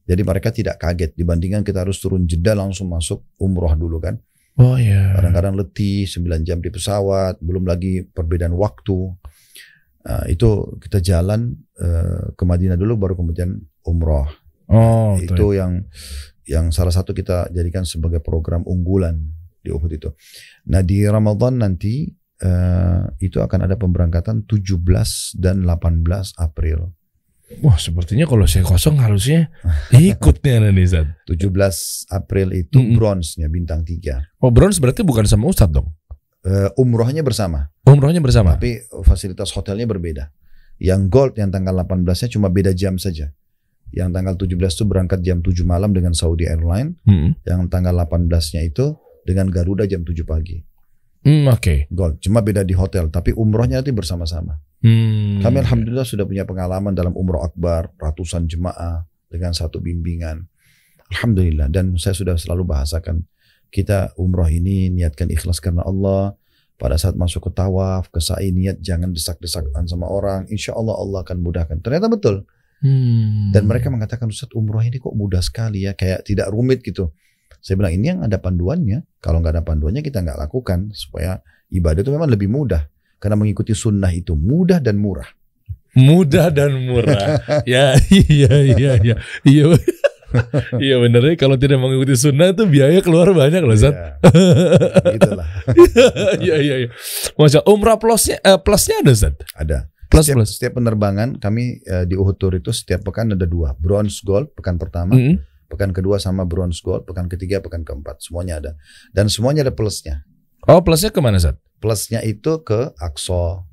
Jadi 0.09 0.21
mereka 0.25 0.49
tidak 0.49 0.81
kaget 0.81 1.13
dibandingkan 1.13 1.61
kita 1.61 1.85
harus 1.85 2.01
turun 2.01 2.25
jeda 2.25 2.57
langsung 2.57 2.89
masuk 2.89 3.21
umroh 3.37 3.71
dulu 3.77 4.01
kan. 4.01 4.17
Oh 4.59 4.75
ya. 4.75 5.15
Kadang-kadang 5.15 5.55
letih 5.55 6.09
9 6.09 6.43
jam 6.43 6.59
di 6.59 6.73
pesawat, 6.73 7.39
belum 7.39 7.63
lagi 7.63 8.03
perbedaan 8.03 8.57
waktu. 8.57 9.15
Nah, 10.09 10.25
itu 10.25 10.79
kita 10.81 10.99
jalan 10.99 11.53
eh, 11.77 12.33
ke 12.33 12.43
Madinah 12.43 12.75
dulu 12.75 12.97
baru 12.97 13.13
kemudian 13.13 13.53
umroh. 13.85 14.25
Oh, 14.69 15.17
itu 15.17 15.57
yang 15.57 15.85
yang 16.49 16.73
salah 16.73 16.93
satu 16.93 17.13
kita 17.13 17.53
jadikan 17.53 17.85
sebagai 17.85 18.21
program 18.21 18.65
unggulan 18.65 19.21
di 19.61 19.69
Uhud 19.69 19.91
itu. 19.93 20.09
Nah 20.73 20.81
di 20.81 21.05
Ramadan 21.05 21.61
nanti 21.61 22.09
eh, 22.39 23.01
itu 23.19 23.39
akan 23.39 23.67
ada 23.67 23.75
pemberangkatan 23.75 24.43
17 24.43 24.79
dan 25.35 25.63
18 25.63 26.05
April. 26.35 26.91
Wah, 27.65 27.81
sepertinya 27.81 28.29
kalau 28.29 28.45
saya 28.45 28.61
kosong 28.61 29.01
harusnya 29.01 29.49
ikut 29.89 30.37
nih 30.45 30.85
Zat. 30.85 31.07
17 31.25 31.49
April 32.13 32.53
itu 32.53 32.77
Mm-mm. 32.77 32.93
bronze-nya 32.93 33.49
bintang 33.49 33.81
3. 33.81 34.37
Oh, 34.37 34.53
bronze 34.53 34.77
berarti 34.77 35.01
bukan 35.01 35.25
sama 35.25 35.49
Ustadz 35.49 35.73
dong. 35.73 35.89
Eh, 36.45 36.69
umrohnya 36.77 37.25
bersama, 37.25 37.67
Umrohnya 37.83 38.21
bersama. 38.21 38.53
tapi 38.55 38.79
fasilitas 39.01 39.49
hotelnya 39.51 39.89
berbeda. 39.89 40.29
Yang 40.79 41.01
gold 41.11 41.33
yang 41.35 41.49
tanggal 41.51 41.73
18-nya 41.83 42.29
cuma 42.31 42.47
beda 42.47 42.71
jam 42.71 42.95
saja. 42.95 43.33
Yang 43.89 44.09
tanggal 44.13 44.33
17 44.37 44.55
itu 44.77 44.85
berangkat 44.85 45.19
jam 45.25 45.41
7 45.41 45.65
malam 45.65 45.89
dengan 45.91 46.13
Saudi 46.13 46.45
Airline, 46.45 46.95
Hmm. 47.03 47.33
yang 47.43 47.65
tanggal 47.67 47.97
18-nya 47.97 48.61
itu 48.61 48.93
dengan 49.25 49.49
Garuda 49.49 49.89
jam 49.89 50.05
7 50.05 50.21
pagi. 50.23 50.61
Hmm, 51.23 51.51
Oke. 51.51 51.91
Gold, 51.91 52.23
cuma 52.23 52.39
beda 52.39 52.63
di 52.63 52.71
hotel, 52.71 53.11
tapi 53.11 53.35
umrohnya 53.35 53.83
nanti 53.83 53.91
bersama-sama. 53.91 54.59
Hmm. 54.79 55.43
Kami 55.43 55.57
alhamdulillah 55.59 56.07
sudah 56.07 56.23
punya 56.23 56.47
pengalaman 56.47 56.95
dalam 56.95 57.11
umroh 57.11 57.43
akbar, 57.43 57.91
ratusan 57.99 58.47
jemaah 58.47 59.03
dengan 59.27 59.51
satu 59.51 59.83
bimbingan. 59.83 60.47
Alhamdulillah 61.09 61.67
dan 61.73 61.97
saya 61.97 62.15
sudah 62.15 62.37
selalu 62.37 62.69
bahasakan 62.69 63.25
kita 63.69 64.17
umroh 64.17 64.49
ini 64.49 64.89
niatkan 64.89 65.29
ikhlas 65.29 65.61
karena 65.61 65.85
Allah. 65.85 66.37
Pada 66.79 66.95
saat 66.95 67.19
masuk 67.19 67.51
ke 67.51 67.59
tawaf, 67.59 68.07
ke 68.07 68.23
sa'i 68.23 68.55
niat 68.55 68.79
jangan 68.79 69.11
desak-desakan 69.11 69.83
sama 69.83 70.07
orang. 70.07 70.47
Insya 70.47 70.71
Allah 70.71 70.95
Allah 70.95 71.27
akan 71.27 71.43
mudahkan. 71.43 71.83
Ternyata 71.83 72.07
betul. 72.07 72.47
Hmm. 72.79 73.51
Dan 73.51 73.67
mereka 73.67 73.91
mengatakan 73.91 74.31
Ustaz 74.31 74.47
umroh 74.55 74.79
ini 74.79 74.95
kok 74.95 75.11
mudah 75.11 75.43
sekali 75.43 75.83
ya, 75.83 75.91
kayak 75.91 76.23
tidak 76.23 76.47
rumit 76.47 76.79
gitu. 76.79 77.11
Saya 77.57 77.75
bilang 77.81 77.93
ini 77.97 78.05
yang 78.13 78.19
ada 78.21 78.37
panduannya. 78.37 79.03
Kalau 79.19 79.41
nggak 79.41 79.59
ada 79.59 79.63
panduannya 79.65 80.05
kita 80.05 80.21
nggak 80.21 80.37
lakukan 80.37 80.93
supaya 80.93 81.41
ibadah 81.73 82.05
itu 82.05 82.11
memang 82.13 82.29
lebih 82.29 82.47
mudah. 82.47 82.85
Karena 83.19 83.35
mengikuti 83.35 83.75
sunnah 83.75 84.13
itu 84.13 84.37
mudah 84.37 84.79
dan 84.79 84.95
murah. 85.01 85.27
mudah 85.97 86.53
dan 86.53 86.71
murah. 86.85 87.41
ya, 87.67 87.97
iya, 88.13 88.53
iya, 88.61 88.91
iya, 89.01 89.15
iya. 89.43 89.65
Iya 90.77 90.95
bener 91.01 91.21
ya 91.25 91.33
kalau 91.41 91.57
tidak 91.57 91.81
mengikuti 91.81 92.13
sunnah 92.13 92.53
itu 92.53 92.69
biaya 92.69 93.01
keluar 93.01 93.33
banyak 93.33 93.65
loh 93.65 93.73
Zat. 93.73 93.95
Ya, 93.97 94.09
itulah 95.17 95.47
Iya 96.45 96.55
iya 96.61 96.75
iya. 96.85 96.89
Masya 97.33 97.65
umrah 97.65 97.97
plusnya 97.97 98.37
eh, 98.45 98.59
plusnya 98.61 99.01
ada 99.01 99.13
Zat. 99.17 99.35
ada. 99.57 99.89
Plus 100.09 100.25
setiap, 100.25 100.37
plus. 100.41 100.49
setiap 100.57 100.73
penerbangan 100.81 101.37
kami 101.37 101.81
eh, 101.85 102.05
di 102.05 102.17
Uhud 102.17 102.37
Tour 102.37 102.57
itu 102.57 102.73
setiap 102.73 103.05
pekan 103.05 103.33
ada 103.33 103.45
dua, 103.45 103.77
bronze 103.77 104.21
gold 104.25 104.53
pekan 104.57 104.81
pertama, 104.81 105.13
Mm-mm. 105.13 105.37
Pekan 105.69 105.93
kedua 105.93 106.17
sama 106.17 106.43
bronze 106.43 106.81
gold, 106.81 107.05
pekan 107.05 107.29
ketiga, 107.29 107.61
pekan 107.61 107.85
keempat, 107.85 108.19
semuanya 108.25 108.59
ada. 108.59 108.71
Dan 109.13 109.29
semuanya 109.29 109.63
ada 109.63 109.73
plusnya. 109.73 110.25
Oh 110.67 110.81
plusnya 110.81 111.13
ke 111.13 111.21
mana 111.21 111.39
Zat? 111.39 111.55
Plusnya 111.79 112.19
itu 112.25 112.59
ke 112.65 112.91
Aqsa. 112.99 113.63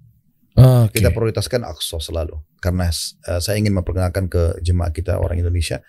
Oke. 0.57 1.01
Kita 1.01 1.11
prioritaskan 1.11 1.67
Aqsa 1.67 1.99
selalu 1.99 2.39
karena 2.61 2.89
eh, 2.89 3.41
saya 3.41 3.57
ingin 3.61 3.77
memperkenalkan 3.77 4.29
ke 4.31 4.61
jemaah 4.65 4.93
kita 4.93 5.21
orang 5.21 5.41
Indonesia 5.41 5.85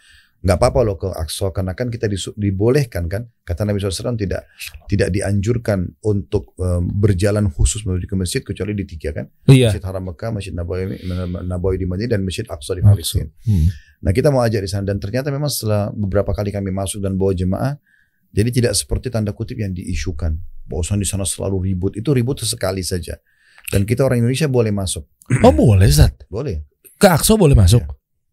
nggak 0.47 0.63
apa-apa 0.63 0.79
loh 0.87 0.95
ke 0.95 1.11
Aqsa 1.11 1.51
karena 1.51 1.75
kan 1.75 1.91
kita 1.91 2.07
dibolehkan 2.39 3.11
kan 3.11 3.27
kata 3.43 3.67
Nabi 3.67 3.83
SAW 3.83 4.15
tidak 4.15 4.47
tidak 4.87 5.11
dianjurkan 5.11 5.99
untuk 6.07 6.55
eh, 6.55 6.79
berjalan 6.79 7.51
khusus 7.51 7.83
menuju 7.83 8.07
ke 8.07 8.15
masjid 8.15 8.39
kecuali 8.39 8.71
di 8.71 8.87
tiga 8.87 9.11
kan 9.11 9.27
Iya. 9.51 9.75
Masjid 9.75 9.83
Haram 9.83 10.07
Mekah, 10.07 10.31
Masjid 10.31 10.55
Nabawi, 10.55 11.03
Nabawi 11.43 11.75
di 11.75 11.83
Madinah 11.83 12.15
dan 12.15 12.23
Masjid 12.23 12.47
Aqsa 12.47 12.79
di 12.79 12.81
Palestina. 12.81 13.27
Hmm. 13.43 13.67
Nah 13.97 14.15
kita 14.15 14.31
mau 14.31 14.39
ajak 14.39 14.63
di 14.63 14.69
sana 14.71 14.87
dan 14.87 15.03
ternyata 15.03 15.27
memang 15.27 15.51
setelah 15.51 15.91
beberapa 15.91 16.31
kali 16.31 16.55
kami 16.55 16.71
masuk 16.71 17.03
dan 17.03 17.19
bawa 17.19 17.35
jemaah, 17.35 17.75
jadi 18.31 18.47
tidak 18.47 18.73
seperti 18.77 19.11
tanda 19.11 19.35
kutip 19.35 19.59
yang 19.59 19.75
diisukan. 19.75 20.37
Bahwasan 20.63 20.99
di 21.01 21.07
sana 21.07 21.27
selalu 21.27 21.71
ribut, 21.71 21.91
itu 21.97 22.07
ribut 22.11 22.39
sesekali 22.39 22.83
saja. 22.87 23.19
Dan 23.67 23.83
kita 23.83 24.07
orang 24.07 24.23
Indonesia 24.23 24.47
boleh 24.47 24.71
masuk, 24.71 25.03
Oh 25.43 25.51
boleh 25.51 25.91
Zat. 25.91 26.23
boleh. 26.31 26.63
Ke 26.95 27.11
Aqsa 27.11 27.35
boleh 27.35 27.51
masuk. 27.51 27.83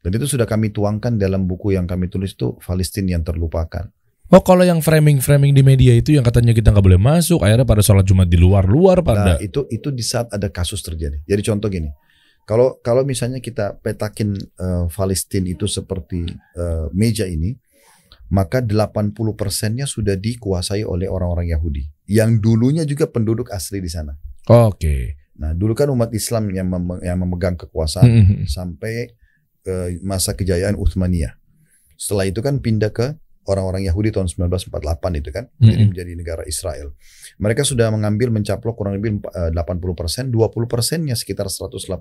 Dan 0.05 0.20
itu 0.20 0.28
sudah 0.28 0.44
kami 0.44 0.68
tuangkan 0.68 1.16
dalam 1.16 1.48
buku 1.48 1.72
yang 1.72 1.88
kami 1.88 2.12
tulis 2.12 2.36
itu 2.36 2.52
Palestina 2.61 3.16
yang 3.16 3.24
terlupakan. 3.24 3.88
Oh 4.28 4.40
kalau 4.40 4.61
yang 4.61 4.84
framing-framing 4.84 5.57
di 5.57 5.64
media 5.64 5.96
itu 5.96 6.12
yang 6.12 6.24
katanya 6.24 6.52
kita 6.52 6.72
nggak 6.72 6.84
boleh 6.84 7.00
masuk, 7.00 7.40
akhirnya 7.40 7.64
pada 7.64 7.80
sholat 7.80 8.05
Jumat 8.05 8.28
di 8.28 8.36
luar-luar 8.36 9.00
Nah 9.00 9.07
pada. 9.07 9.32
itu 9.40 9.64
itu 9.72 9.88
di 9.88 10.05
saat 10.05 10.28
ada 10.28 10.52
kasus 10.52 10.80
terjadi. 10.80 11.24
Jadi 11.24 11.40
contoh 11.44 11.68
gini, 11.68 11.88
kalau 12.44 12.76
kalau 12.80 13.00
misalnya 13.00 13.40
kita 13.40 13.80
petakin 13.80 14.36
Palestina 14.92 15.48
itu 15.48 15.64
seperti 15.64 16.24
eh, 16.57 16.86
meja 16.92 17.24
ini, 17.24 17.57
maka 18.28 18.61
80 18.61 19.12
persennya 19.36 19.84
sudah 19.84 20.16
dikuasai 20.16 20.84
oleh 20.84 21.09
orang-orang 21.09 21.48
Yahudi 21.48 21.84
yang 22.09 22.40
dulunya 22.40 22.84
juga 22.84 23.09
penduduk 23.09 23.52
asli 23.52 23.80
di 23.80 23.88
sana. 23.88 24.12
Oke. 24.48 25.16
Nah 25.40 25.52
dulu 25.52 25.72
kan 25.72 25.88
umat 25.88 26.12
Islam 26.12 26.52
yang, 26.52 26.68
mem- 26.68 27.00
yang 27.00 27.16
memegang 27.20 27.57
kekuasaan 27.57 28.05
Hmm. 28.09 28.44
sampai 28.44 29.12
eh, 29.65 29.99
masa 30.01 30.33
kejayaan 30.33 30.77
Utsmaniyah. 30.77 31.35
Setelah 31.97 32.27
itu 32.27 32.41
kan 32.41 32.59
pindah 32.59 32.91
ke 32.91 33.17
orang-orang 33.45 33.85
Yahudi 33.85 34.09
tahun 34.09 34.25
1948 34.25 35.21
itu 35.21 35.29
kan, 35.29 35.45
Mm-mm. 35.61 35.69
jadi 35.69 35.83
menjadi 35.85 36.12
negara 36.17 36.43
Israel. 36.49 36.97
Mereka 37.37 37.61
sudah 37.61 37.93
mengambil 37.93 38.33
mencaplok 38.33 38.73
kurang 38.73 38.97
lebih 38.97 39.21
eh, 39.21 39.51
80 39.53 39.61
persen, 39.93 40.25
20 40.33 40.65
persennya 40.65 41.12
sekitar 41.12 41.53
183 41.53 41.93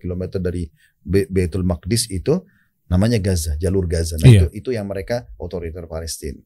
km 0.00 0.22
dari 0.40 0.68
Be- 1.04 1.28
Baitul 1.28 1.64
Maqdis 1.64 2.08
itu 2.08 2.40
namanya 2.88 3.20
Gaza, 3.20 3.56
jalur 3.56 3.84
Gaza. 3.84 4.16
Nah, 4.16 4.28
Iya. 4.28 4.48
itu 4.48 4.64
itu 4.64 4.70
yang 4.72 4.88
mereka 4.88 5.28
otoriter 5.36 5.84
Palestina. 5.84 6.40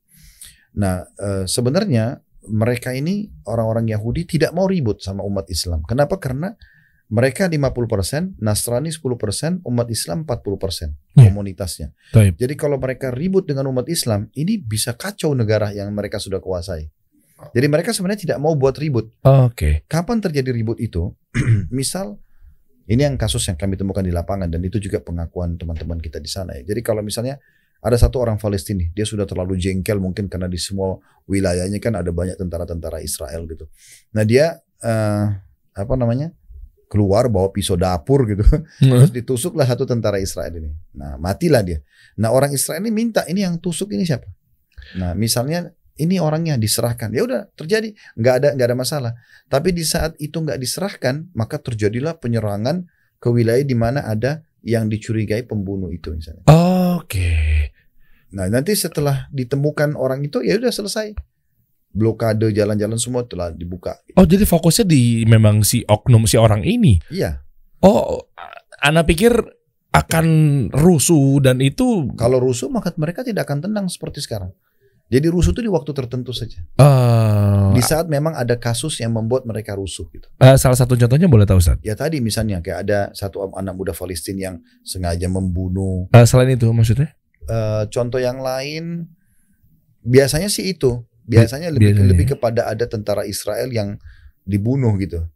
Nah, 0.77 1.07
eh, 1.17 1.45
sebenarnya 1.47 2.21
mereka 2.47 2.95
ini 2.95 3.27
orang-orang 3.47 3.91
Yahudi 3.91 4.23
tidak 4.27 4.55
mau 4.55 4.67
ribut 4.71 5.03
sama 5.03 5.23
umat 5.23 5.51
Islam. 5.51 5.83
Kenapa? 5.83 6.19
Karena 6.19 6.55
mereka 7.07 7.47
50%, 7.47 8.35
Nasrani 8.43 8.91
10%, 8.91 9.63
umat 9.63 9.87
Islam 9.91 10.27
40% 10.27 10.91
Iya. 11.15 11.31
komunitasnya. 11.31 11.89
Taib. 12.11 12.35
Jadi 12.35 12.55
kalau 12.59 12.83
mereka 12.83 13.15
ribut 13.15 13.47
dengan 13.47 13.71
umat 13.71 13.87
Islam, 13.87 14.27
ini 14.35 14.59
bisa 14.59 14.93
kacau 14.99 15.31
negara 15.39 15.71
yang 15.71 15.87
mereka 15.95 16.19
sudah 16.19 16.43
kuasai. 16.43 16.91
Jadi 17.53 17.67
mereka 17.69 17.93
sebenarnya 17.93 18.33
tidak 18.33 18.39
mau 18.41 18.57
buat 18.57 18.75
ribut. 18.81 19.13
Oke. 19.23 19.85
Kapan 19.87 20.19
terjadi 20.25 20.51
ribut 20.51 20.81
itu? 20.81 21.13
Misal 21.71 22.17
ini 22.89 23.03
yang 23.05 23.15
kasus 23.21 23.45
yang 23.47 23.59
kami 23.61 23.77
temukan 23.77 24.01
di 24.03 24.11
lapangan 24.11 24.49
dan 24.49 24.63
itu 24.65 24.81
juga 24.81 24.99
pengakuan 25.05 25.55
teman-teman 25.61 26.01
kita 26.01 26.17
di 26.19 26.31
sana 26.33 26.57
ya. 26.59 26.65
Jadi 26.65 26.81
kalau 26.81 27.05
misalnya 27.05 27.37
ada 27.85 27.95
satu 28.01 28.19
orang 28.25 28.41
Palestina, 28.41 28.83
dia 28.97 29.05
sudah 29.05 29.29
terlalu 29.29 29.61
jengkel 29.61 30.01
mungkin 30.01 30.27
karena 30.33 30.49
di 30.49 30.57
semua 30.57 30.97
wilayahnya 31.29 31.77
kan 31.79 31.93
ada 31.99 32.09
banyak 32.11 32.35
tentara-tentara 32.41 33.05
Israel 33.05 33.45
gitu. 33.47 33.69
Nah 34.17 34.25
dia 34.25 34.59
eh, 34.81 35.25
apa 35.77 35.95
namanya 35.95 36.33
keluar 36.87 37.26
bawa 37.26 37.51
pisau 37.51 37.74
dapur 37.74 38.26
gitu, 38.30 38.47
terus 38.78 39.11
ditusuklah 39.11 39.66
satu 39.66 39.84
tentara 39.87 40.22
Israel 40.22 40.55
ini. 40.55 40.70
Nah 40.95 41.18
matilah 41.18 41.62
dia. 41.62 41.82
Nah 42.18 42.30
orang 42.30 42.55
Israel 42.55 42.82
ini 42.82 42.95
minta 42.95 43.26
ini 43.26 43.43
yang 43.43 43.59
tusuk 43.59 43.91
ini 43.93 44.07
siapa? 44.07 44.26
Nah 44.99 45.12
misalnya 45.18 45.74
ini 45.97 46.20
orangnya 46.20 46.61
diserahkan, 46.61 47.09
ya 47.11 47.24
udah 47.24 47.49
terjadi, 47.57 47.91
nggak 48.20 48.34
ada 48.39 48.49
nggak 48.53 48.66
ada 48.68 48.76
masalah. 48.76 49.12
Tapi 49.49 49.72
di 49.72 49.82
saat 49.82 50.14
itu 50.20 50.37
nggak 50.39 50.61
diserahkan, 50.61 51.32
maka 51.32 51.57
terjadilah 51.57 52.20
penyerangan 52.20 52.84
ke 53.16 53.28
wilayah 53.32 53.64
di 53.64 53.76
mana 53.76 54.05
ada 54.05 54.45
yang 54.61 54.93
dicurigai 54.93 55.49
pembunuh 55.49 55.89
itu 55.89 56.12
misalnya. 56.12 56.45
Oke. 57.01 57.72
Nah 58.37 58.51
nanti 58.53 58.76
setelah 58.76 59.30
ditemukan 59.32 59.97
orang 59.97 60.20
itu 60.26 60.45
ya 60.45 60.61
udah 60.61 60.74
selesai. 60.74 61.16
Blokade 61.97 62.53
jalan-jalan 62.53 63.01
semua 63.01 63.25
telah 63.25 63.49
dibuka. 63.49 63.97
Oh 64.15 64.29
jadi 64.29 64.45
fokusnya 64.45 64.85
di 64.85 65.25
memang 65.25 65.65
si 65.65 65.81
oknum 65.83 66.29
si 66.29 66.37
orang 66.37 66.61
ini. 66.61 67.01
Iya. 67.09 67.41
Oh, 67.81 68.21
Ana 68.77 69.09
pikir 69.09 69.33
akan 69.89 70.27
rusuh 70.77 71.41
dan 71.41 71.65
itu 71.65 72.13
Kalau 72.21 72.37
rusuh 72.37 72.69
maka 72.69 72.93
mereka 73.01 73.25
tidak 73.25 73.49
akan 73.49 73.65
tenang 73.65 73.87
seperti 73.89 74.21
sekarang. 74.21 74.53
Jadi 75.07 75.31
rusuh 75.31 75.55
itu 75.55 75.63
di 75.63 75.71
waktu 75.71 75.95
tertentu 75.95 76.35
saja. 76.35 76.59
eh, 76.83 77.67
Di 77.73 77.81
saat 77.81 78.11
memang 78.11 78.35
ada 78.35 78.59
kasus 78.59 78.99
yang 78.99 79.15
membuat 79.15 79.47
mereka 79.47 79.79
rusuh 79.79 80.05
gitu. 80.11 80.27
eh, 80.37 80.59
salah 80.59 80.75
satu 80.75 80.99
contohnya 80.99 81.31
boleh 81.31 81.47
tahu 81.47 81.63
Ustaz. 81.63 81.79
Ya 81.81 81.95
tadi 81.95 82.19
misalnya 82.19 82.59
kayak 82.59 82.79
ada 82.85 83.01
satu 83.15 83.47
anak 83.55 83.73
muda 83.73 83.95
Palestina 83.95 84.51
yang 84.53 84.57
sengaja 84.83 85.31
membunuh. 85.31 86.11
Eh, 86.11 86.27
selain 86.27 86.53
itu 86.53 86.67
maksudnya? 86.75 87.15
Eh, 87.47 87.83
contoh 87.89 88.19
yang 88.19 88.43
lain 88.43 89.07
biasanya 90.03 90.51
sih 90.51 90.75
itu. 90.75 91.07
Biasanya 91.27 91.68
lebih 91.74 91.91
Biasanya. 91.93 92.09
lebih 92.09 92.27
kepada 92.33 92.61
ada 92.70 92.87
tentara 92.87 93.27
Israel 93.27 93.68
yang 93.68 93.99
dibunuh 94.43 94.95
gitu. 94.97 95.27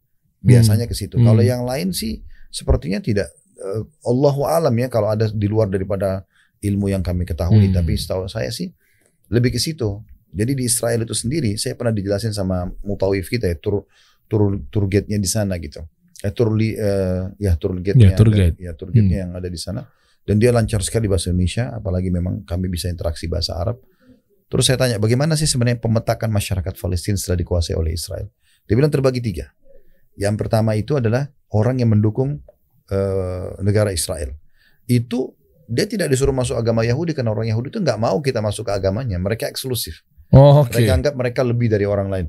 Biasanya 0.40 0.86
ke 0.86 0.94
situ. 0.94 1.18
Hmm. 1.18 1.26
Kalau 1.26 1.42
yang 1.42 1.66
lain 1.66 1.90
sih 1.90 2.22
sepertinya 2.48 3.02
tidak 3.02 3.28
eh, 3.58 3.82
Allahu 4.06 4.46
alam 4.46 4.72
ya 4.72 4.86
kalau 4.86 5.10
ada 5.10 5.26
di 5.28 5.46
luar 5.46 5.68
daripada 5.68 6.24
ilmu 6.62 6.88
yang 6.88 7.02
kami 7.02 7.26
ketahui 7.26 7.68
Hmm. 7.68 7.76
tapi 7.76 7.98
setahu 7.98 8.24
saya 8.24 8.48
sih 8.48 8.70
lebih 9.28 9.52
ke 9.52 9.60
situ. 9.60 10.00
Jadi 10.30 10.54
di 10.54 10.64
Israel 10.64 11.02
itu 11.02 11.12
sendiri 11.12 11.58
saya 11.58 11.74
pernah 11.74 11.90
dijelasin 11.90 12.30
sama 12.30 12.70
mutawif 12.86 13.26
kita 13.26 13.50
ya 13.50 13.58
tur 13.58 13.84
tur 14.30 14.62
tour 14.70 14.86
gate-nya 14.86 15.18
di 15.18 15.26
sana 15.26 15.58
gitu. 15.58 15.82
Eh 16.22 16.30
tur 16.30 16.54
li, 16.54 16.76
eh, 16.76 17.24
ya 17.40 17.58
tour 17.58 17.74
Ya, 17.76 17.90
gate-nya 17.90 18.10
tour 18.14 18.28
guide. 18.30 18.54
ya 18.56 18.72
tour 18.78 18.88
gate-nya 18.88 19.18
yang 19.26 19.32
ada 19.34 19.48
di 19.50 19.58
sana 19.58 19.82
dan 20.22 20.36
dia 20.38 20.52
lancar 20.54 20.84
sekali 20.84 21.08
bahasa 21.10 21.32
Indonesia 21.32 21.74
apalagi 21.74 22.12
memang 22.12 22.46
kami 22.46 22.70
bisa 22.70 22.86
interaksi 22.86 23.26
bahasa 23.26 23.58
Arab. 23.58 23.80
Terus 24.50 24.66
saya 24.66 24.76
tanya 24.82 24.96
bagaimana 24.98 25.38
sih 25.38 25.46
sebenarnya 25.46 25.78
pemetakan 25.78 26.26
masyarakat 26.34 26.74
Palestina 26.74 27.14
setelah 27.14 27.38
dikuasai 27.38 27.78
oleh 27.78 27.94
Israel? 27.94 28.26
Dia 28.66 28.74
bilang 28.74 28.90
terbagi 28.90 29.22
tiga. 29.22 29.54
Yang 30.18 30.34
pertama 30.42 30.74
itu 30.74 30.98
adalah 30.98 31.30
orang 31.54 31.78
yang 31.78 31.94
mendukung 31.94 32.42
eh, 32.90 33.46
negara 33.62 33.94
Israel. 33.94 34.34
Itu 34.90 35.38
dia 35.70 35.86
tidak 35.86 36.10
disuruh 36.10 36.34
masuk 36.34 36.58
agama 36.58 36.82
Yahudi 36.82 37.14
karena 37.14 37.30
orang 37.30 37.46
Yahudi 37.46 37.70
itu 37.70 37.78
nggak 37.78 37.98
mau 38.02 38.18
kita 38.18 38.42
masuk 38.42 38.66
ke 38.66 38.72
agamanya. 38.74 39.22
Mereka 39.22 39.46
eksklusif. 39.46 40.02
Oh, 40.34 40.66
oke. 40.66 40.74
Mereka 40.74 40.90
anggap 40.98 41.14
mereka 41.14 41.40
lebih 41.46 41.70
dari 41.70 41.86
orang 41.86 42.10
lain. 42.10 42.26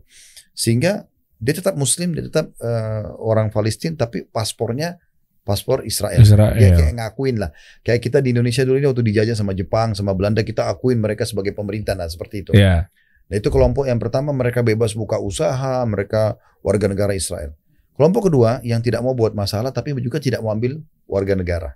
Sehingga 0.54 1.10
dia 1.42 1.54
tetap 1.58 1.74
Muslim, 1.74 2.14
dia 2.14 2.30
tetap 2.30 2.54
eh, 2.62 3.06
orang 3.18 3.50
Palestina, 3.50 3.98
tapi 3.98 4.30
paspornya 4.30 5.02
paspor 5.42 5.82
Israel. 5.84 6.22
Israel. 6.22 6.54
Dia 6.54 6.70
kayak 6.78 6.94
ngakuin 6.98 7.42
lah. 7.42 7.50
Kayak 7.82 8.02
kita 8.06 8.18
di 8.22 8.34
Indonesia 8.34 8.62
dulu 8.62 8.78
ini 8.78 8.88
waktu 8.88 9.04
dijajah 9.04 9.36
sama 9.36 9.58
Jepang, 9.58 9.98
sama 9.98 10.14
Belanda, 10.14 10.46
kita 10.46 10.70
akuin 10.70 11.02
mereka 11.02 11.26
sebagai 11.26 11.52
pemerintah. 11.52 11.98
Nah 11.98 12.08
seperti 12.08 12.46
itu. 12.46 12.52
Ya. 12.54 12.90
Nah 13.32 13.36
itu 13.40 13.48
kelompok 13.50 13.88
yang 13.88 13.98
pertama 13.98 14.36
mereka 14.36 14.62
bebas 14.62 14.94
buka 14.94 15.18
usaha, 15.18 15.82
mereka 15.88 16.38
warga 16.62 16.86
negara 16.86 17.16
Israel. 17.16 17.56
Kelompok 17.98 18.32
kedua 18.32 18.62
yang 18.64 18.80
tidak 18.82 19.02
mau 19.04 19.14
buat 19.14 19.36
masalah 19.36 19.70
tapi 19.70 19.94
juga 20.00 20.18
tidak 20.18 20.42
mau 20.42 20.54
ambil 20.54 20.82
warga 21.06 21.34
negara. 21.36 21.70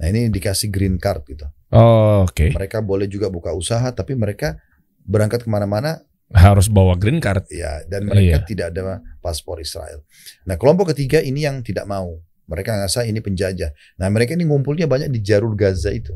Nah 0.00 0.06
ini 0.10 0.26
dikasih 0.30 0.68
green 0.74 0.98
card 0.98 1.22
gitu. 1.28 1.46
Oh, 1.70 2.26
oke. 2.26 2.50
Mereka 2.54 2.82
boleh 2.82 3.06
juga 3.06 3.30
buka 3.30 3.54
usaha 3.54 3.86
tapi 3.90 4.14
mereka 4.14 4.58
berangkat 5.04 5.44
ke 5.44 5.50
mana-mana 5.50 6.02
Harus 6.34 6.66
bawa 6.66 6.98
green 6.98 7.20
card. 7.22 7.46
ya 7.52 7.84
dan 7.86 8.08
mereka 8.10 8.42
Iya. 8.42 8.46
tidak 8.48 8.66
ada 8.74 8.98
paspor 9.22 9.60
Israel. 9.62 10.02
Nah 10.48 10.58
kelompok 10.58 10.90
ketiga 10.96 11.22
ini 11.22 11.46
yang 11.46 11.62
tidak 11.62 11.86
mau. 11.86 12.18
Mereka 12.44 12.76
ngerasa 12.76 13.08
ini 13.08 13.20
penjajah. 13.24 13.72
Nah 14.00 14.08
mereka 14.12 14.36
ini 14.36 14.44
ngumpulnya 14.44 14.84
banyak 14.84 15.08
di 15.08 15.20
jalur 15.24 15.56
Gaza 15.56 15.90
itu. 15.90 16.12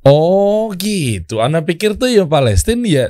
Oh, 0.00 0.72
gitu. 0.80 1.44
Ana 1.44 1.60
pikir 1.60 1.96
tuh 2.00 2.08
ya 2.08 2.24
Palestina 2.24 2.88
ya 2.88 3.06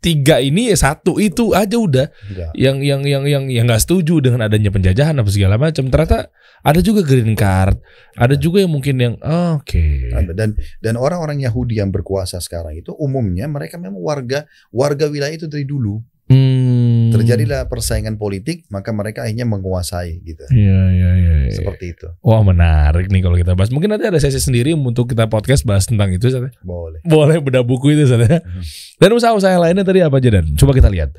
tiga 0.00 0.40
ini 0.40 0.72
ya 0.72 0.76
satu 0.80 1.20
itu 1.20 1.52
aja 1.52 1.76
udah 1.76 2.08
Enggak. 2.32 2.50
yang 2.56 2.80
yang 2.80 3.00
yang 3.04 3.24
yang 3.28 3.44
yang 3.52 3.64
nggak 3.68 3.84
setuju 3.84 4.24
dengan 4.24 4.48
adanya 4.48 4.72
penjajahan 4.72 5.12
apa 5.12 5.28
segala 5.28 5.60
macam 5.60 5.92
ternyata 5.92 6.32
ada 6.64 6.80
juga 6.80 7.04
green 7.04 7.36
card 7.36 7.76
ada 8.16 8.32
juga 8.32 8.64
yang 8.64 8.72
mungkin 8.72 8.96
yang 8.96 9.14
oh, 9.20 9.60
oke 9.60 9.84
Ada. 10.08 10.32
Dan 10.32 10.56
dan 10.80 10.94
orang-orang 10.96 11.44
Yahudi 11.44 11.84
yang 11.84 11.92
berkuasa 11.92 12.40
sekarang 12.40 12.80
itu 12.80 12.96
umumnya 12.96 13.44
mereka 13.44 13.76
memang 13.76 14.00
warga 14.00 14.48
warga 14.72 15.04
wilayah 15.06 15.36
itu 15.36 15.46
dari 15.46 15.68
dulu. 15.68 16.00
Hmm. 16.30 17.10
Terjadilah 17.10 17.66
persaingan 17.66 18.14
politik, 18.14 18.62
maka 18.70 18.94
mereka 18.94 19.26
akhirnya 19.26 19.50
menguasai 19.50 20.22
gitu. 20.22 20.46
Iya 20.54 20.80
iya 20.94 21.10
iya. 21.18 21.32
iya. 21.50 21.54
Seperti 21.58 21.98
itu. 21.98 22.06
Wah 22.22 22.38
menarik 22.46 23.10
nih 23.10 23.18
kalau 23.26 23.34
kita 23.34 23.58
bahas. 23.58 23.74
Mungkin 23.74 23.90
nanti 23.90 24.06
ada 24.06 24.22
sesi 24.22 24.38
sendiri 24.38 24.70
untuk 24.78 25.10
kita 25.10 25.26
podcast 25.26 25.66
bahas 25.66 25.90
tentang 25.90 26.14
itu. 26.14 26.30
Sat. 26.30 26.54
Boleh. 26.62 27.02
Boleh 27.02 27.42
beda 27.42 27.66
buku 27.66 27.98
itu 27.98 28.06
Sat, 28.06 28.22
ya. 28.22 28.38
Mhm. 28.38 28.62
Dan 29.02 29.10
usaha-usaha 29.18 29.50
yang 29.58 29.62
lainnya 29.66 29.82
tadi 29.82 30.06
apa 30.06 30.22
aja 30.22 30.30
dan 30.38 30.54
coba 30.54 30.70
kita 30.70 30.86
lihat. 30.86 31.10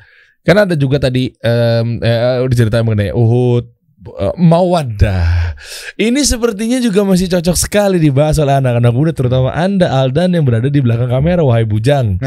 Karena 0.47 0.63
ada 0.63 0.73
juga 0.79 0.97
tadi 0.97 1.29
em, 1.43 1.87
eh, 2.01 2.39
udah 2.41 2.55
cerita 2.55 2.79
mengenai 2.81 3.11
Uhud, 3.11 3.67
eh, 4.01 4.35
Mawadah. 4.37 5.55
Ini 5.97 6.21
sepertinya 6.25 6.81
juga 6.81 7.05
masih 7.05 7.29
cocok 7.29 7.57
sekali 7.57 7.97
dibahas 8.01 8.41
oleh 8.41 8.57
anak-anak 8.57 8.93
muda, 8.93 9.11
terutama 9.13 9.53
Anda 9.53 9.93
Aldan 9.93 10.33
yang 10.33 10.45
berada 10.45 10.67
di 10.67 10.81
belakang 10.81 11.09
kamera, 11.09 11.45
wahai 11.45 11.65
bujang. 11.65 12.17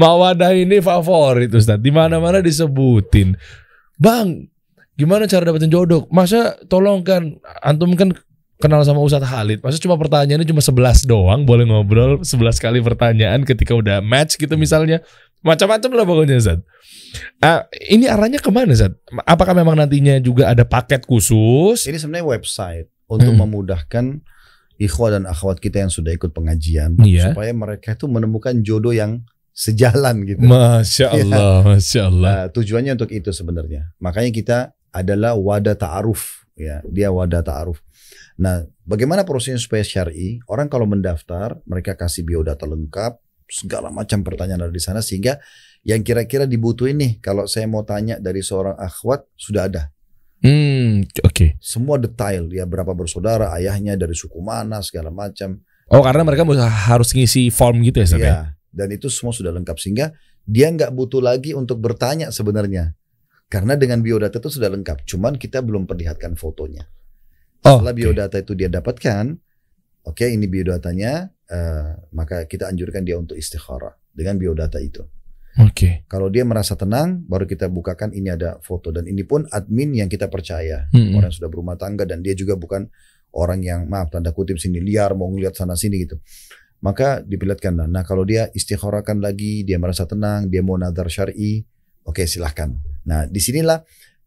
Mawadah 0.00 0.54
ini 0.54 0.82
favorit 0.82 1.50
Ustaz. 1.54 1.78
Di 1.78 1.90
mana-mana 1.90 2.42
disebutin. 2.42 3.38
Bang, 3.98 4.50
gimana 4.98 5.30
cara 5.30 5.46
dapetin 5.46 5.70
jodoh? 5.70 6.06
Masa 6.10 6.58
tolong 6.66 7.06
kan 7.06 7.38
antum 7.62 7.94
kan 7.94 8.10
kenal 8.62 8.80
sama 8.86 9.02
Ustadz 9.02 9.28
Khalid. 9.28 9.58
Masa 9.60 9.82
cuma 9.82 9.98
pertanyaannya 9.98 10.46
cuma 10.46 10.62
11 10.62 11.04
doang, 11.04 11.42
boleh 11.44 11.68
ngobrol 11.68 12.22
11 12.22 12.62
kali 12.62 12.78
pertanyaan 12.80 13.42
ketika 13.42 13.74
udah 13.74 13.98
match 14.00 14.38
gitu 14.38 14.54
misalnya. 14.54 15.02
Macam-macam 15.44 15.90
lah 15.92 16.04
pokoknya 16.04 16.40
Ustaz. 16.40 16.58
Ah, 17.38 17.68
ini 17.84 18.08
arahnya 18.08 18.40
ke 18.40 18.48
mana 18.48 18.72
Ustaz? 18.72 18.96
Apakah 19.22 19.52
memang 19.52 19.76
nantinya 19.76 20.16
juga 20.18 20.48
ada 20.48 20.64
paket 20.64 21.04
khusus? 21.04 21.84
Ini 21.84 22.00
sebenarnya 22.00 22.26
website 22.26 22.88
untuk 23.06 23.36
Hmm. 23.36 23.44
memudahkan 23.44 24.04
ikhwah 24.80 25.14
dan 25.14 25.28
akhwat 25.28 25.60
kita 25.60 25.84
yang 25.84 25.92
sudah 25.92 26.10
ikut 26.10 26.32
pengajian 26.32 26.98
Iya. 26.98 27.30
supaya 27.30 27.52
mereka 27.52 27.94
itu 27.94 28.08
menemukan 28.08 28.58
jodoh 28.64 28.90
yang 28.90 29.22
sejalan 29.54 30.26
gitu. 30.26 30.42
Masya 30.42 31.06
Allah, 31.14 31.62
Masya 31.62 32.00
Allah. 32.10 32.30
Nah, 32.34 32.44
tujuannya 32.50 32.98
untuk 32.98 33.12
itu 33.14 33.30
sebenarnya. 33.30 33.94
Makanya 34.02 34.30
kita 34.34 34.58
adalah 34.90 35.38
wadah 35.38 35.78
ta'aruf 35.78 36.48
ya. 36.56 36.82
Dia 36.88 37.14
wadah 37.14 37.44
ta'aruf. 37.44 37.78
Nah, 38.34 38.66
bagaimana 38.82 39.22
prosesnya 39.22 39.62
supaya 39.62 39.86
syar'i? 39.86 40.42
Orang 40.50 40.66
kalau 40.66 40.90
mendaftar, 40.90 41.62
mereka 41.70 41.94
kasih 41.94 42.26
biodata 42.26 42.66
lengkap, 42.66 43.14
segala 43.48 43.92
macam 43.92 44.24
pertanyaan 44.24 44.68
ada 44.68 44.74
di 44.74 44.82
sana 44.82 45.04
sehingga 45.04 45.38
yang 45.84 46.00
kira-kira 46.00 46.48
dibutuhin 46.48 46.96
nih 46.96 47.12
kalau 47.20 47.44
saya 47.44 47.68
mau 47.68 47.84
tanya 47.84 48.16
dari 48.16 48.40
seorang 48.40 48.74
akhwat 48.80 49.28
sudah 49.36 49.68
ada. 49.68 49.82
Hmm, 50.44 51.08
oke. 51.24 51.56
Semua 51.60 51.96
detail 51.96 52.52
ya 52.52 52.68
berapa 52.68 52.92
bersaudara, 52.92 53.52
ayahnya 53.56 53.96
dari 53.96 54.12
suku 54.12 54.40
mana 54.44 54.84
segala 54.84 55.08
macam. 55.08 55.60
Oh 55.88 56.04
karena 56.04 56.24
mereka 56.24 56.44
harus 56.68 57.12
ngisi 57.12 57.48
form 57.48 57.84
gitu 57.84 58.00
ya? 58.04 58.16
Ya, 58.16 58.40
dan 58.72 58.88
itu 58.92 59.08
semua 59.08 59.32
sudah 59.32 59.52
lengkap 59.52 59.76
sehingga 59.80 60.12
dia 60.44 60.68
nggak 60.68 60.92
butuh 60.92 61.24
lagi 61.24 61.56
untuk 61.56 61.80
bertanya 61.80 62.28
sebenarnya. 62.28 62.92
Karena 63.48 63.76
dengan 63.76 64.00
biodata 64.00 64.40
itu 64.40 64.50
sudah 64.50 64.72
lengkap, 64.72 65.04
cuman 65.04 65.36
kita 65.36 65.60
belum 65.60 65.84
perlihatkan 65.84 66.34
fotonya. 66.34 66.88
Oh, 67.64 67.80
Setelah 67.80 67.94
oke. 67.94 68.00
biodata 68.00 68.36
itu 68.40 68.52
dia 68.56 68.68
dapatkan, 68.68 69.24
oke 70.04 70.24
ini 70.24 70.46
biodatanya, 70.46 71.28
eh, 71.48 71.90
maka 72.12 72.44
kita 72.44 72.68
anjurkan 72.68 73.02
dia 73.04 73.16
untuk 73.16 73.36
istikharah 73.36 73.96
dengan 74.12 74.38
biodata 74.38 74.78
itu. 74.80 75.02
Oke. 75.54 76.02
Kalau 76.10 76.26
dia 76.34 76.42
merasa 76.42 76.74
tenang, 76.74 77.22
baru 77.30 77.46
kita 77.46 77.70
bukakan 77.70 78.10
ini 78.10 78.34
ada 78.34 78.58
foto 78.58 78.90
dan 78.90 79.06
ini 79.06 79.22
pun 79.22 79.46
admin 79.54 79.94
yang 79.94 80.10
kita 80.10 80.26
percaya, 80.26 80.90
Mm-mm. 80.90 81.14
orang 81.14 81.30
yang 81.30 81.36
sudah 81.38 81.50
berumah 81.50 81.78
tangga 81.78 82.02
dan 82.02 82.26
dia 82.26 82.34
juga 82.34 82.58
bukan 82.58 82.90
orang 83.34 83.62
yang 83.62 83.86
maaf 83.86 84.10
tanda 84.10 84.34
kutip 84.34 84.58
sini 84.58 84.82
liar 84.82 85.14
mau 85.14 85.30
ngeliat 85.30 85.54
sana 85.54 85.78
sini 85.78 86.02
gitu. 86.02 86.18
Maka 86.82 87.22
diperlihatkan. 87.22 87.86
Nah 87.86 88.02
kalau 88.02 88.26
dia 88.26 88.50
istikharahkan 88.50 89.22
lagi, 89.22 89.62
dia 89.62 89.78
merasa 89.78 90.04
tenang, 90.10 90.50
dia 90.50 90.60
mau 90.60 90.74
nazar 90.74 91.06
syar'i, 91.06 91.62
oke 92.02 92.26
silahkan. 92.26 92.74
Nah 93.06 93.30
di 93.30 93.38
sinilah 93.38 93.78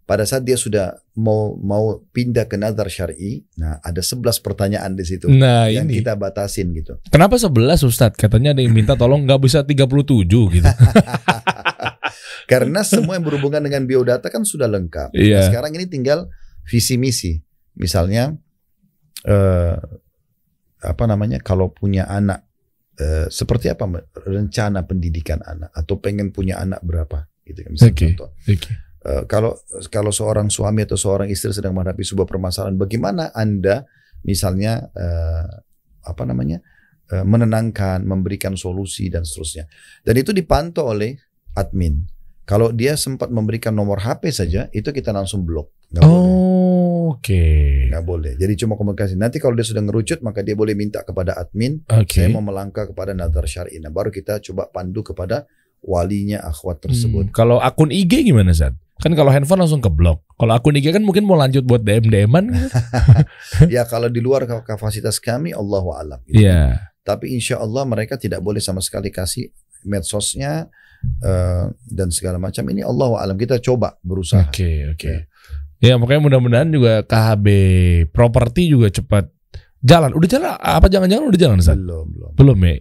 pada 0.08 0.24
saat 0.24 0.48
dia 0.48 0.56
sudah 0.56 0.96
mau 1.20 1.60
mau 1.60 2.00
pindah 2.16 2.48
ke 2.48 2.56
nazar 2.56 2.88
syar'i, 2.88 3.44
nah 3.60 3.84
ada 3.84 4.00
11 4.00 4.40
pertanyaan 4.40 4.96
di 4.96 5.04
situ 5.04 5.28
Nah 5.28 5.68
yang 5.68 5.84
ini 5.84 6.00
kita 6.00 6.16
batasin 6.16 6.72
gitu. 6.72 6.96
kenapa 7.12 7.36
11 7.36 7.84
Ustadz? 7.84 8.16
Katanya 8.16 8.56
ada 8.56 8.64
yang 8.64 8.72
minta 8.72 8.96
tolong 8.96 9.28
nggak 9.28 9.44
bisa 9.44 9.68
37 9.68 9.84
gitu. 10.32 10.64
Karena 12.52 12.80
semua 12.88 13.20
yang 13.20 13.28
berhubungan 13.28 13.60
dengan 13.60 13.84
biodata 13.84 14.32
kan 14.32 14.48
sudah 14.48 14.72
lengkap. 14.72 15.12
Iya. 15.12 15.44
Nah, 15.44 15.46
sekarang 15.52 15.76
ini 15.76 15.92
tinggal 15.92 16.32
visi 16.64 16.96
misi. 16.96 17.36
Misalnya 17.76 18.32
eh, 19.28 19.76
apa 20.80 21.04
namanya 21.04 21.44
kalau 21.44 21.76
punya 21.76 22.08
anak 22.08 22.48
eh, 22.96 23.28
seperti 23.28 23.68
apa 23.68 24.08
rencana 24.24 24.88
pendidikan 24.88 25.44
anak 25.44 25.76
atau 25.76 26.00
pengen 26.00 26.32
punya 26.32 26.64
anak 26.64 26.80
berapa 26.80 27.28
gitu 27.44 27.68
kan 27.68 27.72
misalnya 27.76 27.92
Oke. 27.92 28.08
contoh. 28.16 28.30
Oke. 28.48 28.72
Eh, 29.08 29.24
kalau 29.24 29.56
kalau 29.88 30.12
seorang 30.12 30.52
suami 30.52 30.84
atau 30.84 31.00
seorang 31.00 31.32
istri 31.32 31.56
sedang 31.56 31.72
menghadapi 31.72 32.04
sebuah 32.04 32.28
permasalahan, 32.28 32.76
bagaimana 32.76 33.32
anda 33.32 33.88
misalnya 34.28 34.92
eh, 34.92 35.48
apa 36.04 36.24
namanya 36.28 36.60
eh, 37.16 37.24
menenangkan, 37.24 38.04
memberikan 38.04 38.60
solusi 38.60 39.08
dan 39.08 39.24
seterusnya. 39.24 39.72
Dan 40.04 40.20
itu 40.20 40.36
dipantau 40.36 40.92
oleh 40.92 41.16
admin. 41.56 42.04
Kalau 42.48 42.72
dia 42.72 42.96
sempat 43.00 43.28
memberikan 43.32 43.76
nomor 43.76 44.04
HP 44.04 44.32
saja, 44.32 44.72
itu 44.72 44.92
kita 44.92 45.12
langsung 45.12 45.44
blok. 45.44 45.72
Oh, 46.00 47.12
Oke. 47.16 47.88
Nggak 47.88 48.04
boleh. 48.04 48.34
Jadi 48.36 48.54
cuma 48.60 48.76
komunikasi. 48.76 49.16
Nanti 49.16 49.40
kalau 49.40 49.56
dia 49.56 49.64
sudah 49.64 49.84
ngerucut, 49.84 50.20
maka 50.20 50.44
dia 50.44 50.56
boleh 50.56 50.76
minta 50.76 51.04
kepada 51.04 51.40
admin, 51.40 51.84
Oke. 51.88 52.24
saya 52.24 52.32
mau 52.32 52.44
melangkah 52.44 52.88
kepada 52.88 53.16
nazar 53.16 53.48
syar'i. 53.48 53.80
Nah, 53.80 53.92
baru 53.92 54.12
kita 54.12 54.44
coba 54.44 54.68
pandu 54.68 55.04
kepada 55.04 55.48
walinya 55.80 56.44
akhwat 56.44 56.84
tersebut. 56.84 57.32
Hmm, 57.32 57.36
Kalau 57.36 57.58
akun 57.64 57.92
IG 57.92 58.28
gimana 58.28 58.52
Zat? 58.52 58.76
Kan 59.08 59.16
kalau 59.16 59.32
handphone 59.32 59.64
langsung 59.64 59.80
ke 59.80 59.88
blok. 59.88 60.28
Kalau 60.36 60.52
akun 60.52 60.76
IG 60.76 60.92
kan 60.92 61.00
mungkin 61.00 61.24
mau 61.24 61.40
lanjut 61.40 61.64
buat 61.64 61.80
DM 61.80 62.12
DM-an 62.12 62.52
gitu. 62.52 62.68
ya 63.80 63.88
kalau 63.88 64.12
di 64.12 64.20
luar 64.20 64.44
kapasitas 64.68 65.24
kami, 65.24 65.56
Allahu 65.56 65.96
alam. 65.96 66.20
gitu. 66.28 66.44
Iya. 66.44 66.92
Tapi 67.08 67.32
insya 67.32 67.64
Allah 67.64 67.88
mereka 67.88 68.20
tidak 68.20 68.44
boleh 68.44 68.60
sama 68.60 68.84
sekali 68.84 69.08
kasih 69.08 69.48
medsosnya 69.88 70.68
eh, 71.24 71.66
dan 71.88 72.12
segala 72.12 72.36
macam. 72.36 72.68
Ini 72.68 72.84
Allah 72.84 73.16
alam 73.24 73.40
kita 73.40 73.64
coba 73.64 73.96
berusaha. 74.04 74.44
Oke, 74.44 74.92
oke. 74.92 75.32
Ya, 75.80 75.96
makanya 75.96 76.28
mudah-mudahan 76.28 76.68
juga 76.68 77.00
KHB 77.08 77.48
properti 78.12 78.68
juga 78.68 78.92
cepat 78.92 79.32
jalan. 79.80 80.12
Udah 80.20 80.28
jalan 80.28 80.52
apa 80.60 80.92
jangan-jangan 80.92 81.32
udah 81.32 81.40
jalan? 81.40 81.58
Belum 81.64 82.06
belum. 82.12 82.32
Belum 82.36 82.58
ya? 82.60 82.76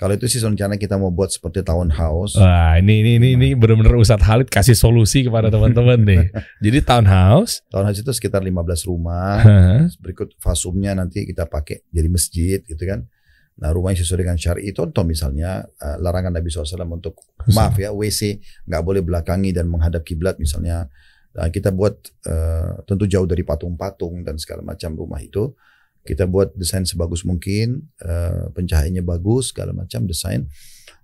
Kalau 0.00 0.16
itu 0.16 0.24
sih 0.32 0.40
rencana 0.40 0.80
kita 0.80 0.96
mau 0.96 1.12
buat 1.12 1.28
seperti 1.28 1.60
townhouse. 1.60 2.32
Wah, 2.40 2.80
ini 2.80 3.04
ini 3.04 3.20
ini, 3.20 3.28
ini 3.36 3.48
benar-benar 3.52 4.00
Ustadz 4.00 4.24
Halid 4.24 4.48
kasih 4.48 4.72
solusi 4.72 5.28
kepada 5.28 5.52
teman-teman 5.52 6.00
nih. 6.00 6.24
Jadi 6.64 6.78
townhouse, 6.80 7.60
Townhouse 7.68 8.00
itu 8.00 8.08
sekitar 8.08 8.40
15 8.40 8.88
rumah. 8.88 9.44
Berikut 10.02 10.32
fasumnya 10.40 10.96
nanti 10.96 11.28
kita 11.28 11.44
pakai 11.44 11.84
jadi 11.92 12.08
masjid 12.08 12.64
gitu 12.64 12.80
kan. 12.88 13.04
Nah 13.60 13.76
rumahnya 13.76 14.00
sesuai 14.00 14.24
dengan 14.24 14.40
syari 14.40 14.72
contoh 14.72 15.04
misalnya 15.04 15.68
eh, 15.76 16.00
larangan 16.00 16.32
Nabi 16.32 16.48
SAW 16.48 16.80
untuk 16.88 17.20
maaf 17.52 17.76
ya 17.76 17.92
WC 17.92 18.40
nggak 18.64 18.80
boleh 18.80 19.04
belakangi 19.04 19.52
dan 19.52 19.68
menghadap 19.68 20.00
kiblat 20.00 20.40
misalnya. 20.40 20.88
Nah, 21.30 21.46
kita 21.52 21.70
buat 21.70 21.94
eh, 22.24 22.72
tentu 22.88 23.04
jauh 23.04 23.28
dari 23.28 23.44
patung-patung 23.44 24.24
dan 24.24 24.40
segala 24.40 24.64
macam 24.64 24.96
rumah 24.96 25.20
itu. 25.20 25.52
Kita 26.00 26.24
buat 26.24 26.56
desain 26.56 26.88
sebagus 26.88 27.28
mungkin, 27.28 27.92
eh, 28.00 28.48
pencahayaannya 28.56 29.04
bagus, 29.04 29.52
segala 29.52 29.76
macam 29.76 30.08
desain. 30.08 30.48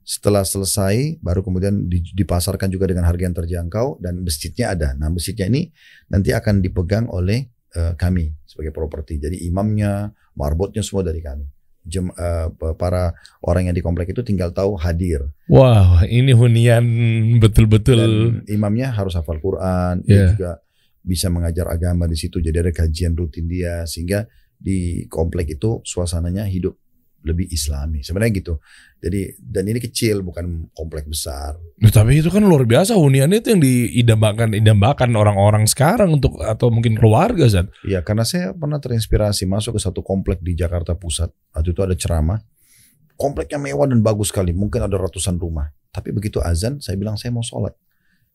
Setelah 0.07 0.47
selesai, 0.47 1.19
baru 1.19 1.43
kemudian 1.43 1.91
di- 1.91 2.15
dipasarkan 2.15 2.71
juga 2.71 2.87
dengan 2.87 3.05
harga 3.05 3.27
yang 3.27 3.35
terjangkau 3.37 3.99
dan 3.99 4.23
masjidnya 4.23 4.73
ada. 4.73 4.89
Nah 4.95 5.11
masjidnya 5.11 5.51
ini 5.51 5.69
nanti 6.09 6.31
akan 6.31 6.63
dipegang 6.63 7.11
oleh 7.11 7.51
eh, 7.77 7.93
kami 7.93 8.33
sebagai 8.49 8.73
properti. 8.73 9.21
Jadi 9.21 9.45
imamnya, 9.45 10.09
marbotnya 10.33 10.81
semua 10.81 11.05
dari 11.05 11.21
kami. 11.21 11.45
Jem, 11.85 12.09
eh, 12.09 12.49
para 12.81 13.13
orang 13.45 13.69
yang 13.69 13.77
di 13.77 13.85
komplek 13.85 14.17
itu 14.17 14.25
tinggal 14.25 14.49
tahu 14.49 14.81
hadir. 14.81 15.29
Wah, 15.45 16.01
ini 16.09 16.33
hunian 16.33 16.83
betul-betul. 17.37 18.01
Dan 18.01 18.49
imamnya 18.49 18.97
harus 18.97 19.13
hafal 19.13 19.45
Quran, 19.45 20.01
Iya. 20.03 20.09
dia 20.09 20.23
juga 20.33 20.51
bisa 21.05 21.29
mengajar 21.29 21.69
agama 21.69 22.09
di 22.09 22.17
situ. 22.17 22.41
Jadi 22.41 22.57
ada 22.65 22.73
kajian 22.73 23.13
rutin 23.13 23.45
dia 23.45 23.85
sehingga 23.85 24.25
di 24.57 25.05
komplek 25.07 25.57
itu 25.61 25.85
suasananya 25.85 26.49
hidup 26.49 26.77
lebih 27.27 27.51
islami. 27.51 28.07
Sebenarnya 28.07 28.33
gitu. 28.39 28.55
Jadi 29.03 29.35
dan 29.43 29.67
ini 29.67 29.83
kecil 29.83 30.23
bukan 30.23 30.71
komplek 30.71 31.11
besar. 31.11 31.59
Nah, 31.83 31.91
tapi 31.91 32.23
itu 32.23 32.31
kan 32.31 32.47
luar 32.47 32.63
biasa 32.63 32.95
hunian 32.95 33.29
itu 33.35 33.51
yang 33.51 33.61
diidambakan 33.61 34.55
idambakan 34.55 35.11
orang-orang 35.19 35.67
sekarang 35.67 36.15
untuk 36.23 36.39
atau 36.39 36.71
mungkin 36.71 36.95
keluarga 36.95 37.45
Zat. 37.51 37.67
Iya, 37.83 38.07
karena 38.07 38.23
saya 38.23 38.55
pernah 38.55 38.79
terinspirasi 38.79 39.45
masuk 39.51 39.77
ke 39.77 39.81
satu 39.83 40.07
komplek 40.07 40.39
di 40.39 40.55
Jakarta 40.55 40.95
Pusat. 40.95 41.35
Waktu 41.53 41.69
itu 41.75 41.83
ada 41.83 41.95
ceramah. 41.99 42.39
Kompleknya 43.19 43.59
mewah 43.59 43.91
dan 43.91 44.05
bagus 44.05 44.31
sekali. 44.31 44.55
Mungkin 44.55 44.87
ada 44.87 44.95
ratusan 44.95 45.41
rumah. 45.41 45.73
Tapi 45.91 46.13
begitu 46.13 46.39
azan, 46.45 46.79
saya 46.79 46.95
bilang 47.01 47.17
saya 47.17 47.33
mau 47.33 47.41
sholat. 47.41 47.73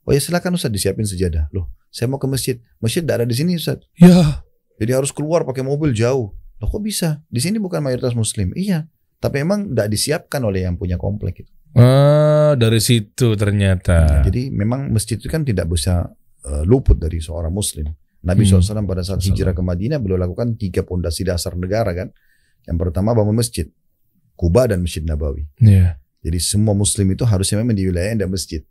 Oh 0.02 0.10
ya 0.10 0.18
silakan 0.18 0.58
Ustaz 0.58 0.74
disiapin 0.74 1.06
sejadah. 1.06 1.54
Loh, 1.54 1.70
saya 1.94 2.10
mau 2.10 2.18
ke 2.18 2.26
masjid. 2.26 2.58
Masjid 2.82 3.06
tidak 3.06 3.22
ada 3.22 3.26
di 3.30 3.38
sini 3.38 3.54
Ustaz. 3.54 3.86
Ya, 4.02 4.42
Jadi 4.82 4.92
harus 4.92 5.14
keluar 5.14 5.46
pakai 5.46 5.62
mobil 5.62 5.94
jauh. 5.94 6.34
Loh 6.58 6.68
kok 6.68 6.82
bisa? 6.82 7.22
Di 7.30 7.38
sini 7.38 7.62
bukan 7.62 7.86
mayoritas 7.86 8.18
muslim. 8.18 8.50
Iya. 8.58 8.90
Tapi 9.22 9.46
emang 9.46 9.70
tidak 9.70 9.88
disiapkan 9.88 10.42
oleh 10.42 10.66
yang 10.66 10.74
punya 10.76 10.98
komplek 10.98 11.46
itu. 11.46 11.52
ah, 11.72 12.58
dari 12.58 12.82
situ 12.82 13.38
ternyata. 13.38 13.96
Nah, 14.04 14.22
jadi 14.26 14.50
memang 14.50 14.90
masjid 14.90 15.16
itu 15.16 15.30
kan 15.30 15.46
tidak 15.46 15.70
bisa 15.70 16.10
eh, 16.42 16.64
luput 16.66 16.98
dari 16.98 17.22
seorang 17.22 17.54
muslim. 17.54 17.86
Nabi 18.22 18.44
Hmm. 18.44 18.60
SAW 18.60 18.82
pada 18.84 19.02
saat 19.02 19.22
hijrah 19.24 19.54
ke 19.54 19.62
Madinah 19.62 19.98
beliau 19.98 20.18
lakukan 20.18 20.58
tiga 20.58 20.82
pondasi 20.82 21.22
dasar 21.22 21.54
negara 21.54 21.94
kan. 21.94 22.10
Yang 22.66 22.78
pertama 22.82 23.14
bangun 23.14 23.38
masjid. 23.38 23.70
Kuba 24.34 24.66
dan 24.66 24.82
Masjid 24.82 25.06
Nabawi. 25.06 25.46
Iya. 25.58 26.02
Jadi 26.22 26.38
semua 26.38 26.74
muslim 26.74 27.10
itu 27.10 27.22
harusnya 27.24 27.62
memang 27.62 27.74
di 27.74 27.86
wilayah 27.86 28.18
ada 28.18 28.26
masjid. 28.26 28.62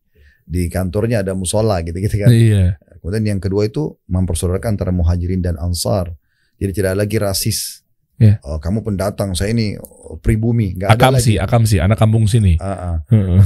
Di 0.42 0.66
kantornya 0.66 1.22
ada 1.22 1.30
musola 1.34 1.78
gitu-gitu 1.82 2.14
kan. 2.18 2.30
Iya. 2.30 2.74
Kemudian 3.00 3.36
yang 3.36 3.40
kedua 3.40 3.66
itu 3.66 3.96
mempersaudarakan 4.06 4.76
antara 4.76 4.92
muhajirin 4.92 5.40
dan 5.40 5.56
ansar. 5.56 6.12
Jadi 6.60 6.72
tidak 6.76 7.00
lagi 7.00 7.16
rasis. 7.16 7.80
Iya. 8.20 8.36
Oh, 8.44 8.60
kamu 8.60 8.84
pendatang, 8.84 9.32
saya 9.32 9.56
ini 9.56 9.80
pribumi. 10.20 10.76
Ada 10.76 10.92
Akam 10.92 11.16
lagi. 11.16 11.24
sih, 11.24 11.36
akam 11.40 11.62
sih, 11.64 11.80
anak 11.80 11.96
kampung 11.96 12.28
sini. 12.28 12.60
Ah. 12.60 13.00
Heeh. 13.12 13.40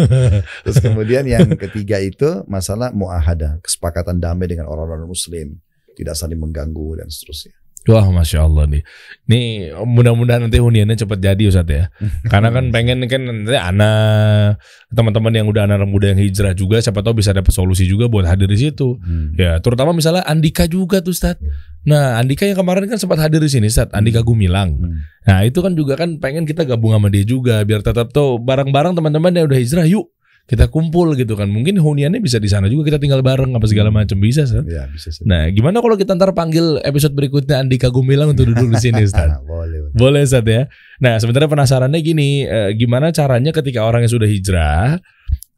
Terus 0.64 0.80
kemudian 0.80 1.28
yang 1.28 1.52
ketiga 1.60 2.00
itu 2.00 2.40
masalah 2.48 2.96
muahada, 2.96 3.60
kesepakatan 3.60 4.16
damai 4.16 4.48
dengan 4.48 4.72
orang-orang 4.72 5.04
muslim. 5.04 5.60
Tidak 5.92 6.16
saling 6.16 6.40
mengganggu 6.40 7.04
dan 7.04 7.12
seterusnya. 7.12 7.52
Wah, 7.86 8.06
masya 8.10 8.42
Allah 8.42 8.66
nih. 8.66 8.82
Nih 9.30 9.70
mudah-mudahan 9.78 10.42
nanti 10.42 10.58
huniannya 10.58 10.98
cepat 10.98 11.22
jadi 11.22 11.42
Ustaz 11.46 11.70
ya. 11.70 11.86
Karena 12.32 12.50
kan 12.50 12.74
pengen 12.74 13.06
kan 13.06 13.22
nanti 13.22 13.54
anak 13.54 14.58
teman-teman 14.90 15.30
yang 15.30 15.46
udah 15.46 15.70
anak 15.70 15.86
muda 15.86 16.10
yang 16.10 16.18
hijrah 16.18 16.50
juga, 16.50 16.82
siapa 16.82 16.98
tahu 17.06 17.22
bisa 17.22 17.30
dapat 17.30 17.54
solusi 17.54 17.86
juga 17.86 18.10
buat 18.10 18.26
hadir 18.26 18.50
di 18.50 18.58
situ. 18.58 18.98
Hmm. 18.98 19.38
Ya, 19.38 19.62
terutama 19.62 19.94
misalnya 19.94 20.26
Andika 20.26 20.66
juga 20.66 20.98
tuh 20.98 21.14
Ustaz. 21.14 21.38
Nah, 21.86 22.18
Andika 22.18 22.42
yang 22.42 22.58
kemarin 22.58 22.90
kan 22.90 22.98
sempat 22.98 23.22
hadir 23.22 23.38
di 23.38 23.50
sini 23.50 23.70
Ustaz, 23.70 23.86
Andika 23.94 24.26
Gumilang. 24.26 24.74
Hmm. 24.82 25.06
Nah, 25.22 25.46
itu 25.46 25.62
kan 25.62 25.78
juga 25.78 25.94
kan 25.94 26.18
pengen 26.18 26.42
kita 26.42 26.66
gabung 26.66 26.90
sama 26.90 27.06
dia 27.06 27.22
juga 27.22 27.62
biar 27.62 27.86
tetap 27.86 28.10
tuh 28.10 28.42
bareng-bareng 28.42 28.98
teman-teman 28.98 29.30
yang 29.30 29.46
udah 29.46 29.58
hijrah, 29.62 29.86
yuk 29.86 30.10
kita 30.46 30.70
kumpul 30.70 31.18
gitu 31.18 31.34
kan. 31.34 31.50
Mungkin 31.50 31.82
huniannya 31.82 32.22
bisa 32.22 32.38
di 32.38 32.46
sana 32.46 32.70
juga 32.70 32.94
kita 32.94 32.98
tinggal 33.02 33.20
bareng 33.20 33.50
apa 33.58 33.66
segala 33.66 33.90
macam 33.90 34.14
bisa 34.22 34.46
Ustaz. 34.46 34.62
Ya 34.62 34.86
bisa 34.86 35.10
saja. 35.10 35.26
Nah, 35.26 35.50
gimana 35.50 35.82
kalau 35.82 35.98
kita 35.98 36.14
ntar 36.14 36.30
panggil 36.32 36.78
episode 36.86 37.18
berikutnya 37.18 37.58
Andika 37.58 37.90
Gumilang 37.90 38.32
untuk 38.32 38.54
duduk 38.54 38.70
di 38.70 38.78
sini 38.78 39.02
Ustaz? 39.02 39.26
boleh. 39.42 39.90
boleh. 39.90 39.98
Boleh 39.98 40.20
Ustaz 40.22 40.46
ya. 40.46 40.70
Nah, 41.02 41.18
sebenarnya 41.18 41.50
penasarannya 41.50 42.00
gini, 42.00 42.46
eh, 42.46 42.70
gimana 42.78 43.10
caranya 43.10 43.50
ketika 43.50 43.82
orang 43.82 44.06
yang 44.06 44.12
sudah 44.14 44.28
hijrah, 44.30 45.02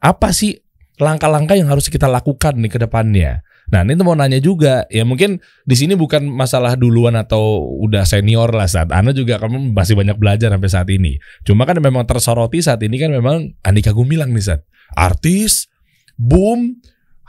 apa 0.01 0.29
sih 0.33 0.57
langkah-langkah 0.97 1.53
yang 1.53 1.69
harus 1.69 1.85
kita 1.87 2.09
lakukan 2.09 2.57
nih 2.57 2.71
ke 2.73 2.79
depannya? 2.81 3.45
Nah 3.69 3.85
ini 3.85 4.01
mau 4.01 4.17
nanya 4.17 4.41
juga, 4.41 4.89
ya 4.89 5.05
mungkin 5.05 5.37
di 5.61 5.75
sini 5.77 5.93
bukan 5.93 6.25
masalah 6.25 6.73
duluan 6.73 7.13
atau 7.13 7.69
udah 7.85 8.01
senior 8.01 8.49
lah 8.49 8.65
saat 8.65 8.89
Anda 8.89 9.13
juga 9.13 9.37
kamu 9.37 9.77
masih 9.77 9.93
banyak 9.93 10.17
belajar 10.17 10.49
sampai 10.49 10.69
saat 10.73 10.89
ini. 10.89 11.21
Cuma 11.45 11.69
kan 11.69 11.77
memang 11.77 12.09
tersoroti 12.09 12.65
saat 12.65 12.81
ini 12.81 12.97
kan 12.97 13.13
memang 13.13 13.53
Andika 13.61 13.93
Gumilang 13.93 14.33
nih 14.33 14.41
saat 14.41 14.65
artis, 14.93 15.67
boom, 16.15 16.77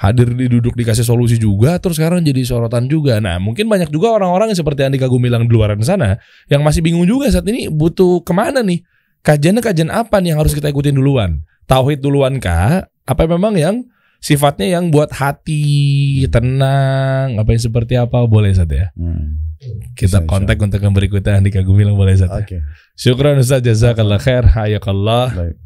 hadir 0.01 0.33
di 0.33 0.49
duduk 0.49 0.73
dikasih 0.73 1.05
solusi 1.05 1.37
juga, 1.37 1.77
terus 1.77 2.01
sekarang 2.01 2.25
jadi 2.25 2.41
sorotan 2.45 2.89
juga. 2.89 3.21
Nah 3.21 3.37
mungkin 3.37 3.69
banyak 3.69 3.93
juga 3.93 4.17
orang-orang 4.17 4.53
yang 4.53 4.59
seperti 4.59 4.87
Andika 4.87 5.11
Gumilang 5.11 5.45
di 5.45 5.53
luar 5.53 5.77
sana 5.85 6.17
yang 6.49 6.65
masih 6.65 6.81
bingung 6.81 7.05
juga 7.05 7.29
saat 7.29 7.45
ini 7.49 7.69
butuh 7.69 8.25
ke 8.25 8.33
mana 8.33 8.65
nih? 8.65 8.81
Kajiannya 9.21 9.61
kajian 9.61 9.91
apa 9.93 10.17
nih 10.25 10.33
yang 10.33 10.41
harus 10.41 10.57
kita 10.57 10.73
ikutin 10.73 10.97
duluan? 10.97 11.45
Tauhid 11.69 12.01
duluan 12.01 12.41
kah? 12.41 12.89
Apa 13.05 13.29
memang 13.29 13.53
yang 13.53 13.85
sifatnya 14.21 14.69
yang 14.69 14.93
buat 14.93 15.09
hati 15.17 16.29
tenang 16.29 17.41
apa 17.41 17.57
yang 17.57 17.63
seperti 17.65 17.97
apa 17.97 18.29
boleh 18.29 18.53
saja 18.53 18.87
ya 18.87 18.89
hmm. 18.93 19.57
kita 19.97 20.29
kontak 20.29 20.61
untuk 20.61 20.77
yang 20.77 20.93
berikutnya 20.93 21.41
Andika 21.41 21.65
Gumilang 21.65 21.97
boleh 21.97 22.21
saja 22.21 22.45
okay. 22.45 22.61
syukran 22.93 23.41
Ustaz 23.41 23.65
jazakallah 23.65 24.21
khair 24.21 24.45
hayakallah 24.45 25.33
Baik. 25.33 25.57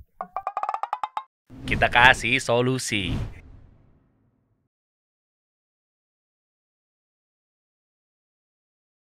Kita 1.64 1.88
kasih 1.88 2.36
solusi 2.44 3.16